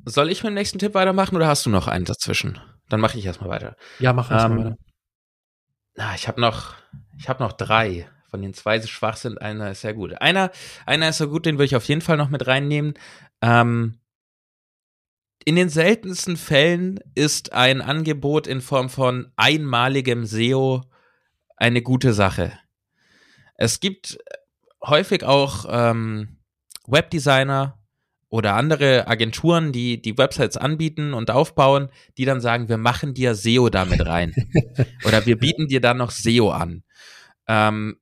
Soll 0.06 0.30
ich 0.30 0.42
mit 0.42 0.50
dem 0.50 0.54
nächsten 0.54 0.78
Tipp 0.78 0.94
weitermachen 0.94 1.36
oder 1.36 1.46
hast 1.46 1.66
du 1.66 1.70
noch 1.70 1.88
einen 1.88 2.04
dazwischen? 2.04 2.58
Dann 2.88 3.00
mache 3.00 3.18
ich 3.18 3.24
erstmal 3.24 3.50
weiter. 3.50 3.76
Ja, 3.98 4.12
mach 4.12 4.30
erstmal 4.30 4.58
ähm, 4.58 4.64
weiter. 4.64 4.76
Na, 5.96 6.14
ich 6.14 6.28
habe 6.28 6.40
noch, 6.40 6.74
ich 7.18 7.28
habe 7.28 7.42
noch 7.42 7.52
drei. 7.52 8.08
Von 8.28 8.42
den 8.42 8.52
zwei 8.52 8.80
so 8.80 8.88
schwach 8.88 9.16
sind, 9.16 9.40
einer 9.40 9.70
ist 9.70 9.82
sehr 9.82 9.94
gut. 9.94 10.20
Einer, 10.20 10.50
einer 10.86 11.08
ist 11.08 11.18
so 11.18 11.28
gut, 11.28 11.46
den 11.46 11.54
würde 11.54 11.66
ich 11.66 11.76
auf 11.76 11.84
jeden 11.84 12.00
Fall 12.00 12.16
noch 12.16 12.30
mit 12.30 12.48
reinnehmen. 12.48 12.94
Ähm, 13.40 14.00
in 15.44 15.56
den 15.56 15.68
seltensten 15.68 16.36
Fällen 16.36 17.00
ist 17.14 17.52
ein 17.52 17.82
Angebot 17.82 18.46
in 18.46 18.60
Form 18.60 18.88
von 18.88 19.30
einmaligem 19.36 20.24
SEO 20.24 20.82
eine 21.56 21.82
gute 21.82 22.12
Sache. 22.14 22.52
Es 23.56 23.80
gibt 23.80 24.18
häufig 24.82 25.24
auch 25.24 25.66
ähm, 25.68 26.38
Webdesigner 26.86 27.78
oder 28.28 28.54
andere 28.54 29.06
Agenturen, 29.06 29.72
die 29.72 30.02
die 30.02 30.18
Websites 30.18 30.56
anbieten 30.56 31.14
und 31.14 31.30
aufbauen, 31.30 31.88
die 32.18 32.24
dann 32.24 32.40
sagen, 32.40 32.68
wir 32.68 32.78
machen 32.78 33.14
dir 33.14 33.34
SEO 33.34 33.68
damit 33.68 34.04
rein. 34.04 34.34
oder 35.04 35.24
wir 35.26 35.38
bieten 35.38 35.68
dir 35.68 35.80
dann 35.80 35.98
noch 35.98 36.10
SEO 36.10 36.50
an. 36.50 36.82
Ähm, 37.46 37.96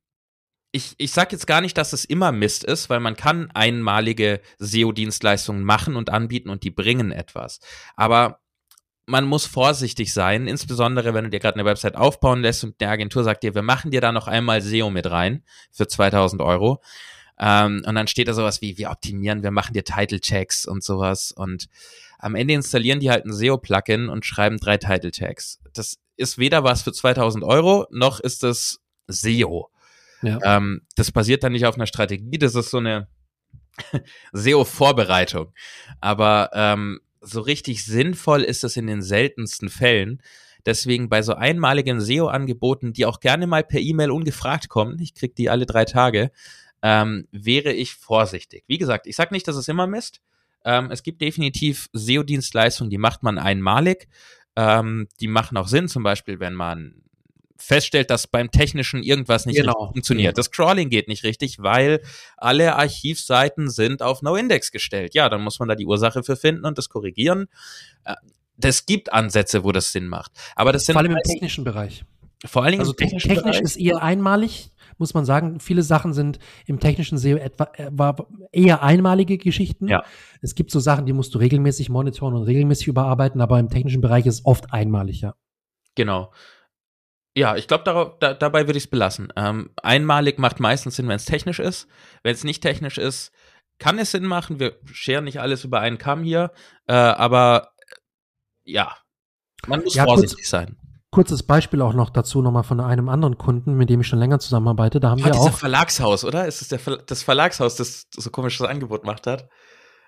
ich, 0.73 0.95
ich 0.97 1.13
sage 1.13 1.33
jetzt 1.33 1.47
gar 1.47 1.61
nicht, 1.61 1.77
dass 1.77 1.93
es 1.93 2.07
immer 2.07 2.33
Mist 2.33 2.65
ist, 2.65 2.89
weil 2.89 3.01
man 3.01 3.15
kann 3.15 3.51
einmalige 3.53 4.41
SEO-Dienstleistungen 4.59 5.63
machen 5.63 5.97
und 5.97 6.11
anbieten 6.11 6.49
und 6.49 6.65
die 6.65 6.71
bringen 6.71 7.13
etwas. 7.13 7.61
Aber 7.95 8.41
man 9.05 9.27
muss 9.27 9.45
vorsichtig 9.45 10.15
sein, 10.15 10.47
insbesondere 10.47 11.13
wenn 11.13 11.25
du 11.25 11.31
dir 11.31 11.41
gerade 11.41 11.57
eine 11.57 11.67
Website 11.67 11.97
aufbauen 11.97 12.41
lässt 12.41 12.65
und 12.65 12.81
eine 12.81 12.91
Agentur 12.91 13.23
sagt 13.23 13.43
dir, 13.43 13.55
wir 13.55 13.63
machen 13.63 13.91
dir 13.91 14.01
da 14.01 14.13
noch 14.13 14.29
einmal 14.29 14.63
SEO 14.63 14.91
mit 14.91 15.11
rein 15.11 15.45
für 15.71 15.87
2000 15.87 16.41
Euro. 16.41 16.81
Ähm, 17.39 17.83
und 17.87 17.95
dann 17.95 18.07
steht 18.07 18.29
da 18.29 18.33
sowas 18.33 18.63
wie, 18.63 18.79
wir 18.79 18.91
optimieren, 18.91 19.43
wir 19.43 19.51
machen 19.51 19.75
dir 19.75 19.85
Title-Checks 19.85 20.65
und 20.67 20.83
sowas. 20.83 21.33
Und 21.33 21.67
am 22.19 22.35
Ende 22.35 22.55
installieren 22.55 23.01
die 23.01 23.11
halt 23.11 23.27
ein 23.27 23.33
SEO-Plugin 23.33 24.09
und 24.09 24.25
schreiben 24.25 24.59
drei 24.59 24.79
Title-Tags. 24.79 25.61
Das 25.75 25.99
ist 26.17 26.39
weder 26.39 26.65
was 26.65 26.83
für 26.83 26.93
2000 26.93 27.45
Euro, 27.45 27.87
noch 27.91 28.21
ist 28.21 28.45
es 28.45 28.81
SEO. 29.09 29.72
Ja. 30.23 30.39
Ähm, 30.43 30.83
das 30.97 31.11
basiert 31.11 31.43
dann 31.43 31.53
nicht 31.53 31.67
auf 31.67 31.75
einer 31.75 31.87
Strategie, 31.87 32.39
das 32.39 32.55
ist 32.55 32.71
so 32.71 32.79
eine 32.79 33.09
SEO-Vorbereitung. 34.33 35.53
Aber 36.01 36.51
ähm, 36.55 37.01
so 37.21 37.41
richtig 37.41 37.85
sinnvoll 37.85 38.43
ist 38.43 38.65
es 38.65 38.77
in 38.77 38.87
den 38.87 39.03
seltensten 39.03 39.69
Fällen. 39.69 40.23
Deswegen 40.65 41.09
bei 41.09 41.23
so 41.23 41.35
einmaligen 41.35 42.01
SEO-Angeboten, 42.01 42.93
die 42.93 43.07
auch 43.07 43.21
gerne 43.21 43.47
mal 43.47 43.65
per 43.65 43.81
E-Mail 43.81 44.11
ungefragt 44.11 44.69
kommen, 44.69 44.99
ich 45.01 45.15
krieg 45.15 45.35
die 45.35 45.51
alle 45.51 45.67
drei 45.67 45.85
Tage, 45.85 46.31
ähm, 46.83 47.27
wäre 47.33 47.73
ich 47.73 47.95
vorsichtig. 47.95 48.65
Wie 48.67 48.79
gesagt, 48.79 49.07
ich 49.07 49.17
sage 49.17 49.35
nicht, 49.35 49.47
dass 49.49 49.57
es 49.57 49.69
immer 49.69 49.87
Mist. 49.87 50.21
Ähm, 50.65 50.91
es 50.91 51.03
gibt 51.03 51.21
definitiv 51.21 51.89
SEO-Dienstleistungen, 51.93 52.91
die 52.91 52.99
macht 52.99 53.23
man 53.23 53.39
einmalig. 53.39 54.09
Ähm, 54.55 55.09
die 55.21 55.29
machen 55.29 55.57
auch 55.57 55.69
Sinn, 55.69 55.89
zum 55.89 56.03
Beispiel, 56.03 56.39
wenn 56.39 56.55
man 56.55 57.03
feststellt, 57.63 58.11
dass 58.11 58.27
beim 58.27 58.51
Technischen 58.51 59.03
irgendwas 59.03 59.47
nicht 59.47 59.57
genau. 59.57 59.91
funktioniert. 59.93 60.37
Das 60.37 60.51
Crawling 60.51 60.91
geht 60.91 61.09
nicht 61.09 61.25
richtig, 61.25 61.59
weil 61.61 62.03
alle 62.37 62.77
Archivseiten 62.77 63.71
sind 63.71 64.03
auf 64.03 64.23
No-Index 64.23 64.73
gestellt. 64.73 65.15
Ja, 65.15 65.29
dann 65.29 65.43
muss 65.43 65.59
man 65.61 65.69
da 65.69 65.75
die 65.75 65.87
Ursache 65.87 66.23
für 66.23 66.37
finden 66.37 66.65
und 66.65 66.79
das 66.79 66.89
korrigieren. 66.89 67.47
Äh, 68.05 68.15
das 68.57 68.87
gibt 68.87 69.13
Ansätze, 69.13 69.65
wo 69.65 69.73
das 69.73 69.93
Sinn 69.93 70.09
macht. 70.09 70.33
Aber 70.57 70.73
das 70.73 70.85
sind 70.85 70.95
vor 70.95 71.03
allem 71.03 71.13
im 71.13 71.23
technischen 71.23 71.65
Bereich. 71.65 72.05
Vor 72.45 72.63
allen 72.63 72.73
Dingen 72.73 72.81
also 72.81 72.93
technisch 72.93 73.27
Bereich. 73.27 73.61
ist 73.61 73.77
eher 73.77 74.03
einmalig, 74.03 74.71
muss 74.99 75.15
man 75.15 75.25
sagen. 75.25 75.61
Viele 75.61 75.83
Sachen 75.83 76.13
sind 76.13 76.41
im 76.67 76.81
technischen 76.81 77.17
SEO 77.17 77.37
etwa 77.37 77.71
äh, 77.77 77.91
eher 78.51 78.83
einmalige 78.83 79.39
Geschichten. 79.39 79.89
Ja. 79.89 80.05
Es 80.41 80.55
gibt 80.57 80.73
so 80.73 80.81
Sachen, 80.81 81.07
die 81.07 81.13
musst 81.13 81.35
du 81.35 81.39
regelmäßig 81.39 81.89
monitoren 81.89 82.35
und 82.35 82.43
regelmäßig 82.43 82.89
überarbeiten, 82.89 83.41
aber 83.41 83.61
im 83.61 83.69
technischen 83.69 84.01
Bereich 84.01 84.27
ist 84.27 84.41
es 84.41 84.45
oft 84.45 84.73
einmalig, 84.73 85.21
ja. 85.21 85.35
Genau. 85.95 86.33
Ja, 87.35 87.57
ich 87.57 87.67
glaube, 87.67 88.17
da, 88.21 88.35
dabei 88.35 88.67
würde 88.67 88.77
ich 88.77 88.85
es 88.85 88.91
belassen. 88.91 89.33
Ähm, 89.37 89.71
einmalig 89.83 90.39
macht 90.39 90.61
meistens 90.61 90.97
Sinn, 90.97 91.09
wenn 91.09 91.17
es 91.17 91.25
technisch 91.25 91.59
ist. 91.59 91.89
Wenn 92.23 92.35
es 92.35 92.45
nicht 92.45 92.63
technisch 92.63 92.99
ist, 92.99 93.33
kann 93.79 93.99
es 93.99 94.11
Sinn 94.11 94.27
machen. 94.27 94.61
Wir 94.61 94.77
scheren 94.85 95.25
nicht 95.25 95.41
alles 95.41 95.65
über 95.65 95.81
einen 95.81 95.99
Kamm 95.99 96.23
hier, 96.23 96.53
äh, 96.87 96.93
aber 96.93 97.73
äh, 97.79 98.73
ja, 98.73 98.97
man 99.67 99.83
muss 99.83 99.95
ja, 99.95 100.05
vorsichtig 100.05 100.39
kurz, 100.39 100.51
sein. 100.51 100.77
Kurzes 101.11 101.43
Beispiel 101.43 101.81
auch 101.81 101.95
noch 101.95 102.11
dazu 102.11 102.43
nochmal 102.43 102.65
von 102.65 102.81
einem 102.81 103.09
anderen 103.09 103.39
Kunden, 103.39 103.75
mit 103.75 103.89
dem 103.89 104.03
ich 104.03 104.07
schon 104.07 104.19
länger 104.19 104.39
zusammenarbeite. 104.39 105.01
Da 105.01 105.11
haben 105.11 105.23
ah, 105.23 105.27
wir 105.27 105.35
auch 105.35 105.53
Verlagshaus, 105.53 106.25
oder? 106.25 106.47
Ist 106.47 106.61
es 106.63 106.69
der 106.69 106.79
Ver 106.79 106.99
das 106.99 107.23
Verlagshaus, 107.23 107.77
das 107.77 108.09
so 108.11 108.31
komisches 108.31 108.67
Angebot 108.67 109.03
gemacht 109.03 109.27
hat? 109.27 109.49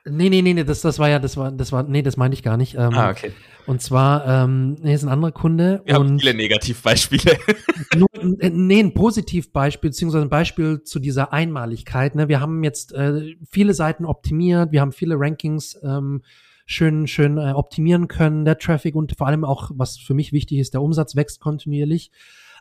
Nee, 0.07 0.29
nee, 0.29 0.43
nee, 0.43 0.53
nee, 0.53 0.65
das, 0.65 0.83
das 0.83 0.99
war 0.99 1.09
ja, 1.09 1.19
das 1.19 1.37
war, 1.39 1.51
das 1.51 1.73
war, 1.73 1.83
nee, 1.83 2.03
das 2.03 2.19
meinte 2.19 2.35
ich 2.35 2.43
gar 2.43 2.59
nicht. 2.59 2.75
Ähm, 2.75 2.93
ah, 2.93 3.11
okay. 3.11 3.33
Und 3.67 3.81
zwar, 3.81 4.27
ähm, 4.27 4.75
nee, 4.83 4.93
ist 4.93 5.03
ein 5.03 5.09
anderer 5.09 5.33
Kunde. 5.33 5.81
Wir 5.87 5.99
und 5.99 6.07
haben 6.07 6.19
viele 6.19 6.35
Negativbeispiele. 6.35 7.39
nur, 7.97 8.09
äh, 8.41 8.51
nee, 8.51 8.81
ein 8.81 8.93
Positivbeispiel, 8.93 9.91
beziehungsweise 9.91 10.25
ein 10.25 10.29
Beispiel 10.29 10.83
zu 10.83 10.99
dieser 10.99 11.33
Einmaligkeit. 11.33 12.15
Ne? 12.17 12.29
Wir 12.29 12.41
haben 12.41 12.63
jetzt 12.63 12.93
äh, 12.93 13.35
viele 13.51 13.73
Seiten 13.73 14.05
optimiert, 14.05 14.73
wir 14.73 14.83
haben 14.83 14.93
viele 14.93 15.15
Rankings 15.19 15.79
ähm, 15.83 16.23
schön, 16.67 17.07
schön 17.07 17.39
äh, 17.39 17.53
optimieren 17.53 18.07
können, 18.07 18.45
der 18.45 18.59
Traffic 18.59 18.95
und 18.95 19.17
vor 19.17 19.27
allem 19.27 19.45
auch, 19.45 19.71
was 19.75 19.97
für 19.97 20.15
mich 20.15 20.33
wichtig 20.33 20.59
ist, 20.59 20.75
der 20.75 20.83
Umsatz 20.83 21.17
wächst 21.17 21.41
kontinuierlich. 21.41 22.11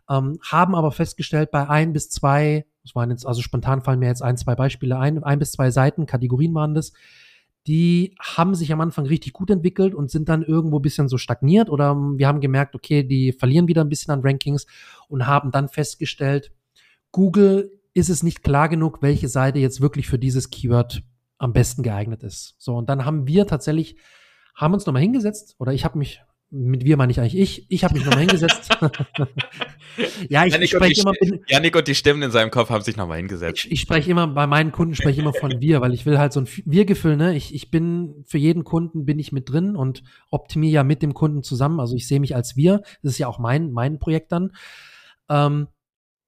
Ähm, 0.09 0.39
haben 0.49 0.75
aber 0.75 0.91
festgestellt, 0.91 1.51
bei 1.51 1.67
ein 1.69 1.91
bis 1.91 2.09
zwei, 2.09 2.65
das 2.83 2.95
waren 2.95 3.09
jetzt, 3.09 3.25
also 3.25 3.41
spontan 3.41 3.81
fallen 3.81 3.99
mir 3.99 4.07
jetzt 4.07 4.21
ein, 4.21 4.37
zwei 4.37 4.55
Beispiele 4.55 4.97
ein, 4.97 5.21
ein 5.23 5.39
bis 5.39 5.51
zwei 5.51 5.71
Seiten, 5.71 6.05
Kategorien 6.05 6.53
waren 6.53 6.73
das, 6.73 6.93
die 7.67 8.15
haben 8.19 8.55
sich 8.55 8.73
am 8.73 8.81
Anfang 8.81 9.05
richtig 9.05 9.33
gut 9.33 9.49
entwickelt 9.49 9.95
und 9.95 10.11
sind 10.11 10.27
dann 10.27 10.43
irgendwo 10.43 10.79
bisschen 10.79 11.07
so 11.07 11.17
stagniert 11.17 11.69
oder 11.69 11.95
wir 11.95 12.27
haben 12.27 12.41
gemerkt, 12.41 12.75
okay, 12.75 13.03
die 13.03 13.31
verlieren 13.31 13.67
wieder 13.67 13.83
ein 13.83 13.89
bisschen 13.89 14.13
an 14.13 14.21
Rankings 14.21 14.65
und 15.07 15.27
haben 15.27 15.51
dann 15.51 15.69
festgestellt, 15.69 16.51
Google 17.11 17.71
ist 17.93 18.09
es 18.09 18.23
nicht 18.23 18.43
klar 18.43 18.69
genug, 18.69 19.01
welche 19.01 19.29
Seite 19.29 19.59
jetzt 19.59 19.79
wirklich 19.79 20.07
für 20.07 20.19
dieses 20.19 20.49
Keyword 20.49 21.03
am 21.37 21.53
besten 21.53 21.83
geeignet 21.83 22.23
ist. 22.23 22.55
So, 22.57 22.75
und 22.75 22.89
dann 22.89 23.05
haben 23.05 23.27
wir 23.27 23.47
tatsächlich, 23.47 23.97
haben 24.55 24.73
uns 24.73 24.85
nochmal 24.85 25.01
hingesetzt 25.01 25.55
oder 25.59 25.73
ich 25.73 25.85
habe 25.85 25.97
mich 25.97 26.21
mit 26.55 26.85
wir 26.85 26.97
meine 26.97 27.11
ich 27.11 27.19
eigentlich 27.19 27.37
ich. 27.39 27.65
Ich 27.69 27.83
habe 27.83 27.95
mich 27.95 28.05
nochmal 28.05 28.19
hingesetzt. 28.19 28.69
ja, 30.29 30.45
ich, 30.45 30.53
ich 30.53 30.69
spreche 30.69 31.01
immer. 31.01 31.13
Janik 31.47 31.75
und 31.75 31.87
die 31.87 31.95
Stimmen 31.95 32.21
in 32.21 32.29
seinem 32.29 32.51
Kopf 32.51 32.69
haben 32.69 32.83
sich 32.83 32.95
nochmal 32.95 33.17
hingesetzt. 33.17 33.65
Ich, 33.65 33.71
ich 33.71 33.81
spreche 33.81 34.11
immer, 34.11 34.27
bei 34.27 34.45
meinen 34.45 34.71
Kunden 34.71 34.93
spreche 34.93 35.13
ich 35.13 35.19
immer 35.19 35.33
von 35.33 35.59
wir, 35.61 35.81
weil 35.81 35.93
ich 35.93 36.05
will 36.05 36.19
halt 36.19 36.31
so 36.31 36.41
ein 36.41 36.47
Wir-Gefühl, 36.65 37.17
ne? 37.17 37.35
Ich, 37.35 37.55
ich 37.55 37.71
bin, 37.71 38.23
für 38.27 38.37
jeden 38.37 38.63
Kunden 38.63 39.03
bin 39.03 39.17
ich 39.17 39.31
mit 39.31 39.49
drin 39.49 39.75
und 39.75 40.03
optimiere 40.29 40.73
ja 40.73 40.83
mit 40.83 41.01
dem 41.01 41.15
Kunden 41.15 41.41
zusammen. 41.41 41.79
Also 41.79 41.95
ich 41.95 42.07
sehe 42.07 42.19
mich 42.19 42.35
als 42.35 42.55
wir. 42.55 42.83
Das 43.01 43.13
ist 43.13 43.17
ja 43.17 43.27
auch 43.27 43.39
mein, 43.39 43.71
mein 43.71 43.97
Projekt 43.97 44.31
dann. 44.31 44.51
Ähm, 45.29 45.67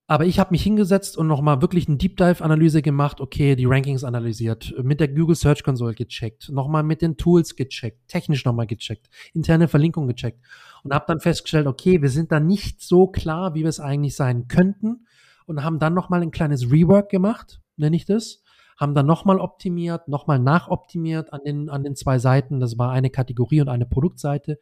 aber 0.08 0.26
ich 0.26 0.40
habe 0.40 0.52
mich 0.52 0.62
hingesetzt 0.62 1.18
und 1.18 1.28
nochmal 1.28 1.62
wirklich 1.62 1.88
eine 1.88 1.98
Deep 1.98 2.18
Dive 2.18 2.44
Analyse 2.44 2.84
gemacht, 2.84 3.22
okay, 3.22 3.56
die 3.56 3.66
Rankings 3.66 4.04
analysiert, 4.04 4.74
mit 4.84 5.00
der 5.00 5.08
Google 5.08 5.36
Search 5.36 5.64
Console 5.64 5.96
gecheckt, 5.96 6.50
nochmal 6.50 6.84
mit 6.84 7.02
den 7.02 7.18
Tools 7.18 7.56
gecheckt, 7.56 8.08
technisch 8.08 8.46
nochmal 8.46 8.68
gecheckt, 8.68 9.10
interne 9.34 9.68
Verlinkung 9.68 10.08
gecheckt 10.08 10.42
und 10.84 10.94
habe 10.94 11.06
dann 11.08 11.20
festgestellt, 11.20 11.66
okay, 11.66 12.02
wir 12.02 12.10
sind 12.10 12.32
da 12.32 12.40
nicht 12.40 12.82
so 12.82 13.08
klar, 13.08 13.56
wie 13.56 13.62
wir 13.62 13.70
es 13.70 13.80
eigentlich 13.80 14.16
sein 14.16 14.48
könnten 14.48 15.08
und 15.48 15.64
haben 15.64 15.80
dann 15.80 15.96
nochmal 15.96 16.22
ein 16.22 16.32
kleines 16.32 16.72
Rework 16.72 17.10
gemacht, 17.10 17.62
nenne 17.76 17.96
ich 17.96 18.06
das, 18.06 18.44
haben 18.78 18.94
dann 18.94 19.08
nochmal 19.08 19.40
optimiert, 19.40 20.08
nochmal 20.08 20.38
nachoptimiert 20.38 21.34
an 21.34 21.42
den, 21.44 21.70
an 21.70 21.84
den 21.84 21.96
zwei 21.96 22.20
Seiten, 22.20 22.60
das 22.60 22.78
war 22.78 22.92
eine 22.92 23.10
Kategorie 23.10 23.62
und 23.62 23.70
eine 23.70 23.88
Produktseite 23.88 24.60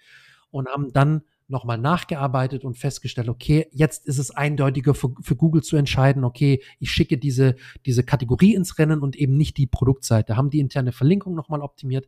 und 0.52 0.70
haben 0.70 0.94
dann 0.94 1.24
nochmal 1.48 1.78
nachgearbeitet 1.78 2.64
und 2.64 2.78
festgestellt, 2.78 3.30
okay, 3.30 3.68
jetzt 3.72 4.06
ist 4.08 4.18
es 4.18 4.32
eindeutiger 4.32 4.94
für, 4.94 5.14
für, 5.22 5.36
Google 5.36 5.62
zu 5.62 5.76
entscheiden, 5.76 6.24
okay, 6.24 6.62
ich 6.80 6.91
schicke 6.91 7.18
diese, 7.18 7.56
diese 7.86 8.04
Kategorie 8.04 8.56
ins 8.56 8.78
Rennen 8.80 9.02
und 9.02 9.16
eben 9.16 9.36
nicht 9.36 9.58
die 9.58 9.68
Produktseite. 9.68 10.38
Haben 10.38 10.50
die 10.50 10.60
interne 10.60 10.91
Verlinkung 10.91 11.36
nochmal 11.36 11.62
optimiert, 11.62 12.08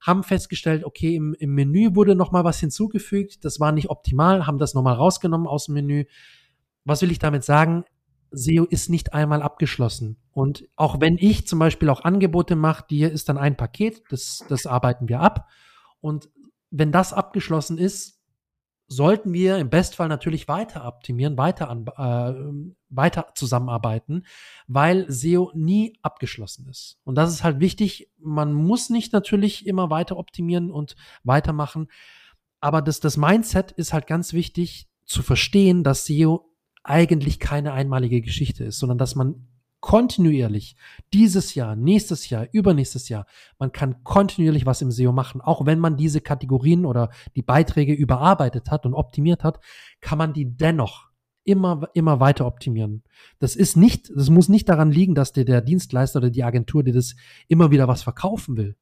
haben 0.00 0.22
festgestellt, 0.22 0.84
okay, 0.84 1.14
im, 1.14 1.34
im 1.34 1.54
Menü 1.54 1.94
wurde 1.94 2.14
nochmal 2.14 2.44
was 2.44 2.58
hinzugefügt, 2.58 3.44
das 3.44 3.60
war 3.60 3.72
nicht 3.72 3.90
optimal, 3.90 4.46
haben 4.46 4.58
das 4.58 4.74
nochmal 4.74 4.94
rausgenommen 4.94 5.46
aus 5.46 5.66
dem 5.66 5.74
Menü. 5.74 6.04
Was 6.84 7.02
will 7.02 7.10
ich 7.10 7.18
damit 7.18 7.44
sagen? 7.44 7.84
SEO 8.32 8.64
ist 8.64 8.88
nicht 8.88 9.12
einmal 9.12 9.42
abgeschlossen. 9.42 10.16
Und 10.32 10.68
auch 10.76 11.00
wenn 11.00 11.18
ich 11.18 11.46
zum 11.46 11.58
Beispiel 11.58 11.88
auch 11.90 12.04
Angebote 12.04 12.56
mache, 12.56 12.84
die 12.88 13.02
ist 13.02 13.28
dann 13.28 13.38
ein 13.38 13.56
Paket, 13.56 14.02
das, 14.08 14.44
das 14.48 14.66
arbeiten 14.66 15.08
wir 15.08 15.20
ab. 15.20 15.48
Und 16.00 16.30
wenn 16.70 16.92
das 16.92 17.12
abgeschlossen 17.12 17.76
ist, 17.76 18.19
sollten 18.92 19.32
wir 19.32 19.58
im 19.58 19.70
Bestfall 19.70 20.08
natürlich 20.08 20.48
weiter 20.48 20.84
optimieren, 20.84 21.38
weiter, 21.38 21.70
an, 21.70 21.86
äh, 21.86 22.70
weiter 22.88 23.28
zusammenarbeiten, 23.36 24.26
weil 24.66 25.08
SEO 25.08 25.52
nie 25.54 25.96
abgeschlossen 26.02 26.68
ist. 26.68 26.98
Und 27.04 27.14
das 27.14 27.30
ist 27.30 27.44
halt 27.44 27.60
wichtig. 27.60 28.10
Man 28.18 28.52
muss 28.52 28.90
nicht 28.90 29.12
natürlich 29.12 29.64
immer 29.64 29.90
weiter 29.90 30.16
optimieren 30.16 30.72
und 30.72 30.96
weitermachen. 31.22 31.86
Aber 32.60 32.82
das, 32.82 32.98
das 32.98 33.16
Mindset 33.16 33.70
ist 33.70 33.92
halt 33.92 34.08
ganz 34.08 34.32
wichtig 34.32 34.88
zu 35.06 35.22
verstehen, 35.22 35.84
dass 35.84 36.06
SEO 36.06 36.50
eigentlich 36.82 37.38
keine 37.38 37.72
einmalige 37.72 38.20
Geschichte 38.20 38.64
ist, 38.64 38.80
sondern 38.80 38.98
dass 38.98 39.14
man 39.14 39.46
kontinuierlich 39.80 40.76
dieses 41.12 41.54
Jahr, 41.54 41.74
nächstes 41.74 42.28
Jahr, 42.28 42.46
übernächstes 42.52 43.08
Jahr, 43.08 43.26
man 43.58 43.72
kann 43.72 44.04
kontinuierlich 44.04 44.66
was 44.66 44.82
im 44.82 44.90
SEO 44.90 45.12
machen. 45.12 45.40
Auch 45.40 45.66
wenn 45.66 45.78
man 45.78 45.96
diese 45.96 46.20
Kategorien 46.20 46.84
oder 46.84 47.10
die 47.34 47.42
Beiträge 47.42 47.92
überarbeitet 47.92 48.70
hat 48.70 48.86
und 48.86 48.94
optimiert 48.94 49.42
hat, 49.42 49.60
kann 50.00 50.18
man 50.18 50.32
die 50.32 50.56
dennoch 50.56 51.10
immer, 51.44 51.88
immer 51.94 52.20
weiter 52.20 52.46
optimieren. 52.46 53.02
Das 53.38 53.56
ist 53.56 53.76
nicht, 53.76 54.10
das 54.14 54.30
muss 54.30 54.48
nicht 54.48 54.68
daran 54.68 54.90
liegen, 54.90 55.14
dass 55.14 55.32
dir 55.32 55.44
der 55.44 55.62
Dienstleister 55.62 56.18
oder 56.18 56.30
die 56.30 56.44
Agentur 56.44 56.84
dir 56.84 56.92
das 56.92 57.16
immer 57.48 57.70
wieder 57.70 57.88
was 57.88 58.02
verkaufen 58.02 58.56
will. 58.56 58.76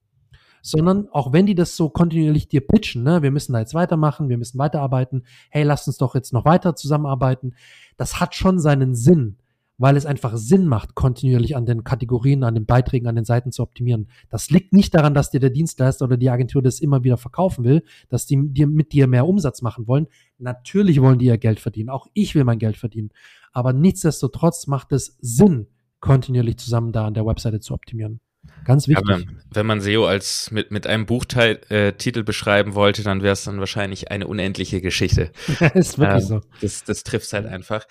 Sondern 0.61 1.09
auch 1.13 1.33
wenn 1.33 1.47
die 1.47 1.55
das 1.55 1.77
so 1.77 1.89
kontinuierlich 1.89 2.49
dir 2.49 2.67
pitchen, 2.67 3.05
ne, 3.05 3.23
wir 3.23 3.31
müssen 3.31 3.53
da 3.53 3.61
jetzt 3.61 3.75
weitermachen, 3.75 4.29
wir 4.29 4.39
müssen 4.39 4.59
weiterarbeiten, 4.59 5.25
hey, 5.51 5.63
lass 5.63 5.87
uns 5.87 5.99
doch 5.99 6.17
jetzt 6.17 6.33
noch 6.33 6.45
weiter 6.45 6.75
zusammenarbeiten, 6.75 7.55
das 7.97 8.19
hat 8.19 8.35
schon 8.35 8.59
seinen 8.59 8.97
Sinn 8.97 9.39
weil 9.79 9.97
es 9.97 10.07
einfach 10.07 10.37
Sinn 10.37 10.67
macht, 10.67 10.95
kontinuierlich 10.95 11.57
an 11.57 11.65
den 11.65 11.85
Kategorien, 11.85 12.43
an 12.43 12.55
den 12.55 12.67
Beiträgen, 12.67 13.07
an 13.07 13.15
den 13.15 13.25
Seiten 13.25 13.53
zu 13.53 13.63
optimieren. 13.63 14.09
Das 14.29 14.51
liegt 14.51 14.73
nicht 14.73 14.95
daran, 14.95 15.15
dass 15.15 15.31
dir 15.31 15.41
der 15.41 15.51
Dienstleister 15.51 16.05
oder 16.05 16.17
die 16.17 16.31
Agentur 16.31 16.63
das 16.63 16.81
immer 16.81 17.05
wieder 17.05 17.17
verkaufen 17.17 17.65
will, 17.65 17.85
dass 18.09 18.27
die 18.27 18.37
dir 18.53 18.67
mit 18.67 18.93
dir 18.93 19.07
mehr 19.07 19.27
Umsatz 19.27 19.63
machen 19.63 19.87
wollen. 19.87 20.09
Natürlich 20.39 21.01
wollen 21.01 21.19
die 21.19 21.27
ja 21.27 21.37
Geld 21.37 21.61
verdienen. 21.61 21.89
Auch 21.89 22.09
ich 22.13 22.35
will 22.35 22.45
mein 22.45 22.59
Geld 22.59 22.77
verdienen. 22.77 23.11
Aber 23.53 23.73
nichtsdestotrotz 23.73 24.67
macht 24.67 24.93
es 24.93 25.17
Sinn, 25.21 25.69
kontinuierlich 26.01 26.59
zusammen 26.59 26.93
da 26.93 27.07
an 27.07 27.15
der 27.15 27.27
Webseite 27.27 27.61
zu 27.61 27.73
optimieren. 27.73 28.21
Ganz 28.69 28.87
wichtig. 28.87 29.09
Ja, 29.09 29.19
wenn 29.51 29.65
man 29.65 29.81
SEO 29.81 30.05
als 30.05 30.51
mit, 30.51 30.71
mit 30.71 30.87
einem 30.87 31.07
Buchtitel 31.07 31.59
äh, 31.71 32.23
beschreiben 32.23 32.75
wollte, 32.75 33.03
dann 33.03 33.23
wäre 33.23 33.33
es 33.33 33.45
dann 33.45 33.61
wahrscheinlich 33.61 34.11
eine 34.11 34.27
unendliche 34.27 34.83
Geschichte. 34.83 35.33
ist 35.73 35.99
wirklich 35.99 36.25
ähm, 36.25 36.29
so. 36.29 36.41
Das, 36.61 36.85
das 36.85 37.03
trifft 37.03 37.33
halt 37.33 37.47
einfach. 37.47 37.87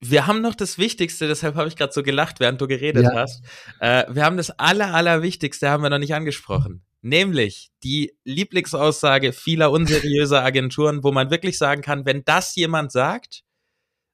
Wir 0.00 0.28
haben 0.28 0.40
noch 0.40 0.54
das 0.54 0.78
Wichtigste, 0.78 1.26
deshalb 1.26 1.56
habe 1.56 1.66
ich 1.66 1.74
gerade 1.74 1.92
so 1.92 2.04
gelacht, 2.04 2.38
während 2.38 2.60
du 2.60 2.68
geredet 2.68 3.02
ja. 3.02 3.12
hast. 3.12 3.42
Äh, 3.80 4.04
wir 4.08 4.24
haben 4.24 4.36
das 4.36 4.50
Aller, 4.50 4.94
Allerwichtigste, 4.94 5.68
haben 5.68 5.82
wir 5.82 5.90
noch 5.90 5.98
nicht 5.98 6.14
angesprochen. 6.14 6.84
Nämlich 7.02 7.72
die 7.82 8.14
Lieblingsaussage 8.22 9.32
vieler 9.32 9.72
unseriöser 9.72 10.44
Agenturen, 10.44 11.02
wo 11.02 11.10
man 11.10 11.32
wirklich 11.32 11.58
sagen 11.58 11.82
kann, 11.82 12.06
wenn 12.06 12.22
das 12.24 12.54
jemand 12.54 12.92
sagt, 12.92 13.42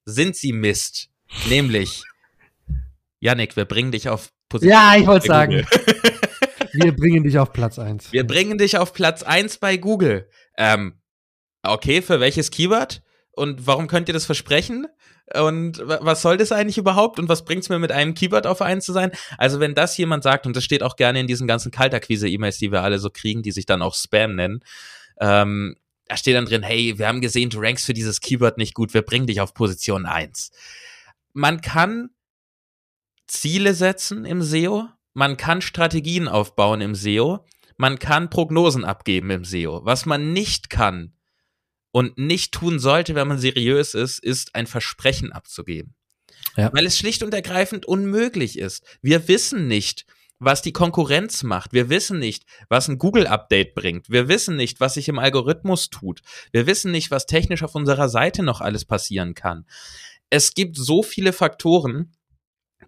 sind 0.07 0.35
sie 0.35 0.55
Mist. 0.55 1.11
Nämlich, 1.51 2.05
Yannick, 3.21 3.55
wir 3.57 3.67
bringen 3.67 3.93
dich 3.93 4.09
auf 4.09 4.31
Position. 4.49 4.73
Ja, 4.73 4.95
ich 4.97 5.07
wollte 5.07 5.27
sagen. 5.27 5.67
wir 6.73 6.95
bringen 6.95 7.25
dich 7.25 7.39
auf 7.39 7.53
Platz 7.53 7.79
1. 7.79 8.13
Wir 8.13 8.27
bringen 8.27 8.59
dich 8.59 8.79
auf 8.79 8.93
Platz 8.93 9.23
1 9.23 9.59
bei 9.59 9.77
Google. 9.77 10.29
Ähm, 10.57 11.01
okay, 11.63 12.03
für 12.03 12.21
welches 12.21 12.51
Keyword? 12.51 13.03
Und 13.33 13.67
warum 13.67 13.87
könnt 13.87 14.09
ihr 14.09 14.15
das 14.15 14.25
versprechen? 14.25 14.87
Und 15.35 15.83
was 15.85 16.23
soll 16.23 16.37
das 16.37 16.53
eigentlich 16.53 16.79
überhaupt? 16.79 17.19
Und 17.19 17.29
was 17.29 17.45
bringt 17.45 17.65
es 17.65 17.69
mir 17.69 17.79
mit 17.79 17.91
einem 17.91 18.15
Keyword 18.15 18.47
auf 18.47 18.63
1 18.63 18.85
zu 18.85 18.93
sein? 18.93 19.11
Also 19.39 19.59
wenn 19.59 19.75
das 19.75 19.97
jemand 19.97 20.23
sagt, 20.23 20.47
und 20.47 20.57
das 20.57 20.65
steht 20.65 20.83
auch 20.83 20.97
gerne 20.97 21.21
in 21.21 21.27
diesen 21.27 21.49
ganzen 21.49 21.73
Kaltakquise-E-Mails, 21.73 22.59
die 22.59 22.71
wir 22.71 22.83
alle 22.83 22.99
so 22.99 23.11
kriegen, 23.11 23.43
die 23.43 23.51
sich 23.51 23.67
dann 23.67 23.83
auch 23.83 23.95
Spam 23.95 24.37
nennen, 24.37 24.61
ähm, 25.21 25.77
da 26.07 26.17
steht 26.17 26.37
dann 26.37 26.47
drin, 26.47 26.63
hey, 26.63 26.99
wir 26.99 27.09
haben 27.09 27.21
gesehen, 27.21 27.51
du 27.51 27.59
rankst 27.59 27.85
für 27.85 27.95
dieses 27.95 28.21
Keyword 28.21 28.59
nicht 28.59 28.75
gut, 28.75 28.95
wir 28.95 29.03
bringen 29.03 29.27
dich 29.27 29.41
auf 29.41 29.55
Position 29.55 30.07
1. 30.07 30.53
Man 31.33 31.61
kann 31.61 32.11
Ziele 33.27 33.75
setzen 33.75 34.25
im 34.25 34.43
SEO, 34.43 34.89
man 35.15 35.37
kann 35.37 35.61
Strategien 35.61 36.29
aufbauen 36.29 36.81
im 36.81 36.95
SEO, 36.95 37.45
man 37.77 37.99
kann 37.99 38.31
Prognosen 38.31 38.85
abgeben 38.85 39.31
im 39.31 39.45
SEO. 39.45 39.85
Was 39.85 40.07
man 40.07 40.33
nicht 40.33 40.71
kann 40.71 41.15
und 41.91 42.19
nicht 42.19 42.53
tun 42.53 42.79
sollte, 42.79 43.15
wenn 43.15 43.29
man 43.29 43.39
seriös 43.39 43.95
ist, 43.95 44.19
ist 44.19 44.55
ein 44.55 44.67
Versprechen 44.67 45.33
abzugeben. 45.33 45.95
Ja. 46.57 46.73
Weil 46.73 46.87
es 46.87 46.99
schlicht 46.99 47.23
und 47.23 47.35
ergreifend 47.35 47.87
unmöglich 47.87 48.59
ist. 48.59 48.85
Wir 49.03 49.29
wissen 49.29 49.67
nicht, 49.69 50.07
was 50.39 50.63
die 50.63 50.73
Konkurrenz 50.73 51.43
macht. 51.43 51.73
Wir 51.73 51.89
wissen 51.89 52.19
nicht, 52.19 52.45
was 52.69 52.89
ein 52.89 52.99
Google-Update 52.99 53.75
bringt. 53.75 54.11
Wir 54.11 54.29
wissen 54.29 54.57
nicht, 54.57 54.81
was 54.81 54.95
sich 54.95 55.09
im 55.09 55.19
Algorithmus 55.19 55.91
tut. 55.91 56.21
Wir 56.53 56.67
wissen 56.67 56.93
nicht, 56.93 57.11
was 57.11 57.27
technisch 57.27 57.63
auf 57.63 57.75
unserer 57.75 58.09
Seite 58.09 58.43
noch 58.43 58.61
alles 58.61 58.85
passieren 58.85 59.35
kann. 59.35 59.67
Es 60.29 60.55
gibt 60.55 60.77
so 60.77 61.03
viele 61.03 61.33
Faktoren, 61.33 62.13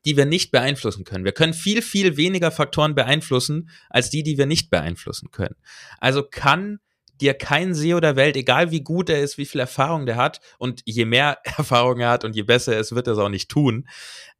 die 0.04 0.16
wir 0.16 0.26
nicht 0.26 0.50
beeinflussen 0.50 1.04
können. 1.04 1.24
Wir 1.24 1.32
können 1.32 1.54
viel, 1.54 1.82
viel 1.82 2.16
weniger 2.16 2.50
Faktoren 2.50 2.94
beeinflussen 2.94 3.70
als 3.90 4.10
die, 4.10 4.22
die 4.22 4.38
wir 4.38 4.46
nicht 4.46 4.70
beeinflussen 4.70 5.30
können. 5.30 5.56
Also 5.98 6.22
kann 6.22 6.78
dir 7.20 7.34
kein 7.34 7.74
SEO 7.74 8.00
der 8.00 8.16
Welt, 8.16 8.36
egal 8.36 8.70
wie 8.70 8.82
gut 8.82 9.10
er 9.10 9.20
ist, 9.20 9.38
wie 9.38 9.46
viel 9.46 9.60
Erfahrung 9.60 10.06
der 10.06 10.16
hat, 10.16 10.40
und 10.58 10.82
je 10.84 11.04
mehr 11.04 11.38
Erfahrung 11.44 12.00
er 12.00 12.10
hat 12.10 12.24
und 12.24 12.36
je 12.36 12.42
besser 12.42 12.74
er 12.74 12.80
ist, 12.80 12.94
wird 12.94 13.06
er 13.06 13.14
es 13.14 13.18
auch 13.18 13.28
nicht 13.28 13.48
tun. 13.48 13.88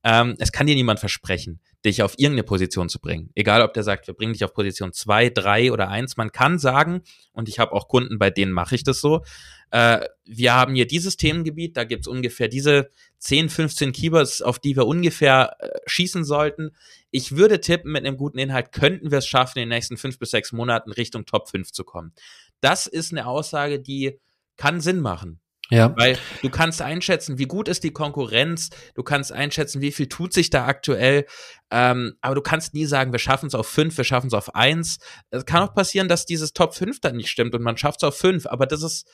Ähm, 0.04 0.36
es 0.38 0.52
kann 0.52 0.66
dir 0.66 0.74
niemand 0.74 1.00
versprechen, 1.00 1.60
dich 1.84 2.02
auf 2.02 2.14
irgendeine 2.18 2.42
Position 2.42 2.88
zu 2.88 2.98
bringen. 2.98 3.30
Egal, 3.34 3.62
ob 3.62 3.72
der 3.72 3.84
sagt, 3.84 4.06
wir 4.08 4.14
bringen 4.14 4.32
dich 4.32 4.44
auf 4.44 4.52
Position 4.52 4.92
zwei, 4.92 5.30
drei 5.30 5.70
oder 5.70 5.88
eins. 5.88 6.16
Man 6.16 6.32
kann 6.32 6.58
sagen, 6.58 7.02
und 7.32 7.48
ich 7.48 7.58
habe 7.58 7.72
auch 7.72 7.88
Kunden, 7.88 8.18
bei 8.18 8.30
denen 8.30 8.52
mache 8.52 8.74
ich 8.74 8.82
das 8.82 9.00
so, 9.00 9.22
äh, 9.70 10.06
wir 10.24 10.54
haben 10.54 10.74
hier 10.74 10.86
dieses 10.86 11.16
Themengebiet, 11.16 11.76
da 11.76 11.84
gibt's 11.84 12.08
ungefähr 12.08 12.48
diese 12.48 12.90
10, 13.18 13.48
15 13.48 13.92
Keywords, 13.92 14.42
auf 14.42 14.58
die 14.58 14.74
wir 14.76 14.86
ungefähr 14.86 15.56
äh, 15.60 15.68
schießen 15.86 16.24
sollten. 16.24 16.70
Ich 17.10 17.36
würde 17.36 17.60
tippen, 17.60 17.92
mit 17.92 18.04
einem 18.04 18.16
guten 18.16 18.38
Inhalt 18.38 18.72
könnten 18.72 19.10
wir 19.10 19.18
es 19.18 19.26
schaffen, 19.26 19.58
in 19.58 19.68
den 19.68 19.76
nächsten 19.76 19.96
fünf 19.96 20.18
bis 20.18 20.30
sechs 20.30 20.52
Monaten 20.52 20.90
Richtung 20.90 21.26
Top 21.26 21.48
5 21.48 21.70
zu 21.70 21.84
kommen. 21.84 22.12
Das 22.60 22.86
ist 22.86 23.12
eine 23.12 23.26
Aussage, 23.26 23.78
die 23.78 24.18
kann 24.56 24.80
Sinn 24.80 25.00
machen. 25.00 25.40
Ja. 25.70 25.94
Weil 25.96 26.18
du 26.42 26.48
kannst 26.48 26.80
einschätzen, 26.80 27.38
wie 27.38 27.44
gut 27.44 27.68
ist 27.68 27.84
die 27.84 27.90
Konkurrenz, 27.90 28.70
du 28.94 29.02
kannst 29.02 29.32
einschätzen, 29.32 29.82
wie 29.82 29.92
viel 29.92 30.08
tut 30.08 30.32
sich 30.32 30.48
da 30.48 30.66
aktuell, 30.66 31.26
ähm, 31.70 32.14
aber 32.22 32.34
du 32.34 32.40
kannst 32.40 32.72
nie 32.72 32.86
sagen, 32.86 33.12
wir 33.12 33.18
schaffen 33.18 33.46
es 33.48 33.54
auf 33.54 33.68
fünf, 33.68 33.96
wir 33.96 34.04
schaffen 34.04 34.28
es 34.28 34.34
auf 34.34 34.54
eins. 34.54 34.98
Es 35.30 35.44
kann 35.44 35.62
auch 35.62 35.74
passieren, 35.74 36.08
dass 36.08 36.24
dieses 36.24 36.54
Top 36.54 36.74
5 36.74 37.00
dann 37.00 37.16
nicht 37.16 37.28
stimmt 37.28 37.54
und 37.54 37.62
man 37.62 37.76
schafft 37.76 38.02
es 38.02 38.08
auf 38.08 38.16
fünf, 38.16 38.46
aber 38.46 38.64
das 38.64 38.82
ist, 38.82 39.06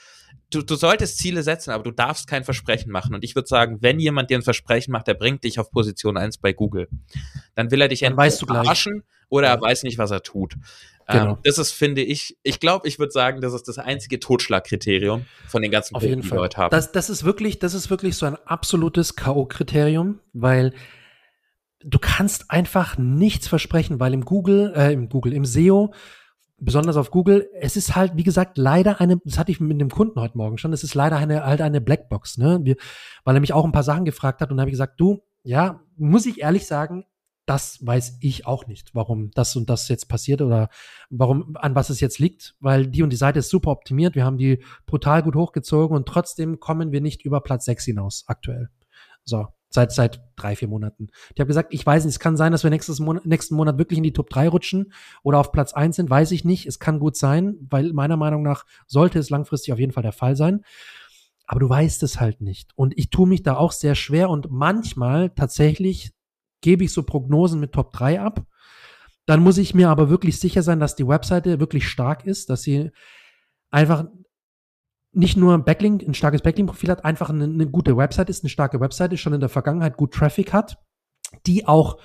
du, 0.50 0.62
du 0.62 0.76
solltest 0.76 1.18
Ziele 1.18 1.42
setzen, 1.42 1.70
aber 1.70 1.82
du 1.82 1.90
darfst 1.90 2.28
kein 2.28 2.44
Versprechen 2.44 2.92
machen. 2.92 3.14
Und 3.14 3.24
ich 3.24 3.34
würde 3.34 3.48
sagen, 3.48 3.78
wenn 3.80 3.98
jemand 3.98 4.30
dir 4.30 4.38
ein 4.38 4.42
Versprechen 4.42 4.92
macht, 4.92 5.08
der 5.08 5.14
bringt 5.14 5.42
dich 5.42 5.58
auf 5.58 5.72
Position 5.72 6.16
eins 6.16 6.38
bei 6.38 6.52
Google, 6.52 6.88
dann 7.56 7.72
will 7.72 7.80
er 7.80 7.88
dich 7.88 8.04
entweder 8.04 8.30
verarschen 8.30 9.02
oder 9.28 9.48
er 9.48 9.60
weiß 9.60 9.82
nicht, 9.82 9.98
was 9.98 10.12
er 10.12 10.22
tut. 10.22 10.54
Genau. 11.08 11.32
Ähm, 11.32 11.38
das 11.44 11.58
ist, 11.58 11.72
finde 11.72 12.02
ich, 12.02 12.36
ich 12.42 12.60
glaube, 12.60 12.88
ich 12.88 12.98
würde 12.98 13.12
sagen, 13.12 13.40
das 13.40 13.52
ist 13.52 13.68
das 13.68 13.78
einzige 13.78 14.20
Totschlagkriterium 14.20 15.26
von 15.48 15.62
den 15.62 15.70
ganzen 15.70 15.94
Auf 15.94 16.02
jeden 16.02 16.22
Fall. 16.22 16.30
die 16.30 16.34
wir 16.36 16.40
heute 16.40 16.56
haben. 16.56 16.70
Das, 16.70 16.92
das 16.92 17.10
ist 17.10 17.24
wirklich, 17.24 17.58
das 17.58 17.74
ist 17.74 17.90
wirklich 17.90 18.16
so 18.16 18.26
ein 18.26 18.36
absolutes 18.46 19.16
K.O.-Kriterium, 19.16 20.16
weil 20.32 20.72
du 21.84 21.98
kannst 21.98 22.50
einfach 22.50 22.96
nichts 22.96 23.48
versprechen, 23.48 24.00
weil 24.00 24.14
im 24.14 24.24
Google, 24.24 24.72
äh, 24.74 24.92
im 24.92 25.08
Google, 25.08 25.34
im 25.34 25.44
SEO, 25.44 25.92
besonders 26.58 26.96
auf 26.96 27.10
Google, 27.10 27.48
es 27.60 27.76
ist 27.76 27.94
halt, 27.94 28.12
wie 28.16 28.22
gesagt, 28.22 28.56
leider 28.56 29.00
eine, 29.00 29.20
das 29.24 29.38
hatte 29.38 29.52
ich 29.52 29.60
mit 29.60 29.80
dem 29.80 29.90
Kunden 29.90 30.20
heute 30.20 30.38
Morgen 30.38 30.56
schon, 30.56 30.72
es 30.72 30.84
ist 30.84 30.94
leider 30.94 31.16
eine, 31.16 31.44
halt 31.44 31.60
eine 31.60 31.80
Blackbox, 31.80 32.38
ne? 32.38 32.60
Wir, 32.62 32.76
weil 33.24 33.36
er 33.36 33.40
mich 33.40 33.52
auch 33.52 33.64
ein 33.64 33.72
paar 33.72 33.82
Sachen 33.82 34.04
gefragt 34.04 34.40
hat 34.40 34.50
und 34.50 34.60
habe 34.60 34.70
ich 34.70 34.74
gesagt, 34.74 34.98
du, 34.98 35.22
ja, 35.42 35.80
muss 35.96 36.26
ich 36.26 36.40
ehrlich 36.40 36.66
sagen, 36.66 37.04
das 37.46 37.84
weiß 37.84 38.18
ich 38.20 38.46
auch 38.46 38.66
nicht, 38.66 38.94
warum 38.94 39.30
das 39.32 39.54
und 39.56 39.68
das 39.68 39.88
jetzt 39.88 40.08
passiert 40.08 40.40
oder 40.40 40.68
warum, 41.10 41.56
an 41.56 41.74
was 41.74 41.90
es 41.90 42.00
jetzt 42.00 42.18
liegt, 42.18 42.56
weil 42.60 42.86
die 42.86 43.02
und 43.02 43.10
die 43.10 43.16
Seite 43.16 43.40
ist 43.40 43.50
super 43.50 43.70
optimiert, 43.70 44.14
wir 44.14 44.24
haben 44.24 44.38
die 44.38 44.62
brutal 44.86 45.22
gut 45.22 45.36
hochgezogen 45.36 45.96
und 45.96 46.06
trotzdem 46.06 46.60
kommen 46.60 46.92
wir 46.92 47.00
nicht 47.00 47.22
über 47.22 47.40
Platz 47.40 47.66
6 47.66 47.84
hinaus 47.84 48.24
aktuell. 48.26 48.70
So, 49.24 49.46
seit, 49.74 49.92
seit 49.92 50.22
drei, 50.36 50.56
vier 50.56 50.68
Monaten. 50.68 51.08
Ich 51.34 51.40
habe 51.40 51.48
gesagt, 51.48 51.74
ich 51.74 51.84
weiß 51.84 52.04
nicht, 52.04 52.14
es 52.14 52.20
kann 52.20 52.36
sein, 52.36 52.52
dass 52.52 52.62
wir 52.62 52.70
nächstes 52.70 53.00
Monat, 53.00 53.26
nächsten 53.26 53.56
Monat 53.56 53.76
wirklich 53.76 53.98
in 53.98 54.04
die 54.04 54.12
Top 54.12 54.30
3 54.30 54.48
rutschen 54.48 54.92
oder 55.22 55.38
auf 55.38 55.52
Platz 55.52 55.74
1 55.74 55.96
sind, 55.96 56.08
weiß 56.08 56.30
ich 56.30 56.44
nicht. 56.44 56.66
Es 56.66 56.78
kann 56.78 57.00
gut 57.00 57.16
sein, 57.16 57.56
weil 57.68 57.92
meiner 57.92 58.16
Meinung 58.16 58.42
nach 58.42 58.64
sollte 58.86 59.18
es 59.18 59.30
langfristig 59.30 59.72
auf 59.72 59.78
jeden 59.78 59.92
Fall 59.92 60.02
der 60.02 60.12
Fall 60.12 60.36
sein. 60.36 60.62
Aber 61.46 61.60
du 61.60 61.68
weißt 61.68 62.02
es 62.04 62.20
halt 62.20 62.40
nicht. 62.40 62.70
Und 62.74 62.96
ich 62.96 63.10
tue 63.10 63.28
mich 63.28 63.42
da 63.42 63.56
auch 63.56 63.72
sehr 63.72 63.94
schwer 63.94 64.30
und 64.30 64.50
manchmal 64.50 65.30
tatsächlich 65.30 66.13
gebe 66.64 66.82
ich 66.82 66.92
so 66.92 67.02
Prognosen 67.02 67.60
mit 67.60 67.72
Top 67.72 67.92
3 67.92 68.20
ab. 68.20 68.46
Dann 69.26 69.42
muss 69.42 69.58
ich 69.58 69.74
mir 69.74 69.90
aber 69.90 70.08
wirklich 70.08 70.40
sicher 70.40 70.62
sein, 70.62 70.80
dass 70.80 70.96
die 70.96 71.06
Webseite 71.06 71.60
wirklich 71.60 71.86
stark 71.86 72.26
ist, 72.26 72.48
dass 72.48 72.62
sie 72.62 72.90
einfach 73.70 74.06
nicht 75.12 75.36
nur 75.36 75.52
ein 75.52 75.64
Backlink, 75.64 76.02
ein 76.02 76.14
starkes 76.14 76.40
Backlink-Profil 76.40 76.90
hat, 76.90 77.04
einfach 77.04 77.28
eine, 77.28 77.44
eine, 77.44 77.66
gute 77.66 77.96
Website 77.98 78.30
ist, 78.30 78.42
eine 78.42 78.48
starke 78.48 78.80
Website 78.80 79.18
schon 79.18 79.34
in 79.34 79.40
der 79.40 79.50
Vergangenheit 79.50 79.98
gut 79.98 80.14
Traffic 80.14 80.54
hat, 80.54 80.78
die 81.46 81.68
auch 81.68 81.98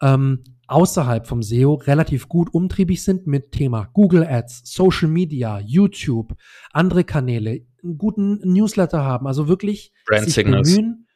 ähm, 0.00 0.42
außerhalb 0.68 1.26
vom 1.26 1.42
SEO 1.42 1.74
relativ 1.74 2.28
gut 2.28 2.52
umtriebig 2.52 3.04
sind 3.04 3.26
mit 3.26 3.52
Thema 3.52 3.90
Google 3.92 4.26
Ads, 4.26 4.62
Social 4.64 5.08
Media, 5.08 5.60
YouTube, 5.60 6.34
andere 6.72 7.04
Kanäle, 7.04 7.66
einen 7.82 7.98
guten 7.98 8.38
Newsletter 8.42 9.04
haben. 9.04 9.26
Also 9.26 9.48
wirklich 9.48 9.92
Brand 10.06 10.24
sich 10.24 10.34
Signals. 10.34 10.74
bemühen, 10.74 11.07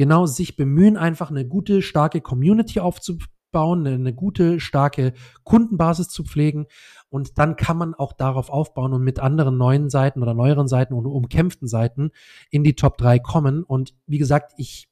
genau, 0.00 0.24
sich 0.24 0.56
bemühen, 0.56 0.96
einfach 0.96 1.28
eine 1.28 1.46
gute, 1.46 1.82
starke 1.82 2.22
Community 2.22 2.80
aufzubauen, 2.80 3.86
eine, 3.86 4.14
gute, 4.14 4.58
starke 4.58 5.12
Kundenbasis 5.44 6.08
zu 6.08 6.24
pflegen. 6.24 6.68
Und 7.10 7.38
dann 7.38 7.54
kann 7.54 7.76
man 7.76 7.92
auch 7.92 8.14
darauf 8.14 8.48
aufbauen 8.48 8.94
und 8.94 9.04
mit 9.04 9.20
anderen 9.20 9.58
neuen 9.58 9.90
Seiten 9.90 10.22
oder 10.22 10.32
neueren 10.32 10.68
Seiten 10.68 10.94
und 10.94 11.04
umkämpften 11.04 11.68
Seiten 11.68 12.12
in 12.50 12.64
die 12.64 12.76
Top 12.76 12.96
3 12.96 13.18
kommen. 13.18 13.62
Und 13.62 13.94
wie 14.06 14.16
gesagt, 14.16 14.54
ich 14.56 14.88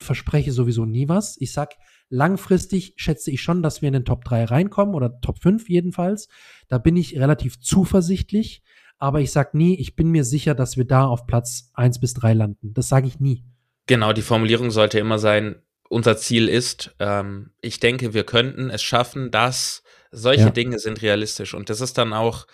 verspreche 0.00 0.52
sowieso 0.52 0.86
nie 0.86 1.06
was. 1.06 1.36
Ich 1.38 1.52
sag, 1.52 1.74
langfristig 2.08 2.94
schätze 2.96 3.30
ich 3.30 3.42
schon, 3.42 3.62
dass 3.62 3.82
wir 3.82 3.88
in 3.88 3.92
den 3.92 4.06
Top 4.06 4.24
3 4.24 4.46
reinkommen 4.46 4.94
oder 4.94 5.20
Top 5.20 5.42
5 5.42 5.68
jedenfalls. 5.68 6.28
Da 6.68 6.78
bin 6.78 6.96
ich 6.96 7.18
relativ 7.18 7.60
zuversichtlich. 7.60 8.62
Aber 8.96 9.20
ich 9.20 9.32
sag 9.32 9.52
nie, 9.52 9.74
ich 9.74 9.96
bin 9.96 10.10
mir 10.10 10.24
sicher, 10.24 10.54
dass 10.54 10.78
wir 10.78 10.86
da 10.86 11.06
auf 11.06 11.26
Platz 11.26 11.70
1 11.74 12.00
bis 12.00 12.14
3 12.14 12.32
landen. 12.32 12.72
Das 12.72 12.88
sage 12.88 13.06
ich 13.06 13.20
nie. 13.20 13.44
Genau, 13.86 14.12
die 14.12 14.22
Formulierung 14.22 14.70
sollte 14.70 14.98
immer 14.98 15.18
sein, 15.18 15.62
unser 15.88 16.16
Ziel 16.16 16.48
ist, 16.48 16.94
ähm, 16.98 17.50
ich 17.60 17.80
denke, 17.80 18.12
wir 18.14 18.24
könnten 18.24 18.70
es 18.70 18.82
schaffen, 18.82 19.30
dass 19.30 19.82
solche 20.10 20.44
ja. 20.44 20.50
Dinge 20.50 20.78
sind 20.78 21.02
realistisch. 21.02 21.54
Und 21.54 21.70
das 21.70 21.80
ist 21.80 21.96
dann 21.98 22.12
auch, 22.12 22.46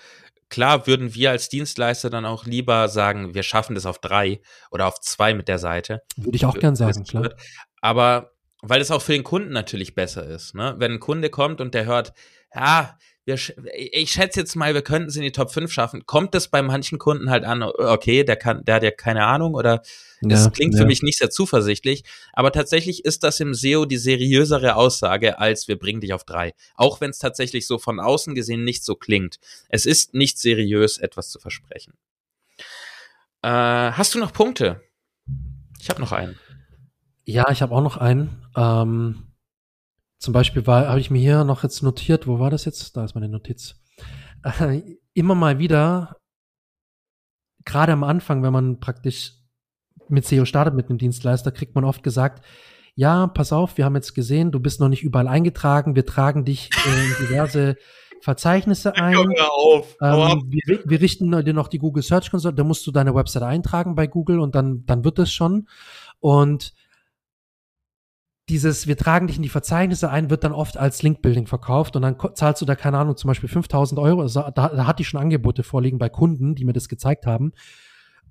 klar 0.50 0.86
würden 0.86 1.14
wir 1.14 1.30
als 1.30 1.48
Dienstleister 1.48 2.10
dann 2.10 2.26
auch 2.26 2.44
lieber 2.44 2.88
sagen, 2.88 3.34
wir 3.34 3.42
schaffen 3.42 3.74
das 3.74 3.86
auf 3.86 3.98
drei 3.98 4.40
oder 4.70 4.86
auf 4.86 5.00
zwei 5.00 5.32
mit 5.32 5.48
der 5.48 5.58
Seite. 5.58 6.02
Würde 6.16 6.36
ich 6.36 6.44
auch 6.44 6.58
gern 6.58 6.76
sagen, 6.76 7.04
klar. 7.04 7.34
Aber 7.80 8.31
weil 8.62 8.80
es 8.80 8.90
auch 8.90 9.02
für 9.02 9.12
den 9.12 9.24
Kunden 9.24 9.52
natürlich 9.52 9.94
besser 9.94 10.26
ist. 10.26 10.54
Ne? 10.54 10.76
Wenn 10.78 10.92
ein 10.92 11.00
Kunde 11.00 11.30
kommt 11.30 11.60
und 11.60 11.74
der 11.74 11.84
hört, 11.84 12.12
ja, 12.54 12.96
wir, 13.24 13.38
ich 13.74 14.10
schätze 14.12 14.40
jetzt 14.40 14.56
mal, 14.56 14.74
wir 14.74 14.82
könnten 14.82 15.08
es 15.08 15.16
in 15.16 15.22
die 15.22 15.32
Top 15.32 15.52
5 15.52 15.72
schaffen. 15.72 16.06
Kommt 16.06 16.34
das 16.34 16.48
bei 16.48 16.62
manchen 16.62 16.98
Kunden 16.98 17.30
halt 17.30 17.44
an, 17.44 17.62
okay, 17.62 18.24
der 18.24 18.36
kann, 18.36 18.64
der 18.64 18.76
hat 18.76 18.82
ja 18.82 18.90
keine 18.90 19.26
Ahnung 19.26 19.54
oder 19.54 19.82
das 20.22 20.44
ja, 20.44 20.50
klingt 20.50 20.74
ja. 20.74 20.80
für 20.80 20.86
mich 20.86 21.02
nicht 21.02 21.18
sehr 21.18 21.30
zuversichtlich. 21.30 22.04
Aber 22.32 22.50
tatsächlich 22.52 23.04
ist 23.04 23.22
das 23.22 23.38
im 23.40 23.54
SEO 23.54 23.84
die 23.84 23.96
seriösere 23.96 24.74
Aussage, 24.76 25.38
als 25.38 25.68
wir 25.68 25.78
bringen 25.78 26.00
dich 26.00 26.14
auf 26.14 26.24
drei. 26.24 26.54
Auch 26.74 27.00
wenn 27.00 27.10
es 27.10 27.18
tatsächlich 27.18 27.66
so 27.66 27.78
von 27.78 28.00
außen 28.00 28.34
gesehen 28.34 28.64
nicht 28.64 28.84
so 28.84 28.94
klingt. 28.94 29.38
Es 29.68 29.86
ist 29.86 30.14
nicht 30.14 30.38
seriös, 30.38 30.98
etwas 30.98 31.30
zu 31.30 31.38
versprechen. 31.38 31.94
Äh, 33.42 33.48
hast 33.48 34.14
du 34.14 34.18
noch 34.18 34.32
Punkte? 34.32 34.82
Ich 35.80 35.90
habe 35.90 36.00
noch 36.00 36.12
einen. 36.12 36.38
Ja, 37.24 37.50
ich 37.50 37.62
habe 37.62 37.74
auch 37.74 37.82
noch 37.82 37.96
einen. 37.96 38.46
Ähm, 38.56 39.32
zum 40.18 40.32
Beispiel 40.32 40.64
habe 40.66 41.00
ich 41.00 41.10
mir 41.10 41.20
hier 41.20 41.44
noch 41.44 41.62
jetzt 41.62 41.82
notiert, 41.82 42.26
wo 42.26 42.38
war 42.38 42.50
das 42.50 42.64
jetzt? 42.64 42.96
Da 42.96 43.04
ist 43.04 43.14
meine 43.14 43.28
Notiz. 43.28 43.74
Äh, 44.42 44.82
immer 45.14 45.34
mal 45.34 45.58
wieder, 45.58 46.16
gerade 47.64 47.92
am 47.92 48.04
Anfang, 48.04 48.42
wenn 48.42 48.52
man 48.52 48.80
praktisch 48.80 49.34
mit 50.08 50.26
SEO 50.26 50.44
startet 50.44 50.74
mit 50.74 50.88
einem 50.88 50.98
Dienstleister, 50.98 51.52
kriegt 51.52 51.74
man 51.74 51.84
oft 51.84 52.02
gesagt, 52.02 52.44
ja, 52.94 53.26
pass 53.26 53.52
auf, 53.52 53.78
wir 53.78 53.84
haben 53.84 53.94
jetzt 53.94 54.14
gesehen, 54.14 54.52
du 54.52 54.60
bist 54.60 54.80
noch 54.80 54.88
nicht 54.88 55.02
überall 55.02 55.28
eingetragen, 55.28 55.96
wir 55.96 56.04
tragen 56.04 56.44
dich 56.44 56.70
in 56.84 57.26
diverse 57.26 57.76
Verzeichnisse 58.20 58.94
ein. 58.96 59.16
Auf, 59.16 59.96
ähm, 60.00 60.44
wir, 60.48 60.82
wir, 60.84 61.00
richten 61.00 61.30
dir 61.44 61.54
noch 61.54 61.68
die 61.68 61.78
Google 61.78 62.02
Search 62.02 62.30
Console, 62.30 62.54
da 62.54 62.64
musst 62.64 62.86
du 62.86 62.90
deine 62.90 63.14
Website 63.14 63.42
eintragen 63.44 63.94
bei 63.94 64.06
Google 64.06 64.40
und 64.40 64.54
dann, 64.54 64.84
dann 64.84 65.04
wird 65.04 65.18
es 65.18 65.32
schon. 65.32 65.68
Und 66.20 66.74
dieses, 68.48 68.86
wir 68.86 68.96
tragen 68.96 69.28
dich 69.28 69.36
in 69.36 69.42
die 69.42 69.48
Verzeichnisse 69.48 70.10
ein, 70.10 70.30
wird 70.30 70.44
dann 70.44 70.52
oft 70.52 70.76
als 70.76 71.02
Link-Building 71.02 71.46
verkauft 71.46 71.94
und 71.94 72.02
dann 72.02 72.16
zahlst 72.34 72.60
du 72.60 72.66
da, 72.66 72.74
keine 72.74 72.98
Ahnung, 72.98 73.16
zum 73.16 73.28
Beispiel 73.28 73.48
5000 73.48 74.00
Euro. 74.00 74.20
Also 74.20 74.40
da, 74.40 74.68
da 74.68 74.86
hatte 74.86 75.02
ich 75.02 75.08
schon 75.08 75.20
Angebote 75.20 75.62
vorliegen 75.62 75.98
bei 75.98 76.08
Kunden, 76.08 76.54
die 76.54 76.64
mir 76.64 76.72
das 76.72 76.88
gezeigt 76.88 77.24
haben, 77.24 77.52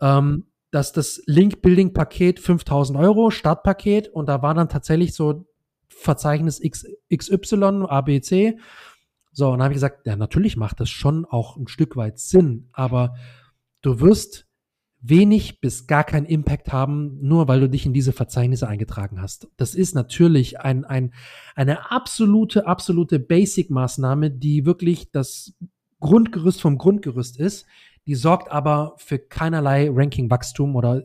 ähm, 0.02 0.48
dass 0.70 0.92
das 0.92 1.22
Link-Building-Paket 1.26 2.40
5000 2.40 2.98
Euro, 3.00 3.30
Startpaket 3.30 4.10
und 4.10 4.28
da 4.28 4.42
war 4.42 4.54
dann 4.54 4.70
tatsächlich 4.70 5.14
so 5.14 5.46
Verzeichnis 5.88 6.62
X, 6.62 6.86
XY, 7.14 7.86
ABC. 7.88 8.58
So, 9.32 9.48
und 9.48 9.60
dann 9.60 9.64
habe 9.64 9.74
ich 9.74 9.78
gesagt, 9.78 10.06
ja, 10.06 10.16
natürlich 10.16 10.58
macht 10.58 10.80
das 10.82 10.90
schon 10.90 11.26
auch 11.26 11.56
ein 11.56 11.68
Stück 11.68 11.96
weit 11.96 12.20
Sinn, 12.20 12.70
aber 12.74 13.16
du 13.82 14.02
wirst 14.02 14.48
wenig 15.02 15.60
bis 15.60 15.88
gar 15.88 16.04
keinen 16.04 16.26
Impact 16.28 16.72
haben, 16.72 17.18
nur 17.22 17.48
weil 17.48 17.60
du 17.60 17.70
dich 17.70 17.86
in 17.86 17.94
diese 17.94 18.14
Verzeichnisse 18.14 18.68
eingetragen 18.68 19.22
hast. 19.22 19.48
Das 19.58 19.74
ist 19.74 19.96
natürlich 19.96 20.60
ein, 20.60 20.86
ein, 20.86 21.14
eine 21.56 21.92
absolute, 21.92 22.68
absolute 22.68 23.20
Basic-Maßnahme, 23.20 24.30
die 24.30 24.66
wirklich 24.66 25.12
das 25.12 25.54
Grundgerüst 26.00 26.62
vom 26.62 26.78
Grundgerüst 26.78 27.40
ist. 27.40 27.66
Die 28.06 28.16
sorgt 28.16 28.52
aber 28.52 28.94
für 28.98 29.18
keinerlei 29.18 29.90
Ranking-Wachstum 29.92 30.76
oder 30.76 31.04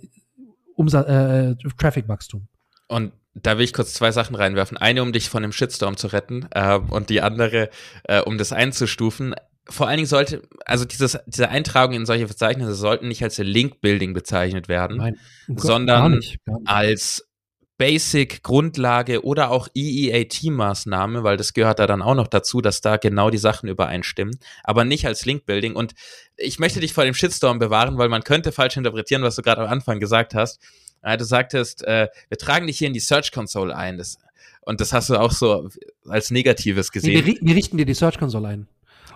Umsatz, 0.75 1.09
äh, 1.09 1.51
äh, 1.51 1.57
Traffic-Wachstum. 1.79 2.47
Und 2.89 3.13
da 3.35 3.59
will 3.59 3.65
ich 3.65 3.73
kurz 3.73 3.95
zwei 3.95 4.13
Sachen 4.13 4.35
reinwerfen. 4.35 4.77
Eine, 4.77 5.03
um 5.03 5.13
dich 5.13 5.29
von 5.29 5.43
dem 5.43 5.53
Shitstorm 5.53 5.97
zu 5.97 6.09
retten 6.09 6.47
äh, 6.53 6.79
und 6.79 7.11
die 7.11 7.21
andere, 7.21 7.71
äh, 8.05 8.21
um 8.21 8.39
das 8.39 8.53
einzustufen 8.53 9.35
vor 9.69 9.89
allen 9.89 9.97
Dingen 9.97 10.07
sollte, 10.07 10.43
also 10.65 10.85
dieses, 10.85 11.19
diese 11.27 11.49
Eintragungen 11.49 12.03
in 12.03 12.07
solche 12.07 12.27
Verzeichnisse 12.27 12.75
sollten 12.75 13.09
nicht 13.09 13.23
als 13.23 13.39
Link-Building 13.39 14.15
bezeichnet 14.15 14.69
werden, 14.69 14.99
Nein, 14.99 15.17
sondern 15.49 15.87
gar 15.87 16.09
nicht, 16.09 16.45
gar 16.45 16.59
nicht. 16.59 16.69
als 16.69 17.29
Basic, 17.79 18.43
Grundlage 18.43 19.23
oder 19.23 19.51
auch 19.51 19.69
EEAT-Maßnahme, 19.75 21.25
weil 21.25 21.37
das 21.37 21.53
gehört 21.53 21.79
da 21.79 21.87
dann 21.87 22.01
auch 22.01 22.15
noch 22.15 22.29
dazu, 22.29 22.63
dass 22.63 22.81
da 22.81 22.97
genau 22.97 23.29
die 23.29 23.39
Sachen 23.39 23.69
übereinstimmen, 23.69 24.39
aber 24.65 24.85
nicht 24.85 25.07
als 25.07 25.27
Link-Building. 25.27 25.75
Und 25.75 25.95
ich 26.37 26.59
möchte 26.59 26.81
dich 26.81 26.95
vor 26.95 27.05
dem 27.05 27.13
Shitstorm 27.13 27.59
bewahren, 27.59 27.99
weil 27.99 28.09
man 28.09 28.23
könnte 28.23 28.53
falsch 28.53 28.77
interpretieren, 28.77 29.23
was 29.23 29.37
du 29.37 29.43
gerade 29.43 29.63
am 29.63 29.69
Anfang 29.69 30.01
gesagt 30.01 30.35
hast. 30.35 30.59
Du 31.03 31.25
sagtest, 31.25 31.85
äh, 31.85 32.09
wir 32.29 32.39
tragen 32.39 32.67
dich 32.67 32.79
hier 32.79 32.89
in 32.89 32.95
die 32.95 33.01
Search 33.01 33.31
Console 33.31 33.77
ein. 33.77 33.99
Das, 33.99 34.19
und 34.63 34.81
das 34.81 34.93
hast 34.93 35.11
du 35.11 35.21
auch 35.21 35.31
so 35.31 35.69
als 36.09 36.31
Negatives 36.31 36.91
gesehen. 36.91 37.13
Nee, 37.13 37.27
wir, 37.27 37.37
wir 37.41 37.55
richten 37.55 37.77
dir 37.77 37.87
die 37.87 37.95
Search 37.95 38.19
Console 38.19 38.49
ein. 38.49 38.69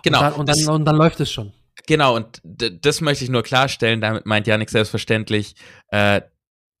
Genau. 0.03 0.19
Und 0.19 0.49
dann, 0.49 0.55
und 0.57 0.67
dann, 0.67 0.75
und 0.75 0.85
dann 0.85 0.95
läuft 0.95 1.19
es 1.19 1.31
schon. 1.31 1.53
Genau, 1.87 2.15
und 2.15 2.41
das 2.43 3.01
möchte 3.01 3.23
ich 3.23 3.29
nur 3.29 3.43
klarstellen. 3.43 4.01
Damit 4.01 4.25
meint 4.25 4.47
Janik 4.47 4.69
selbstverständlich, 4.69 5.55
äh, 5.89 6.21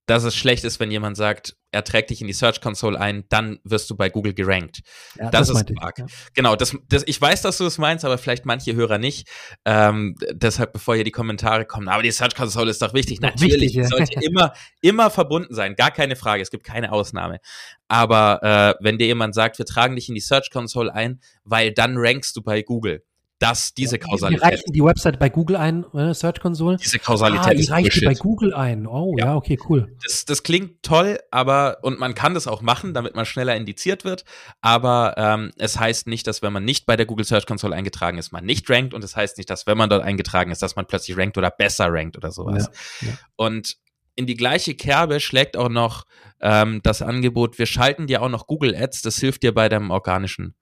dass 0.05 0.23
es 0.23 0.35
schlecht 0.35 0.63
ist, 0.63 0.79
wenn 0.79 0.91
jemand 0.91 1.15
sagt, 1.15 1.55
er 1.71 1.83
trägt 1.85 2.09
dich 2.09 2.19
in 2.19 2.27
die 2.27 2.33
Search 2.33 2.59
Console 2.59 2.99
ein, 2.99 3.23
dann 3.29 3.59
wirst 3.63 3.89
du 3.89 3.95
bei 3.95 4.09
Google 4.09 4.33
gerankt. 4.33 4.81
Ja, 5.17 5.29
das, 5.29 5.47
das, 5.47 5.61
ist 5.61 5.71
arg. 5.79 5.99
Ja. 5.99 6.05
Genau, 6.33 6.55
das, 6.57 6.75
das, 6.89 7.03
ich 7.05 7.19
weiß, 7.21 7.43
dass 7.43 7.57
du 7.59 7.63
das 7.63 7.77
meinst, 7.77 8.03
aber 8.03 8.17
vielleicht 8.17 8.45
manche 8.45 8.75
Hörer 8.75 8.97
nicht. 8.97 9.29
Ähm, 9.63 10.15
deshalb, 10.31 10.73
bevor 10.73 10.95
hier 10.95 11.05
die 11.05 11.11
Kommentare 11.11 11.65
kommen, 11.65 11.87
aber 11.87 12.03
die 12.03 12.11
Search 12.11 12.35
Console 12.35 12.69
ist 12.69 12.81
doch 12.81 12.93
wichtig. 12.93 13.21
Natürlich, 13.21 13.61
wichtig, 13.61 13.75
ja. 13.75 13.87
sollte 13.87 14.19
immer, 14.21 14.53
immer 14.81 15.09
verbunden 15.11 15.53
sein, 15.53 15.75
gar 15.75 15.91
keine 15.91 16.17
Frage. 16.17 16.41
Es 16.41 16.51
gibt 16.51 16.65
keine 16.65 16.91
Ausnahme. 16.91 17.39
Aber 17.87 18.77
äh, 18.79 18.83
wenn 18.83 18.97
dir 18.97 19.07
jemand 19.07 19.33
sagt, 19.33 19.57
wir 19.57 19.65
tragen 19.65 19.95
dich 19.95 20.09
in 20.09 20.15
die 20.15 20.21
Search 20.21 20.49
Console 20.51 20.93
ein, 20.93 21.21
weil 21.45 21.71
dann 21.71 21.95
rankst 21.97 22.35
du 22.35 22.41
bei 22.41 22.63
Google 22.63 23.03
dass 23.41 23.73
diese 23.73 23.97
Kausalität. 23.97 24.39
Die 24.39 24.45
reichen 24.45 24.71
die 24.71 24.83
Website 24.83 25.17
bei 25.17 25.29
Google 25.29 25.55
ein, 25.55 25.83
äh, 25.95 26.13
Search 26.13 26.39
Console. 26.39 26.77
Diese 26.77 26.99
Kausalität 26.99 27.47
ah, 27.47 27.49
die 27.49 27.61
ist 27.61 27.71
reicht 27.71 27.95
die 27.95 28.05
bei 28.05 28.13
Google 28.13 28.53
ein. 28.53 28.85
Oh, 28.85 29.15
ja, 29.17 29.25
ja 29.25 29.35
okay, 29.35 29.57
cool. 29.67 29.97
Das, 30.03 30.25
das 30.25 30.43
klingt 30.43 30.83
toll, 30.83 31.17
aber 31.31 31.79
und 31.81 31.99
man 31.99 32.13
kann 32.13 32.35
das 32.35 32.45
auch 32.45 32.61
machen, 32.61 32.93
damit 32.93 33.15
man 33.15 33.25
schneller 33.25 33.55
indiziert 33.55 34.05
wird. 34.05 34.25
Aber 34.61 35.15
ähm, 35.17 35.51
es 35.57 35.79
heißt 35.79 36.05
nicht, 36.05 36.27
dass 36.27 36.43
wenn 36.43 36.53
man 36.53 36.63
nicht 36.63 36.85
bei 36.85 36.95
der 36.95 37.07
Google 37.07 37.25
Search 37.25 37.47
Console 37.47 37.75
eingetragen 37.75 38.19
ist, 38.19 38.31
man 38.31 38.45
nicht 38.45 38.69
rankt 38.69 38.93
und 38.93 39.03
es 39.03 39.15
heißt 39.15 39.39
nicht, 39.39 39.49
dass 39.49 39.65
wenn 39.65 39.77
man 39.77 39.89
dort 39.89 40.03
eingetragen 40.03 40.51
ist, 40.51 40.61
dass 40.61 40.75
man 40.75 40.85
plötzlich 40.85 41.17
rankt 41.17 41.35
oder 41.35 41.49
besser 41.49 41.87
rankt 41.89 42.17
oder 42.17 42.31
sowas. 42.31 42.69
Ja, 43.01 43.07
ja. 43.07 43.13
Und 43.37 43.77
in 44.13 44.27
die 44.27 44.35
gleiche 44.35 44.75
Kerbe 44.75 45.19
schlägt 45.19 45.57
auch 45.57 45.69
noch 45.69 46.05
ähm, 46.41 46.81
das 46.83 47.01
Angebot, 47.01 47.57
wir 47.57 47.65
schalten 47.65 48.05
dir 48.05 48.21
auch 48.21 48.29
noch 48.29 48.45
Google 48.45 48.75
Ads, 48.75 49.01
das 49.01 49.17
hilft 49.17 49.41
dir 49.41 49.51
bei 49.51 49.67
deinem 49.67 49.89
organischen 49.89 50.53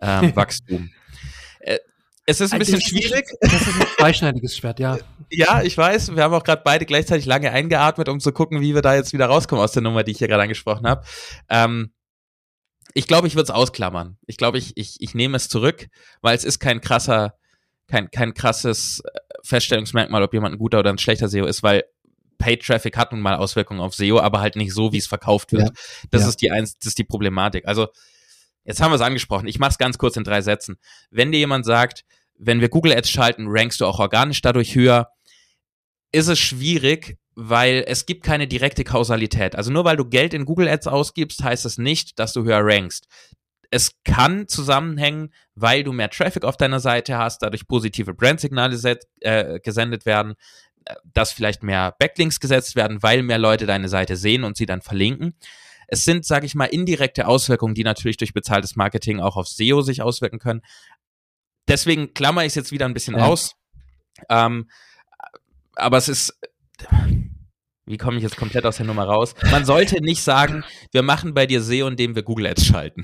ähm, 0.00 0.32
Wachstum. 0.34 0.90
Es 2.28 2.42
ist 2.42 2.52
ein 2.52 2.58
bisschen 2.58 2.80
schwierig. 2.80 3.26
Das 3.40 3.54
ist 3.54 3.68
ein 3.68 3.86
zweischneidiges 3.96 4.54
Schwert, 4.54 4.78
ja. 4.80 4.98
Ja, 5.30 5.62
ich 5.62 5.76
weiß. 5.78 6.14
Wir 6.14 6.22
haben 6.22 6.34
auch 6.34 6.44
gerade 6.44 6.60
beide 6.62 6.84
gleichzeitig 6.84 7.24
lange 7.24 7.50
eingeatmet, 7.50 8.08
um 8.10 8.20
zu 8.20 8.32
gucken, 8.32 8.60
wie 8.60 8.74
wir 8.74 8.82
da 8.82 8.94
jetzt 8.94 9.14
wieder 9.14 9.26
rauskommen 9.26 9.64
aus 9.64 9.72
der 9.72 9.82
Nummer, 9.82 10.04
die 10.04 10.12
ich 10.12 10.18
hier 10.18 10.28
gerade 10.28 10.42
angesprochen 10.42 10.86
habe. 10.86 11.06
Ähm, 11.48 11.94
ich 12.92 13.06
glaube, 13.06 13.28
ich 13.28 13.34
würde 13.34 13.44
es 13.44 13.50
ausklammern. 13.50 14.18
Ich 14.26 14.36
glaube, 14.36 14.58
ich, 14.58 14.76
ich, 14.76 14.96
ich 15.00 15.14
nehme 15.14 15.38
es 15.38 15.48
zurück, 15.48 15.88
weil 16.20 16.36
es 16.36 16.44
ist 16.44 16.58
kein 16.58 16.82
krasser, 16.82 17.34
kein, 17.86 18.10
kein 18.10 18.34
krasses 18.34 19.00
äh, 19.00 19.18
Feststellungsmerkmal, 19.42 20.22
ob 20.22 20.34
jemand 20.34 20.54
ein 20.54 20.58
guter 20.58 20.80
oder 20.80 20.90
ein 20.90 20.98
schlechter 20.98 21.28
SEO 21.28 21.46
ist, 21.46 21.62
weil 21.62 21.84
Paid 22.36 22.62
Traffic 22.62 22.98
hat 22.98 23.12
nun 23.12 23.22
mal 23.22 23.36
Auswirkungen 23.36 23.80
auf 23.80 23.94
SEO, 23.94 24.20
aber 24.20 24.40
halt 24.40 24.54
nicht 24.54 24.74
so, 24.74 24.92
wie 24.92 24.98
es 24.98 25.06
verkauft 25.06 25.52
wird. 25.52 25.68
Ja. 25.68 25.70
Das 26.10 26.22
ja. 26.22 26.28
ist 26.28 26.42
die 26.42 26.50
eins, 26.50 26.76
das 26.78 26.88
ist 26.88 26.98
die 26.98 27.04
Problematik. 27.04 27.66
Also, 27.66 27.88
jetzt 28.68 28.80
haben 28.80 28.92
wir 28.92 28.96
es 28.96 29.00
angesprochen. 29.00 29.48
Ich 29.48 29.58
mache 29.58 29.70
es 29.72 29.78
ganz 29.78 29.98
kurz 29.98 30.16
in 30.16 30.24
drei 30.24 30.42
Sätzen. 30.42 30.76
Wenn 31.10 31.32
dir 31.32 31.38
jemand 31.38 31.64
sagt, 31.64 32.04
wenn 32.38 32.60
wir 32.60 32.68
Google 32.68 32.92
Ads 32.92 33.10
schalten, 33.10 33.46
rankst 33.48 33.80
du 33.80 33.86
auch 33.86 33.98
organisch 33.98 34.42
dadurch 34.42 34.76
höher. 34.76 35.08
Ist 36.12 36.28
es 36.28 36.38
schwierig, 36.38 37.18
weil 37.34 37.84
es 37.86 38.06
gibt 38.06 38.24
keine 38.24 38.46
direkte 38.46 38.84
Kausalität. 38.84 39.56
Also 39.56 39.72
nur 39.72 39.84
weil 39.84 39.96
du 39.96 40.04
Geld 40.04 40.34
in 40.34 40.44
Google 40.44 40.68
Ads 40.68 40.86
ausgibst, 40.86 41.42
heißt 41.42 41.64
es 41.64 41.78
nicht, 41.78 42.18
dass 42.18 42.32
du 42.32 42.44
höher 42.44 42.60
rankst. 42.62 43.06
Es 43.70 43.92
kann 44.04 44.48
zusammenhängen, 44.48 45.32
weil 45.54 45.82
du 45.82 45.92
mehr 45.92 46.10
Traffic 46.10 46.44
auf 46.44 46.56
deiner 46.56 46.80
Seite 46.80 47.18
hast, 47.18 47.42
dadurch 47.42 47.66
positive 47.66 48.14
Brandsignale 48.14 48.98
äh, 49.20 49.60
gesendet 49.60 50.06
werden. 50.06 50.34
dass 51.04 51.32
vielleicht 51.32 51.62
mehr 51.62 51.94
Backlinks 51.98 52.40
gesetzt 52.40 52.74
werden, 52.74 53.02
weil 53.02 53.22
mehr 53.22 53.38
Leute 53.38 53.66
deine 53.66 53.88
Seite 53.88 54.16
sehen 54.16 54.44
und 54.44 54.56
sie 54.56 54.64
dann 54.64 54.80
verlinken. 54.80 55.34
Es 55.88 56.04
sind, 56.04 56.24
sage 56.24 56.46
ich 56.46 56.54
mal, 56.54 56.66
indirekte 56.66 57.26
Auswirkungen, 57.26 57.74
die 57.74 57.82
natürlich 57.82 58.18
durch 58.18 58.34
bezahltes 58.34 58.76
Marketing 58.76 59.20
auch 59.20 59.36
auf 59.36 59.48
SEO 59.48 59.80
sich 59.80 60.02
auswirken 60.02 60.38
können. 60.38 60.62
Deswegen 61.66 62.14
klammer 62.14 62.42
ich 62.42 62.48
es 62.48 62.54
jetzt 62.54 62.72
wieder 62.72 62.86
ein 62.86 62.94
bisschen 62.94 63.16
ja. 63.16 63.24
aus. 63.24 63.54
Ähm, 64.28 64.68
aber 65.74 65.96
es 65.96 66.08
ist, 66.08 66.38
wie 67.86 67.96
komme 67.96 68.18
ich 68.18 68.22
jetzt 68.22 68.36
komplett 68.36 68.66
aus 68.66 68.76
der 68.76 68.86
Nummer 68.86 69.04
raus? 69.04 69.34
Man 69.50 69.64
sollte 69.64 70.02
nicht 70.02 70.22
sagen, 70.22 70.64
wir 70.92 71.02
machen 71.02 71.34
bei 71.34 71.46
dir 71.46 71.62
SEO, 71.62 71.88
indem 71.88 72.14
wir 72.14 72.22
Google 72.22 72.48
Ads 72.48 72.66
schalten. 72.66 73.02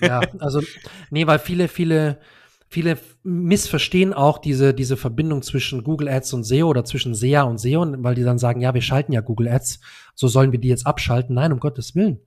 ja, 0.00 0.20
also, 0.38 0.62
nee, 1.10 1.26
weil 1.26 1.38
viele, 1.38 1.68
viele, 1.68 2.20
viele 2.68 2.98
missverstehen 3.22 4.12
auch 4.12 4.38
diese, 4.38 4.74
diese 4.74 4.96
Verbindung 4.96 5.42
zwischen 5.42 5.84
Google 5.84 6.08
Ads 6.08 6.32
und 6.34 6.44
SEO 6.44 6.68
oder 6.68 6.84
zwischen 6.84 7.14
SEA 7.14 7.42
und 7.42 7.58
SEO, 7.58 7.86
weil 7.98 8.14
die 8.14 8.24
dann 8.24 8.38
sagen, 8.38 8.60
ja, 8.60 8.74
wir 8.74 8.82
schalten 8.82 9.12
ja 9.12 9.20
Google 9.20 9.48
Ads, 9.48 9.80
so 10.14 10.28
sollen 10.28 10.52
wir 10.52 10.58
die 10.58 10.68
jetzt 10.68 10.86
abschalten. 10.86 11.34
Nein, 11.34 11.52
um 11.52 11.60
Gottes 11.60 11.94
Willen. 11.94 12.20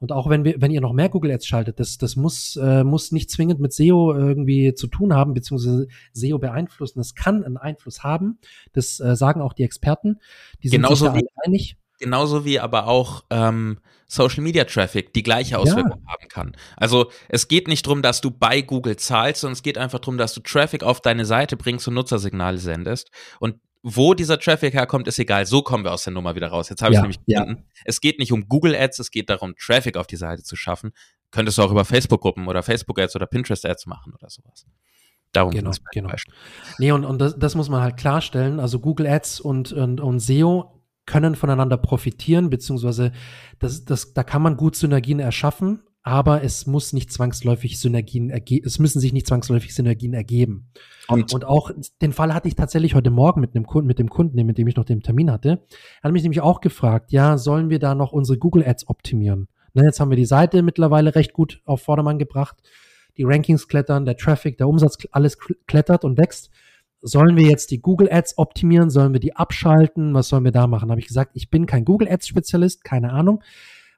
Und 0.00 0.12
auch 0.12 0.30
wenn 0.30 0.44
wir, 0.44 0.54
wenn 0.62 0.70
ihr 0.70 0.80
noch 0.80 0.94
mehr 0.94 1.10
Google 1.10 1.30
Ads 1.30 1.46
schaltet, 1.46 1.78
das, 1.78 1.98
das 1.98 2.16
muss, 2.16 2.56
äh, 2.56 2.84
muss 2.84 3.12
nicht 3.12 3.30
zwingend 3.30 3.60
mit 3.60 3.74
SEO 3.74 4.14
irgendwie 4.14 4.72
zu 4.72 4.86
tun 4.86 5.12
haben, 5.14 5.34
beziehungsweise 5.34 5.88
SEO 6.14 6.38
beeinflussen. 6.38 7.00
Das 7.00 7.14
kann 7.14 7.44
einen 7.44 7.58
Einfluss 7.58 8.02
haben. 8.02 8.38
Das 8.72 8.98
äh, 9.00 9.14
sagen 9.14 9.42
auch 9.42 9.52
die 9.52 9.62
Experten. 9.62 10.18
Die 10.62 10.68
sind 10.70 10.80
genauso 10.80 11.12
sich 11.12 11.22
da 11.22 11.42
einig. 11.44 11.76
Genauso 12.00 12.46
wie 12.46 12.58
aber 12.58 12.86
auch 12.88 13.24
ähm, 13.30 13.78
Social 14.08 14.42
Media 14.42 14.64
Traffic 14.64 15.12
die 15.12 15.22
gleiche 15.22 15.58
Auswirkung 15.58 16.02
ja. 16.02 16.12
haben 16.12 16.28
kann. 16.28 16.56
Also 16.76 17.12
es 17.28 17.46
geht 17.46 17.68
nicht 17.68 17.86
darum, 17.86 18.02
dass 18.02 18.20
du 18.20 18.30
bei 18.30 18.62
Google 18.62 18.96
zahlst, 18.96 19.42
sondern 19.42 19.52
es 19.52 19.62
geht 19.62 19.78
einfach 19.78 20.00
darum, 20.00 20.18
dass 20.18 20.34
du 20.34 20.40
Traffic 20.40 20.82
auf 20.82 21.00
deine 21.00 21.24
Seite 21.24 21.56
bringst 21.56 21.86
und 21.86 21.94
Nutzersignale 21.94 22.58
sendest. 22.58 23.10
Und 23.38 23.56
wo 23.82 24.14
dieser 24.14 24.38
Traffic 24.38 24.74
herkommt, 24.74 25.08
ist 25.08 25.18
egal. 25.18 25.46
So 25.46 25.62
kommen 25.62 25.84
wir 25.84 25.92
aus 25.92 26.04
der 26.04 26.12
Nummer 26.12 26.34
wieder 26.34 26.48
raus. 26.48 26.68
Jetzt 26.70 26.82
habe 26.82 26.92
ich 26.92 26.96
ja, 26.96 27.02
nämlich 27.02 27.24
gefunden. 27.24 27.56
Ja. 27.58 27.82
Es 27.84 28.00
geht 28.00 28.18
nicht 28.18 28.32
um 28.32 28.48
Google 28.48 28.74
Ads, 28.74 28.98
es 28.98 29.10
geht 29.10 29.30
darum, 29.30 29.54
Traffic 29.56 29.96
auf 29.96 30.06
die 30.06 30.16
Seite 30.16 30.42
zu 30.42 30.56
schaffen. 30.56 30.92
Könntest 31.30 31.58
du 31.58 31.62
auch 31.62 31.70
über 31.70 31.84
Facebook-Gruppen 31.84 32.48
oder 32.48 32.62
Facebook-Ads 32.62 33.16
oder 33.16 33.26
Pinterest-Ads 33.26 33.86
machen 33.86 34.12
oder 34.14 34.28
sowas. 34.28 34.66
Darum 35.32 35.52
genau, 35.52 35.70
genau. 35.92 36.08
Beispiel. 36.08 36.34
Nee, 36.78 36.92
und, 36.92 37.04
und 37.04 37.20
das, 37.20 37.38
das 37.38 37.54
muss 37.54 37.68
man 37.68 37.82
halt 37.82 37.96
klarstellen. 37.96 38.58
Also 38.58 38.80
Google 38.80 39.06
Ads 39.06 39.40
und, 39.40 39.72
und, 39.72 40.00
und 40.00 40.18
SEO 40.18 40.79
können 41.10 41.34
voneinander 41.34 41.76
profitieren, 41.76 42.50
beziehungsweise 42.50 43.10
das, 43.58 43.84
das, 43.84 44.14
da 44.14 44.22
kann 44.22 44.42
man 44.42 44.56
gut 44.56 44.76
Synergien 44.76 45.18
erschaffen, 45.18 45.80
aber 46.04 46.44
es 46.44 46.68
muss 46.68 46.92
nicht 46.92 47.12
zwangsläufig 47.12 47.80
Synergien 47.80 48.30
ergeben, 48.30 48.64
es 48.64 48.78
müssen 48.78 49.00
sich 49.00 49.12
nicht 49.12 49.26
zwangsläufig 49.26 49.74
Synergien 49.74 50.14
ergeben. 50.14 50.70
Und, 51.08 51.34
und 51.34 51.44
auch 51.44 51.72
den 52.00 52.12
Fall 52.12 52.32
hatte 52.32 52.46
ich 52.46 52.54
tatsächlich 52.54 52.94
heute 52.94 53.10
Morgen 53.10 53.40
mit 53.40 53.56
einem 53.56 53.66
Kunden, 53.66 53.88
mit 53.88 53.98
dem 53.98 54.08
Kunden, 54.08 54.46
mit 54.46 54.56
dem 54.56 54.68
ich 54.68 54.76
noch 54.76 54.84
den 54.84 55.02
Termin 55.02 55.32
hatte. 55.32 55.64
Er 56.00 56.04
hat 56.04 56.12
mich 56.12 56.22
nämlich 56.22 56.42
auch 56.42 56.60
gefragt, 56.60 57.10
ja, 57.10 57.36
sollen 57.36 57.70
wir 57.70 57.80
da 57.80 57.96
noch 57.96 58.12
unsere 58.12 58.38
Google 58.38 58.64
Ads 58.64 58.86
optimieren? 58.86 59.48
Ne, 59.74 59.82
jetzt 59.82 59.98
haben 59.98 60.10
wir 60.10 60.16
die 60.16 60.26
Seite 60.26 60.62
mittlerweile 60.62 61.16
recht 61.16 61.32
gut 61.32 61.60
auf 61.64 61.82
Vordermann 61.82 62.20
gebracht. 62.20 62.56
Die 63.16 63.24
Rankings 63.24 63.66
klettern, 63.66 64.04
der 64.04 64.16
Traffic, 64.16 64.58
der 64.58 64.68
Umsatz, 64.68 64.96
alles 65.10 65.38
klettert 65.66 66.04
und 66.04 66.16
wächst. 66.16 66.50
Sollen 67.02 67.36
wir 67.36 67.48
jetzt 67.48 67.70
die 67.70 67.80
Google 67.80 68.12
Ads 68.12 68.36
optimieren? 68.38 68.90
Sollen 68.90 69.12
wir 69.12 69.20
die 69.20 69.36
abschalten? 69.36 70.14
Was 70.14 70.28
sollen 70.28 70.44
wir 70.44 70.52
da 70.52 70.66
machen? 70.66 70.90
Habe 70.90 71.00
ich 71.00 71.06
gesagt, 71.06 71.32
ich 71.34 71.50
bin 71.50 71.66
kein 71.66 71.84
Google 71.84 72.08
Ads 72.08 72.28
Spezialist, 72.28 72.84
keine 72.84 73.12
Ahnung. 73.12 73.42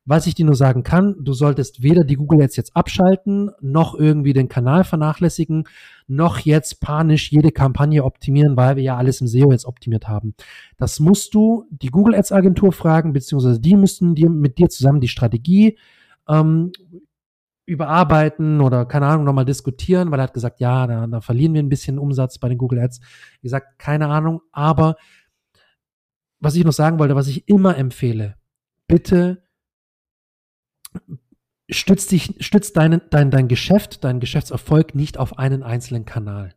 Was 0.04 0.26
ich 0.26 0.34
dir 0.34 0.44
nur 0.44 0.56
sagen 0.56 0.82
kann, 0.82 1.14
du 1.20 1.32
solltest 1.32 1.84
weder 1.84 2.02
die 2.02 2.16
Google 2.16 2.42
Ads 2.42 2.56
jetzt 2.56 2.74
abschalten, 2.74 3.52
noch 3.60 3.94
irgendwie 3.94 4.32
den 4.32 4.48
Kanal 4.48 4.82
vernachlässigen, 4.82 5.68
noch 6.08 6.40
jetzt 6.40 6.80
panisch 6.80 7.30
jede 7.30 7.52
Kampagne 7.52 8.02
optimieren, 8.02 8.56
weil 8.56 8.74
wir 8.74 8.82
ja 8.82 8.96
alles 8.96 9.20
im 9.20 9.28
SEO 9.28 9.52
jetzt 9.52 9.64
optimiert 9.64 10.08
haben. 10.08 10.34
Das 10.76 10.98
musst 10.98 11.34
du 11.34 11.66
die 11.70 11.90
Google 11.90 12.16
Ads 12.16 12.32
Agentur 12.32 12.72
fragen, 12.72 13.12
beziehungsweise 13.12 13.60
die 13.60 13.76
müssten 13.76 14.16
dir 14.16 14.28
mit 14.28 14.58
dir 14.58 14.68
zusammen 14.68 15.00
die 15.00 15.06
Strategie 15.06 15.78
ähm, 16.28 16.72
überarbeiten 17.64 18.60
oder 18.60 18.86
keine 18.86 19.06
Ahnung 19.06 19.24
nochmal 19.24 19.44
diskutieren, 19.44 20.10
weil 20.10 20.20
er 20.20 20.24
hat 20.24 20.34
gesagt, 20.34 20.60
ja, 20.60 20.86
da, 20.86 21.06
da 21.06 21.20
verlieren 21.20 21.54
wir 21.54 21.62
ein 21.62 21.68
bisschen 21.68 21.98
Umsatz 21.98 22.38
bei 22.38 22.48
den 22.48 22.58
Google 22.58 22.80
Ads. 22.80 23.00
Wie 23.40 23.46
gesagt, 23.46 23.78
keine 23.78 24.08
Ahnung, 24.08 24.42
aber 24.50 24.96
was 26.40 26.56
ich 26.56 26.64
noch 26.64 26.72
sagen 26.72 26.98
wollte, 26.98 27.14
was 27.14 27.28
ich 27.28 27.48
immer 27.48 27.76
empfehle, 27.76 28.36
bitte 28.88 29.44
stützt 31.70 32.10
dich, 32.10 32.34
stützt 32.40 32.76
dein, 32.76 33.00
dein, 33.10 33.30
dein 33.30 33.48
Geschäft, 33.48 34.04
dein 34.04 34.20
Geschäftserfolg 34.20 34.94
nicht 34.94 35.18
auf 35.18 35.38
einen 35.38 35.62
einzelnen 35.62 36.04
Kanal. 36.04 36.54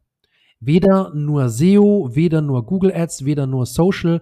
Weder 0.59 1.13
nur 1.13 1.49
SEO, 1.49 2.09
weder 2.13 2.41
nur 2.41 2.65
Google 2.65 2.93
Ads, 2.93 3.25
weder 3.25 3.45
nur 3.45 3.65
Social. 3.65 4.21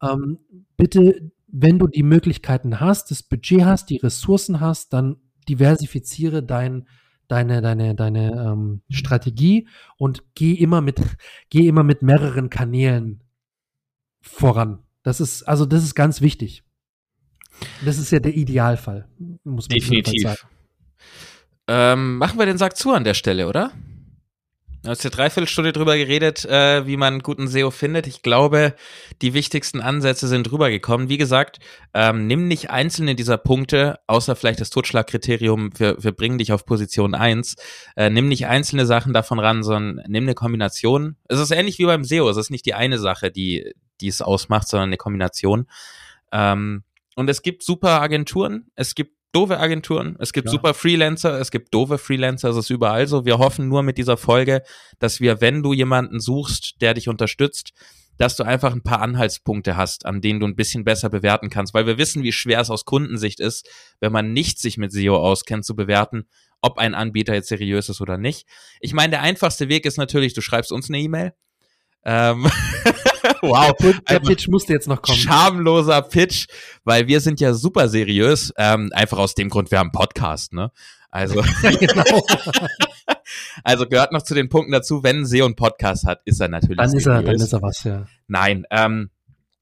Ähm, 0.00 0.38
bitte, 0.76 1.32
wenn 1.48 1.78
du 1.78 1.88
die 1.88 2.02
Möglichkeiten 2.02 2.80
hast, 2.80 3.10
das 3.10 3.22
Budget 3.22 3.64
hast, 3.64 3.90
die 3.90 3.96
Ressourcen 3.96 4.60
hast, 4.60 4.92
dann 4.92 5.16
diversifiziere 5.48 6.42
dein, 6.42 6.88
deine, 7.28 7.62
deine, 7.62 7.94
deine 7.94 8.30
ähm, 8.32 8.82
Strategie 8.90 9.68
und 9.96 10.22
geh 10.34 10.52
immer 10.52 10.80
mit, 10.80 11.00
geh 11.50 11.66
immer 11.66 11.82
mit 11.84 12.02
mehreren 12.02 12.50
Kanälen 12.50 13.22
voran. 14.20 14.80
Das 15.02 15.20
ist, 15.20 15.42
also 15.42 15.66
das 15.66 15.84
ist 15.84 15.94
ganz 15.94 16.20
wichtig. 16.20 16.64
Das 17.84 17.98
ist 17.98 18.10
ja 18.10 18.18
der 18.18 18.34
Idealfall, 18.34 19.08
muss 19.44 19.68
man 19.68 19.78
Definitiv. 19.78 20.22
sagen. 20.22 20.40
Ähm, 21.66 22.18
machen 22.18 22.38
wir 22.38 22.46
den 22.46 22.58
Sack 22.58 22.76
zu 22.76 22.92
an 22.92 23.04
der 23.04 23.14
Stelle, 23.14 23.48
oder? 23.48 23.72
Du 24.84 24.90
hast 24.90 25.02
ja 25.02 25.08
dreiviertel 25.08 25.48
Stunde 25.48 25.72
drüber 25.72 25.96
geredet, 25.96 26.44
äh, 26.44 26.86
wie 26.86 26.98
man 26.98 27.20
guten 27.20 27.48
SEO 27.48 27.70
findet. 27.70 28.06
Ich 28.06 28.20
glaube, 28.20 28.74
die 29.22 29.32
wichtigsten 29.32 29.80
Ansätze 29.80 30.28
sind 30.28 30.52
rübergekommen. 30.52 31.08
Wie 31.08 31.16
gesagt, 31.16 31.58
ähm, 31.94 32.26
nimm 32.26 32.48
nicht 32.48 32.68
einzelne 32.68 33.14
dieser 33.14 33.38
Punkte, 33.38 33.98
außer 34.08 34.36
vielleicht 34.36 34.60
das 34.60 34.68
Totschlagkriterium, 34.68 35.70
wir, 35.78 35.96
wir 36.04 36.12
bringen 36.12 36.36
dich 36.36 36.52
auf 36.52 36.66
Position 36.66 37.14
1. 37.14 37.56
Äh, 37.96 38.10
nimm 38.10 38.28
nicht 38.28 38.46
einzelne 38.46 38.84
Sachen 38.84 39.14
davon 39.14 39.38
ran, 39.38 39.62
sondern 39.62 40.04
nimm 40.06 40.24
eine 40.24 40.34
Kombination. 40.34 41.16
Es 41.28 41.40
ist 41.40 41.50
ähnlich 41.50 41.78
wie 41.78 41.86
beim 41.86 42.04
SEO. 42.04 42.28
Es 42.28 42.36
ist 42.36 42.50
nicht 42.50 42.66
die 42.66 42.74
eine 42.74 42.98
Sache, 42.98 43.30
die, 43.30 43.72
die 44.02 44.08
es 44.08 44.20
ausmacht, 44.20 44.68
sondern 44.68 44.90
eine 44.90 44.98
Kombination. 44.98 45.66
Ähm, 46.30 46.84
und 47.16 47.30
es 47.30 47.40
gibt 47.40 47.62
super 47.62 48.02
Agenturen, 48.02 48.66
es 48.74 48.94
gibt 48.94 49.16
doofe 49.34 49.58
Agenturen, 49.58 50.16
es 50.18 50.32
gibt 50.32 50.46
ja. 50.46 50.52
super 50.52 50.74
Freelancer, 50.74 51.40
es 51.40 51.50
gibt 51.50 51.74
doofe 51.74 51.98
Freelancer, 51.98 52.50
es 52.50 52.56
ist 52.56 52.70
überall 52.70 53.06
so. 53.06 53.24
Wir 53.24 53.38
hoffen 53.38 53.68
nur 53.68 53.82
mit 53.82 53.98
dieser 53.98 54.16
Folge, 54.16 54.62
dass 54.98 55.20
wir, 55.20 55.40
wenn 55.40 55.62
du 55.62 55.72
jemanden 55.72 56.20
suchst, 56.20 56.80
der 56.80 56.94
dich 56.94 57.08
unterstützt, 57.08 57.72
dass 58.16 58.36
du 58.36 58.44
einfach 58.44 58.72
ein 58.72 58.82
paar 58.82 59.02
Anhaltspunkte 59.02 59.76
hast, 59.76 60.06
an 60.06 60.20
denen 60.20 60.40
du 60.40 60.46
ein 60.46 60.56
bisschen 60.56 60.84
besser 60.84 61.10
bewerten 61.10 61.50
kannst, 61.50 61.74
weil 61.74 61.86
wir 61.86 61.98
wissen, 61.98 62.22
wie 62.22 62.32
schwer 62.32 62.60
es 62.60 62.70
aus 62.70 62.84
Kundensicht 62.84 63.40
ist, 63.40 63.68
wenn 64.00 64.12
man 64.12 64.32
nicht 64.32 64.60
sich 64.60 64.78
mit 64.78 64.92
SEO 64.92 65.16
auskennt, 65.16 65.64
zu 65.64 65.74
bewerten, 65.74 66.28
ob 66.60 66.78
ein 66.78 66.94
Anbieter 66.94 67.34
jetzt 67.34 67.48
seriös 67.48 67.88
ist 67.88 68.00
oder 68.00 68.16
nicht. 68.16 68.46
Ich 68.80 68.94
meine, 68.94 69.10
der 69.10 69.22
einfachste 69.22 69.68
Weg 69.68 69.84
ist 69.84 69.98
natürlich, 69.98 70.32
du 70.32 70.40
schreibst 70.40 70.72
uns 70.72 70.88
eine 70.88 70.98
E-Mail. 71.00 71.34
Ähm 72.04 72.48
wow. 73.50 73.74
Der, 73.80 73.94
der 74.08 74.20
Pitch 74.20 74.48
musste 74.48 74.72
jetzt 74.72 74.88
noch 74.88 75.02
kommen. 75.02 75.18
Schamloser 75.18 76.02
Pitch, 76.02 76.46
weil 76.84 77.06
wir 77.06 77.20
sind 77.20 77.40
ja 77.40 77.54
super 77.54 77.88
seriös. 77.88 78.52
Ähm, 78.56 78.90
einfach 78.94 79.18
aus 79.18 79.34
dem 79.34 79.48
Grund, 79.48 79.70
wir 79.70 79.78
haben 79.78 79.92
Podcast, 79.92 80.52
ne? 80.52 80.70
Also, 81.10 81.42
genau. 81.62 82.04
also 83.64 83.86
gehört 83.86 84.10
noch 84.10 84.22
zu 84.22 84.34
den 84.34 84.48
Punkten 84.48 84.72
dazu, 84.72 85.04
wenn 85.04 85.24
SEO 85.24 85.44
einen 85.44 85.54
Podcast 85.54 86.06
hat, 86.06 86.20
ist 86.24 86.40
er 86.40 86.48
natürlich 86.48 86.78
Dann 86.78 86.90
seriös. 86.90 87.06
ist 87.06 87.12
er, 87.12 87.22
dann 87.22 87.34
ist 87.36 87.52
er 87.52 87.62
was, 87.62 87.84
ja. 87.84 88.06
Nein, 88.26 88.64
ähm, 88.70 89.10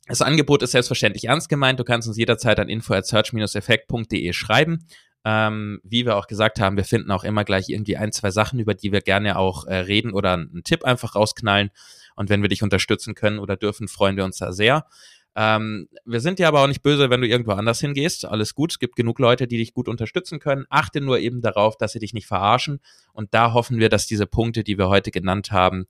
das 0.07 0.23
Angebot 0.23 0.63
ist 0.63 0.73
selbstverständlich 0.73 1.27
ernst 1.27 1.49
gemeint. 1.49 1.79
Du 1.79 1.85
kannst 1.85 2.09
uns 2.09 2.17
jederzeit 2.17 2.59
an 2.59 2.69
info 2.69 2.95
at 2.95 3.07
search-effekt.de 3.07 4.33
schreiben. 4.33 4.87
Ähm, 5.25 5.81
wie 5.85 6.05
wir 6.05 6.17
auch 6.17 6.27
gesagt 6.27 6.59
haben, 6.59 6.77
wir 6.77 6.85
finden 6.85 7.11
auch 7.13 7.23
immer 7.23 7.45
gleich 7.45 7.69
irgendwie 7.69 7.97
ein, 7.97 8.11
zwei 8.13 8.31
Sachen, 8.31 8.59
über 8.59 8.75
die 8.75 8.91
wir 8.91 9.03
gerne 9.03 9.39
auch 9.39 9.67
äh, 9.67 9.77
reden 9.77 10.13
oder 10.13 10.33
einen 10.33 10.65
Tipp 10.65 10.85
einfach 10.85 11.15
rausknallen. 11.15 11.71
Und 12.17 12.31
wenn 12.31 12.43
wir 12.43 12.49
dich 12.49 12.63
unterstützen 12.63 13.15
können 13.15 13.39
oder 13.39 13.57
dürfen, 13.57 13.89
freuen 13.89 14.17
wir 14.17 14.25
uns 14.25 14.39
da 14.39 14.53
sehr. 14.53 14.87
Ähm, 15.35 15.89
wir 16.05 16.21
sind 16.21 16.39
dir 16.39 16.49
aber 16.49 16.63
auch 16.63 16.67
nicht 16.67 16.83
böse, 16.83 17.09
wenn 17.09 17.23
du 17.23 17.27
irgendwo 17.27 17.53
anders 17.53 17.81
hingehst. 17.81 18.25
Alles 18.25 18.55
gut. 18.55 18.73
Es 18.73 18.79
gibt 18.79 18.97
genug 18.97 19.19
Leute, 19.19 19.47
die 19.47 19.57
dich 19.57 19.73
gut 19.73 19.89
unterstützen 19.89 20.41
können. 20.41 20.67
Achte 20.69 21.01
nur 21.01 21.19
eben 21.19 21.41
darauf, 21.41 21.77
dass 21.77 21.93
sie 21.93 22.01
dich 22.01 22.13
nicht 22.13 22.27
verarschen. 22.27 22.81
Und 23.13 23.33
da 23.33 23.53
hoffen 23.53 23.79
wir, 23.79 23.89
dass 23.89 24.07
diese 24.07 24.27
Punkte, 24.27 24.63
die 24.63 24.77
wir 24.77 24.89
heute 24.89 25.11
genannt 25.11 25.51
haben, 25.51 25.87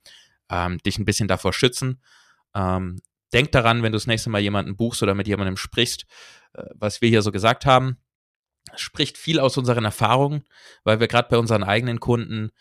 ähm, 0.48 0.78
dich 0.78 0.98
ein 0.98 1.04
bisschen 1.04 1.28
davor 1.28 1.52
schützen. 1.52 2.00
Ähm, 2.54 3.00
denk 3.32 3.50
daran, 3.52 3.82
wenn 3.82 3.92
du 3.92 3.96
das 3.96 4.06
nächste 4.06 4.30
Mal 4.30 4.40
jemanden 4.40 4.76
buchst 4.76 5.02
oder 5.02 5.14
mit 5.14 5.26
jemandem 5.26 5.56
sprichst, 5.56 6.06
äh, 6.52 6.64
was 6.74 7.00
wir 7.00 7.08
hier 7.08 7.22
so 7.22 7.32
gesagt 7.32 7.66
haben. 7.66 7.96
Spricht 8.76 9.18
viel 9.18 9.40
aus 9.40 9.56
unseren 9.58 9.84
Erfahrungen, 9.84 10.44
weil 10.84 11.00
wir 11.00 11.08
gerade 11.08 11.28
bei 11.28 11.36
unseren 11.36 11.64
eigenen 11.64 11.98
Kunden 11.98 12.52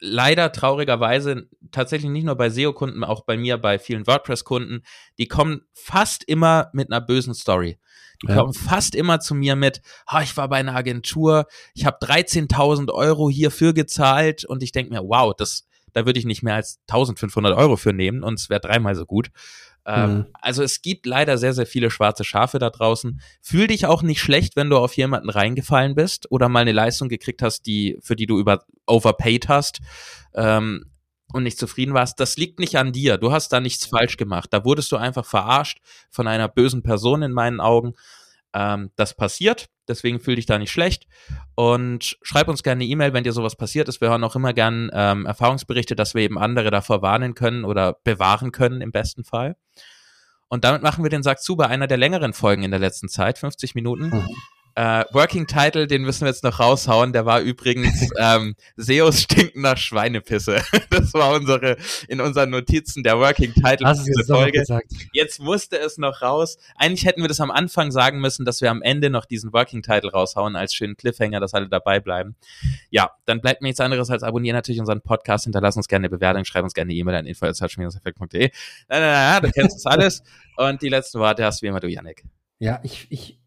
leider 0.00 0.50
traurigerweise 0.50 1.48
tatsächlich 1.70 2.10
nicht 2.10 2.24
nur 2.24 2.34
bei 2.34 2.50
SEO-Kunden, 2.50 3.04
auch 3.04 3.24
bei 3.24 3.36
mir, 3.36 3.58
bei 3.58 3.78
vielen 3.78 4.06
WordPress-Kunden, 4.06 4.82
die 5.18 5.28
kommen 5.28 5.62
fast 5.72 6.24
immer 6.24 6.70
mit 6.72 6.90
einer 6.90 7.00
bösen 7.00 7.34
Story. 7.34 7.78
Die 8.22 8.28
ja. 8.28 8.36
kommen 8.36 8.52
fast 8.52 8.94
immer 8.94 9.20
zu 9.20 9.34
mir 9.34 9.56
mit, 9.56 9.80
oh, 10.12 10.20
ich 10.22 10.36
war 10.36 10.48
bei 10.48 10.56
einer 10.56 10.74
Agentur, 10.74 11.46
ich 11.74 11.86
habe 11.86 12.04
13.000 12.04 12.90
Euro 12.92 13.30
hierfür 13.30 13.72
gezahlt 13.72 14.44
und 14.44 14.62
ich 14.62 14.72
denke 14.72 14.92
mir, 14.92 15.02
wow, 15.02 15.34
das, 15.36 15.66
da 15.92 16.04
würde 16.04 16.18
ich 16.18 16.26
nicht 16.26 16.42
mehr 16.42 16.54
als 16.54 16.80
1.500 16.88 17.56
Euro 17.56 17.76
für 17.76 17.92
nehmen 17.92 18.22
und 18.22 18.38
es 18.38 18.50
wäre 18.50 18.60
dreimal 18.60 18.94
so 18.94 19.06
gut. 19.06 19.30
Ähm, 19.90 20.14
mhm. 20.14 20.26
Also 20.34 20.62
es 20.62 20.82
gibt 20.82 21.06
leider 21.06 21.36
sehr, 21.38 21.52
sehr 21.52 21.66
viele 21.66 21.90
schwarze 21.90 22.24
Schafe 22.24 22.58
da 22.58 22.70
draußen. 22.70 23.20
Fühl 23.42 23.66
dich 23.66 23.86
auch 23.86 24.02
nicht 24.02 24.20
schlecht, 24.20 24.56
wenn 24.56 24.70
du 24.70 24.76
auf 24.78 24.96
jemanden 24.96 25.30
reingefallen 25.30 25.94
bist 25.94 26.30
oder 26.30 26.48
mal 26.48 26.60
eine 26.60 26.72
Leistung 26.72 27.08
gekriegt 27.08 27.42
hast, 27.42 27.66
die, 27.66 27.98
für 28.00 28.16
die 28.16 28.26
du 28.26 28.38
über 28.38 28.64
overpaid 28.86 29.48
hast. 29.48 29.80
Ähm, 30.34 30.86
und 31.32 31.44
nicht 31.44 31.58
zufrieden 31.58 31.94
warst, 31.94 32.18
das 32.18 32.36
liegt 32.36 32.58
nicht 32.58 32.76
an 32.76 32.92
dir. 32.92 33.16
Du 33.16 33.30
hast 33.30 33.52
da 33.52 33.60
nichts 33.60 33.86
falsch 33.86 34.16
gemacht. 34.16 34.52
Da 34.52 34.64
wurdest 34.64 34.90
du 34.90 34.96
einfach 34.96 35.24
verarscht 35.24 35.78
von 36.10 36.26
einer 36.26 36.48
bösen 36.48 36.82
Person 36.82 37.22
in 37.22 37.30
meinen 37.30 37.60
Augen. 37.60 37.94
Ähm, 38.54 38.90
das 38.96 39.14
passiert, 39.14 39.68
deswegen 39.88 40.20
fühl 40.20 40.36
dich 40.36 40.46
da 40.46 40.58
nicht 40.58 40.72
schlecht. 40.72 41.06
Und 41.54 42.16
schreib 42.22 42.48
uns 42.48 42.62
gerne 42.62 42.82
eine 42.82 42.90
E-Mail, 42.90 43.12
wenn 43.12 43.24
dir 43.24 43.32
sowas 43.32 43.56
passiert 43.56 43.88
ist. 43.88 44.00
Wir 44.00 44.10
hören 44.10 44.24
auch 44.24 44.36
immer 44.36 44.52
gern 44.52 44.90
ähm, 44.92 45.26
Erfahrungsberichte, 45.26 45.96
dass 45.96 46.14
wir 46.14 46.22
eben 46.22 46.38
andere 46.38 46.70
davor 46.70 47.02
warnen 47.02 47.34
können 47.34 47.64
oder 47.64 47.98
bewahren 48.04 48.52
können 48.52 48.80
im 48.80 48.92
besten 48.92 49.24
Fall. 49.24 49.56
Und 50.48 50.64
damit 50.64 50.82
machen 50.82 51.04
wir 51.04 51.10
den 51.10 51.22
Sack 51.22 51.40
zu 51.40 51.56
bei 51.56 51.68
einer 51.68 51.86
der 51.86 51.96
längeren 51.96 52.32
Folgen 52.32 52.64
in 52.64 52.72
der 52.72 52.80
letzten 52.80 53.08
Zeit, 53.08 53.38
50 53.38 53.74
Minuten. 53.74 54.10
Mhm. 54.10 54.28
Äh, 54.74 55.04
Working 55.12 55.46
Title, 55.46 55.86
den 55.86 56.02
müssen 56.02 56.22
wir 56.22 56.28
jetzt 56.28 56.44
noch 56.44 56.60
raushauen. 56.60 57.12
Der 57.12 57.26
war 57.26 57.40
übrigens 57.40 58.08
ähm, 58.18 58.54
SEOs 58.76 59.22
stinken 59.22 59.62
nach 59.62 59.76
Schweinepisse. 59.76 60.62
das 60.90 61.12
war 61.14 61.32
unsere 61.34 61.76
in 62.08 62.20
unseren 62.20 62.50
Notizen 62.50 63.02
der 63.02 63.18
Working 63.18 63.52
Title 63.54 63.86
Hast 63.86 64.06
diese 64.06 64.24
Folge. 64.24 64.64
Jetzt 65.12 65.40
musste 65.40 65.78
es 65.78 65.98
noch 65.98 66.22
raus. 66.22 66.58
Eigentlich 66.76 67.04
hätten 67.04 67.20
wir 67.22 67.28
das 67.28 67.40
am 67.40 67.50
Anfang 67.50 67.90
sagen 67.90 68.20
müssen, 68.20 68.44
dass 68.44 68.60
wir 68.60 68.70
am 68.70 68.82
Ende 68.82 69.10
noch 69.10 69.24
diesen 69.24 69.52
Working 69.52 69.82
Title 69.82 70.10
raushauen 70.12 70.56
als 70.56 70.74
schönen 70.74 70.96
Cliffhanger, 70.96 71.40
dass 71.40 71.54
alle 71.54 71.68
dabei 71.68 72.00
bleiben. 72.00 72.36
Ja, 72.90 73.10
dann 73.26 73.40
bleibt 73.40 73.62
mir 73.62 73.68
nichts 73.68 73.80
anderes 73.80 74.10
als 74.10 74.22
abonnieren 74.22 74.56
natürlich 74.56 74.80
unseren 74.80 75.00
Podcast, 75.00 75.44
hinterlass 75.44 75.76
uns 75.76 75.88
gerne 75.88 76.06
eine 76.06 76.10
Bewertung, 76.10 76.44
schreib 76.44 76.64
uns 76.64 76.74
gerne 76.74 76.90
eine 76.90 76.98
E-Mail 76.98 77.16
an 77.16 77.26
info@search-effekt.de. 77.26 78.40
Nein, 78.40 78.50
nein, 78.88 79.00
nein, 79.00 79.42
du 79.42 79.50
kennst 79.50 79.76
das 79.76 79.86
alles. 79.86 80.22
Und 80.56 80.82
die 80.82 80.88
letzten 80.88 81.18
Worte 81.18 81.44
hast 81.44 81.62
wie 81.62 81.66
immer 81.66 81.80
du, 81.80 81.88
Yannick. 81.88 82.24
Ja, 82.58 82.80
ich, 82.82 83.06
ich 83.10 83.39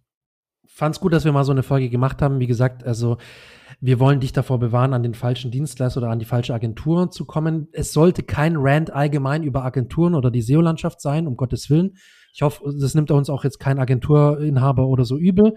fand 0.73 0.95
es 0.95 1.01
gut, 1.01 1.13
dass 1.13 1.23
wir 1.23 1.31
mal 1.31 1.43
so 1.43 1.51
eine 1.51 1.63
Folge 1.63 1.89
gemacht 1.89 2.21
haben. 2.21 2.39
Wie 2.39 2.47
gesagt, 2.47 2.83
also 2.83 3.17
wir 3.79 3.99
wollen 3.99 4.19
dich 4.19 4.33
davor 4.33 4.59
bewahren, 4.59 4.93
an 4.93 5.03
den 5.03 5.13
falschen 5.13 5.51
Dienstleister 5.51 5.99
oder 5.99 6.09
an 6.09 6.19
die 6.19 6.25
falsche 6.25 6.53
Agentur 6.53 7.11
zu 7.11 7.25
kommen. 7.25 7.67
Es 7.73 7.93
sollte 7.93 8.23
kein 8.23 8.55
Rant 8.57 8.91
allgemein 8.91 9.43
über 9.43 9.63
Agenturen 9.63 10.15
oder 10.15 10.31
die 10.31 10.41
SEO-Landschaft 10.41 10.99
sein, 10.99 11.27
um 11.27 11.37
Gottes 11.37 11.69
Willen. 11.69 11.97
Ich 12.33 12.41
hoffe, 12.41 12.73
das 12.79 12.95
nimmt 12.95 13.11
uns 13.11 13.29
auch 13.29 13.43
jetzt 13.43 13.59
kein 13.59 13.77
Agenturinhaber 13.77 14.87
oder 14.87 15.05
so 15.05 15.17
übel 15.17 15.55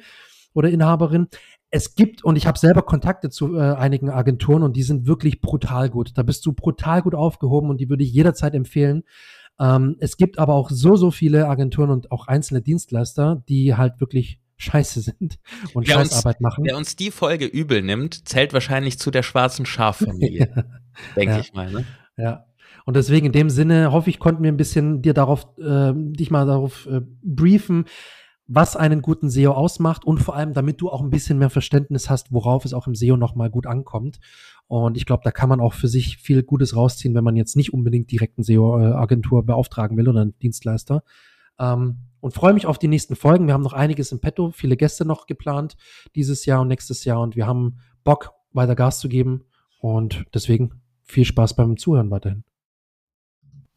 oder 0.53 0.69
Inhaberin. 0.69 1.29
Es 1.71 1.95
gibt, 1.95 2.23
und 2.23 2.37
ich 2.37 2.47
habe 2.47 2.59
selber 2.59 2.83
Kontakte 2.83 3.31
zu 3.31 3.57
äh, 3.57 3.75
einigen 3.75 4.11
Agenturen 4.11 4.63
und 4.63 4.77
die 4.77 4.83
sind 4.83 5.07
wirklich 5.07 5.41
brutal 5.41 5.89
gut. 5.89 6.13
Da 6.17 6.23
bist 6.23 6.45
du 6.45 6.53
brutal 6.53 7.03
gut 7.03 7.15
aufgehoben 7.15 7.71
und 7.71 7.81
die 7.81 7.89
würde 7.89 8.05
ich 8.05 8.13
jederzeit 8.13 8.55
empfehlen. 8.55 9.03
Ähm, 9.59 9.97
es 10.01 10.17
gibt 10.17 10.39
aber 10.39 10.55
auch 10.55 10.71
so, 10.71 10.97
so 10.97 11.11
viele 11.11 11.49
Agenturen 11.49 11.91
und 11.91 12.13
auch 12.13 12.27
einzelne 12.27 12.61
Dienstleister, 12.61 13.43
die 13.49 13.75
halt 13.75 14.01
wirklich 14.01 14.41
scheiße 14.57 15.01
sind 15.01 15.39
und 15.75 15.87
wer 15.87 15.97
Scheißarbeit 15.97 16.37
uns, 16.37 16.43
machen. 16.43 16.65
Wer 16.65 16.77
uns 16.77 16.97
die 16.97 17.11
Folge 17.11 17.47
übel 17.47 17.83
nimmt, 17.83 18.29
zählt 18.29 18.53
wahrscheinlich 18.53 18.99
zu 18.99 19.11
der 19.11 19.23
schwarzen 19.23 19.67
Schaffamilie. 19.67 20.67
Denke 21.17 21.35
ja. 21.35 21.41
ich 21.41 21.53
mal, 21.53 21.71
ne? 21.71 21.85
Ja. 22.17 22.47
Und 22.85 22.97
deswegen 22.97 23.27
in 23.27 23.33
dem 23.33 23.51
Sinne 23.51 23.93
hoffe 23.93 24.11
ich, 24.11 24.19
konnten 24.19 24.43
wir 24.43 24.53
ein 24.53 24.57
bisschen 24.57 25.03
dir 25.03 25.13
darauf, 25.13 25.47
äh, 25.59 25.93
dich 25.95 26.31
mal 26.31 26.47
darauf 26.47 26.87
äh, 26.87 27.01
briefen, 27.23 27.85
was 28.47 28.77
einen 28.77 29.03
guten 29.03 29.29
SEO 29.29 29.53
ausmacht 29.53 30.05
und 30.05 30.19
vor 30.19 30.37
allem, 30.37 30.53
damit 30.53 30.81
du 30.81 30.89
auch 30.89 31.03
ein 31.03 31.11
bisschen 31.11 31.39
mehr 31.39 31.51
Verständnis 31.51 32.09
hast, 32.09 32.33
worauf 32.33 32.65
es 32.65 32.75
auch 32.75 32.87
im 32.87 32.95
SEO 32.95 33.17
nochmal 33.17 33.51
gut 33.51 33.67
ankommt. 33.67 34.21
Und 34.69 34.97
ich 34.97 35.05
glaube, 35.05 35.23
da 35.25 35.33
kann 35.33 35.49
man 35.49 35.61
auch 35.61 35.75
für 35.75 35.89
sich 35.89 36.19
viel 36.19 36.43
Gutes 36.43 36.77
rausziehen, 36.77 37.15
wenn 37.15 37.25
man 37.25 37.37
jetzt 37.37 37.57
nicht 37.57 37.73
unbedingt 37.73 38.11
direkt 38.11 38.39
eine 38.39 38.45
SEO-Agentur 38.45 39.45
beauftragen 39.45 39.97
will 39.97 40.09
oder 40.09 40.23
einen 40.23 40.39
Dienstleister. 40.39 41.03
Ähm, 41.59 41.99
und 42.27 42.33
freue 42.33 42.55
mich 42.55 42.67
auf 42.67 42.77
die 42.77 42.89
nächsten 42.89 43.15
Folgen. 43.15 43.47
Wir 43.47 43.55
haben 43.55 43.63
noch 43.63 43.73
einiges 43.73 44.11
im 44.11 44.19
Petto, 44.19 44.51
viele 44.51 44.77
Gäste 44.77 45.05
noch 45.05 45.27
geplant 45.27 45.77
dieses 46.17 46.45
Jahr 46.45 46.61
und 46.61 46.67
nächstes 46.67 47.05
Jahr 47.05 47.21
und 47.21 47.37
wir 47.37 47.47
haben 47.47 47.79
Bock, 48.03 48.33
weiter 48.53 48.75
Gas 48.75 48.99
zu 48.99 49.09
geben 49.09 49.45
und 49.79 50.25
deswegen 50.35 50.83
viel 51.05 51.25
Spaß 51.25 51.55
beim 51.55 51.77
Zuhören 51.77 52.11
weiterhin. 52.11 52.43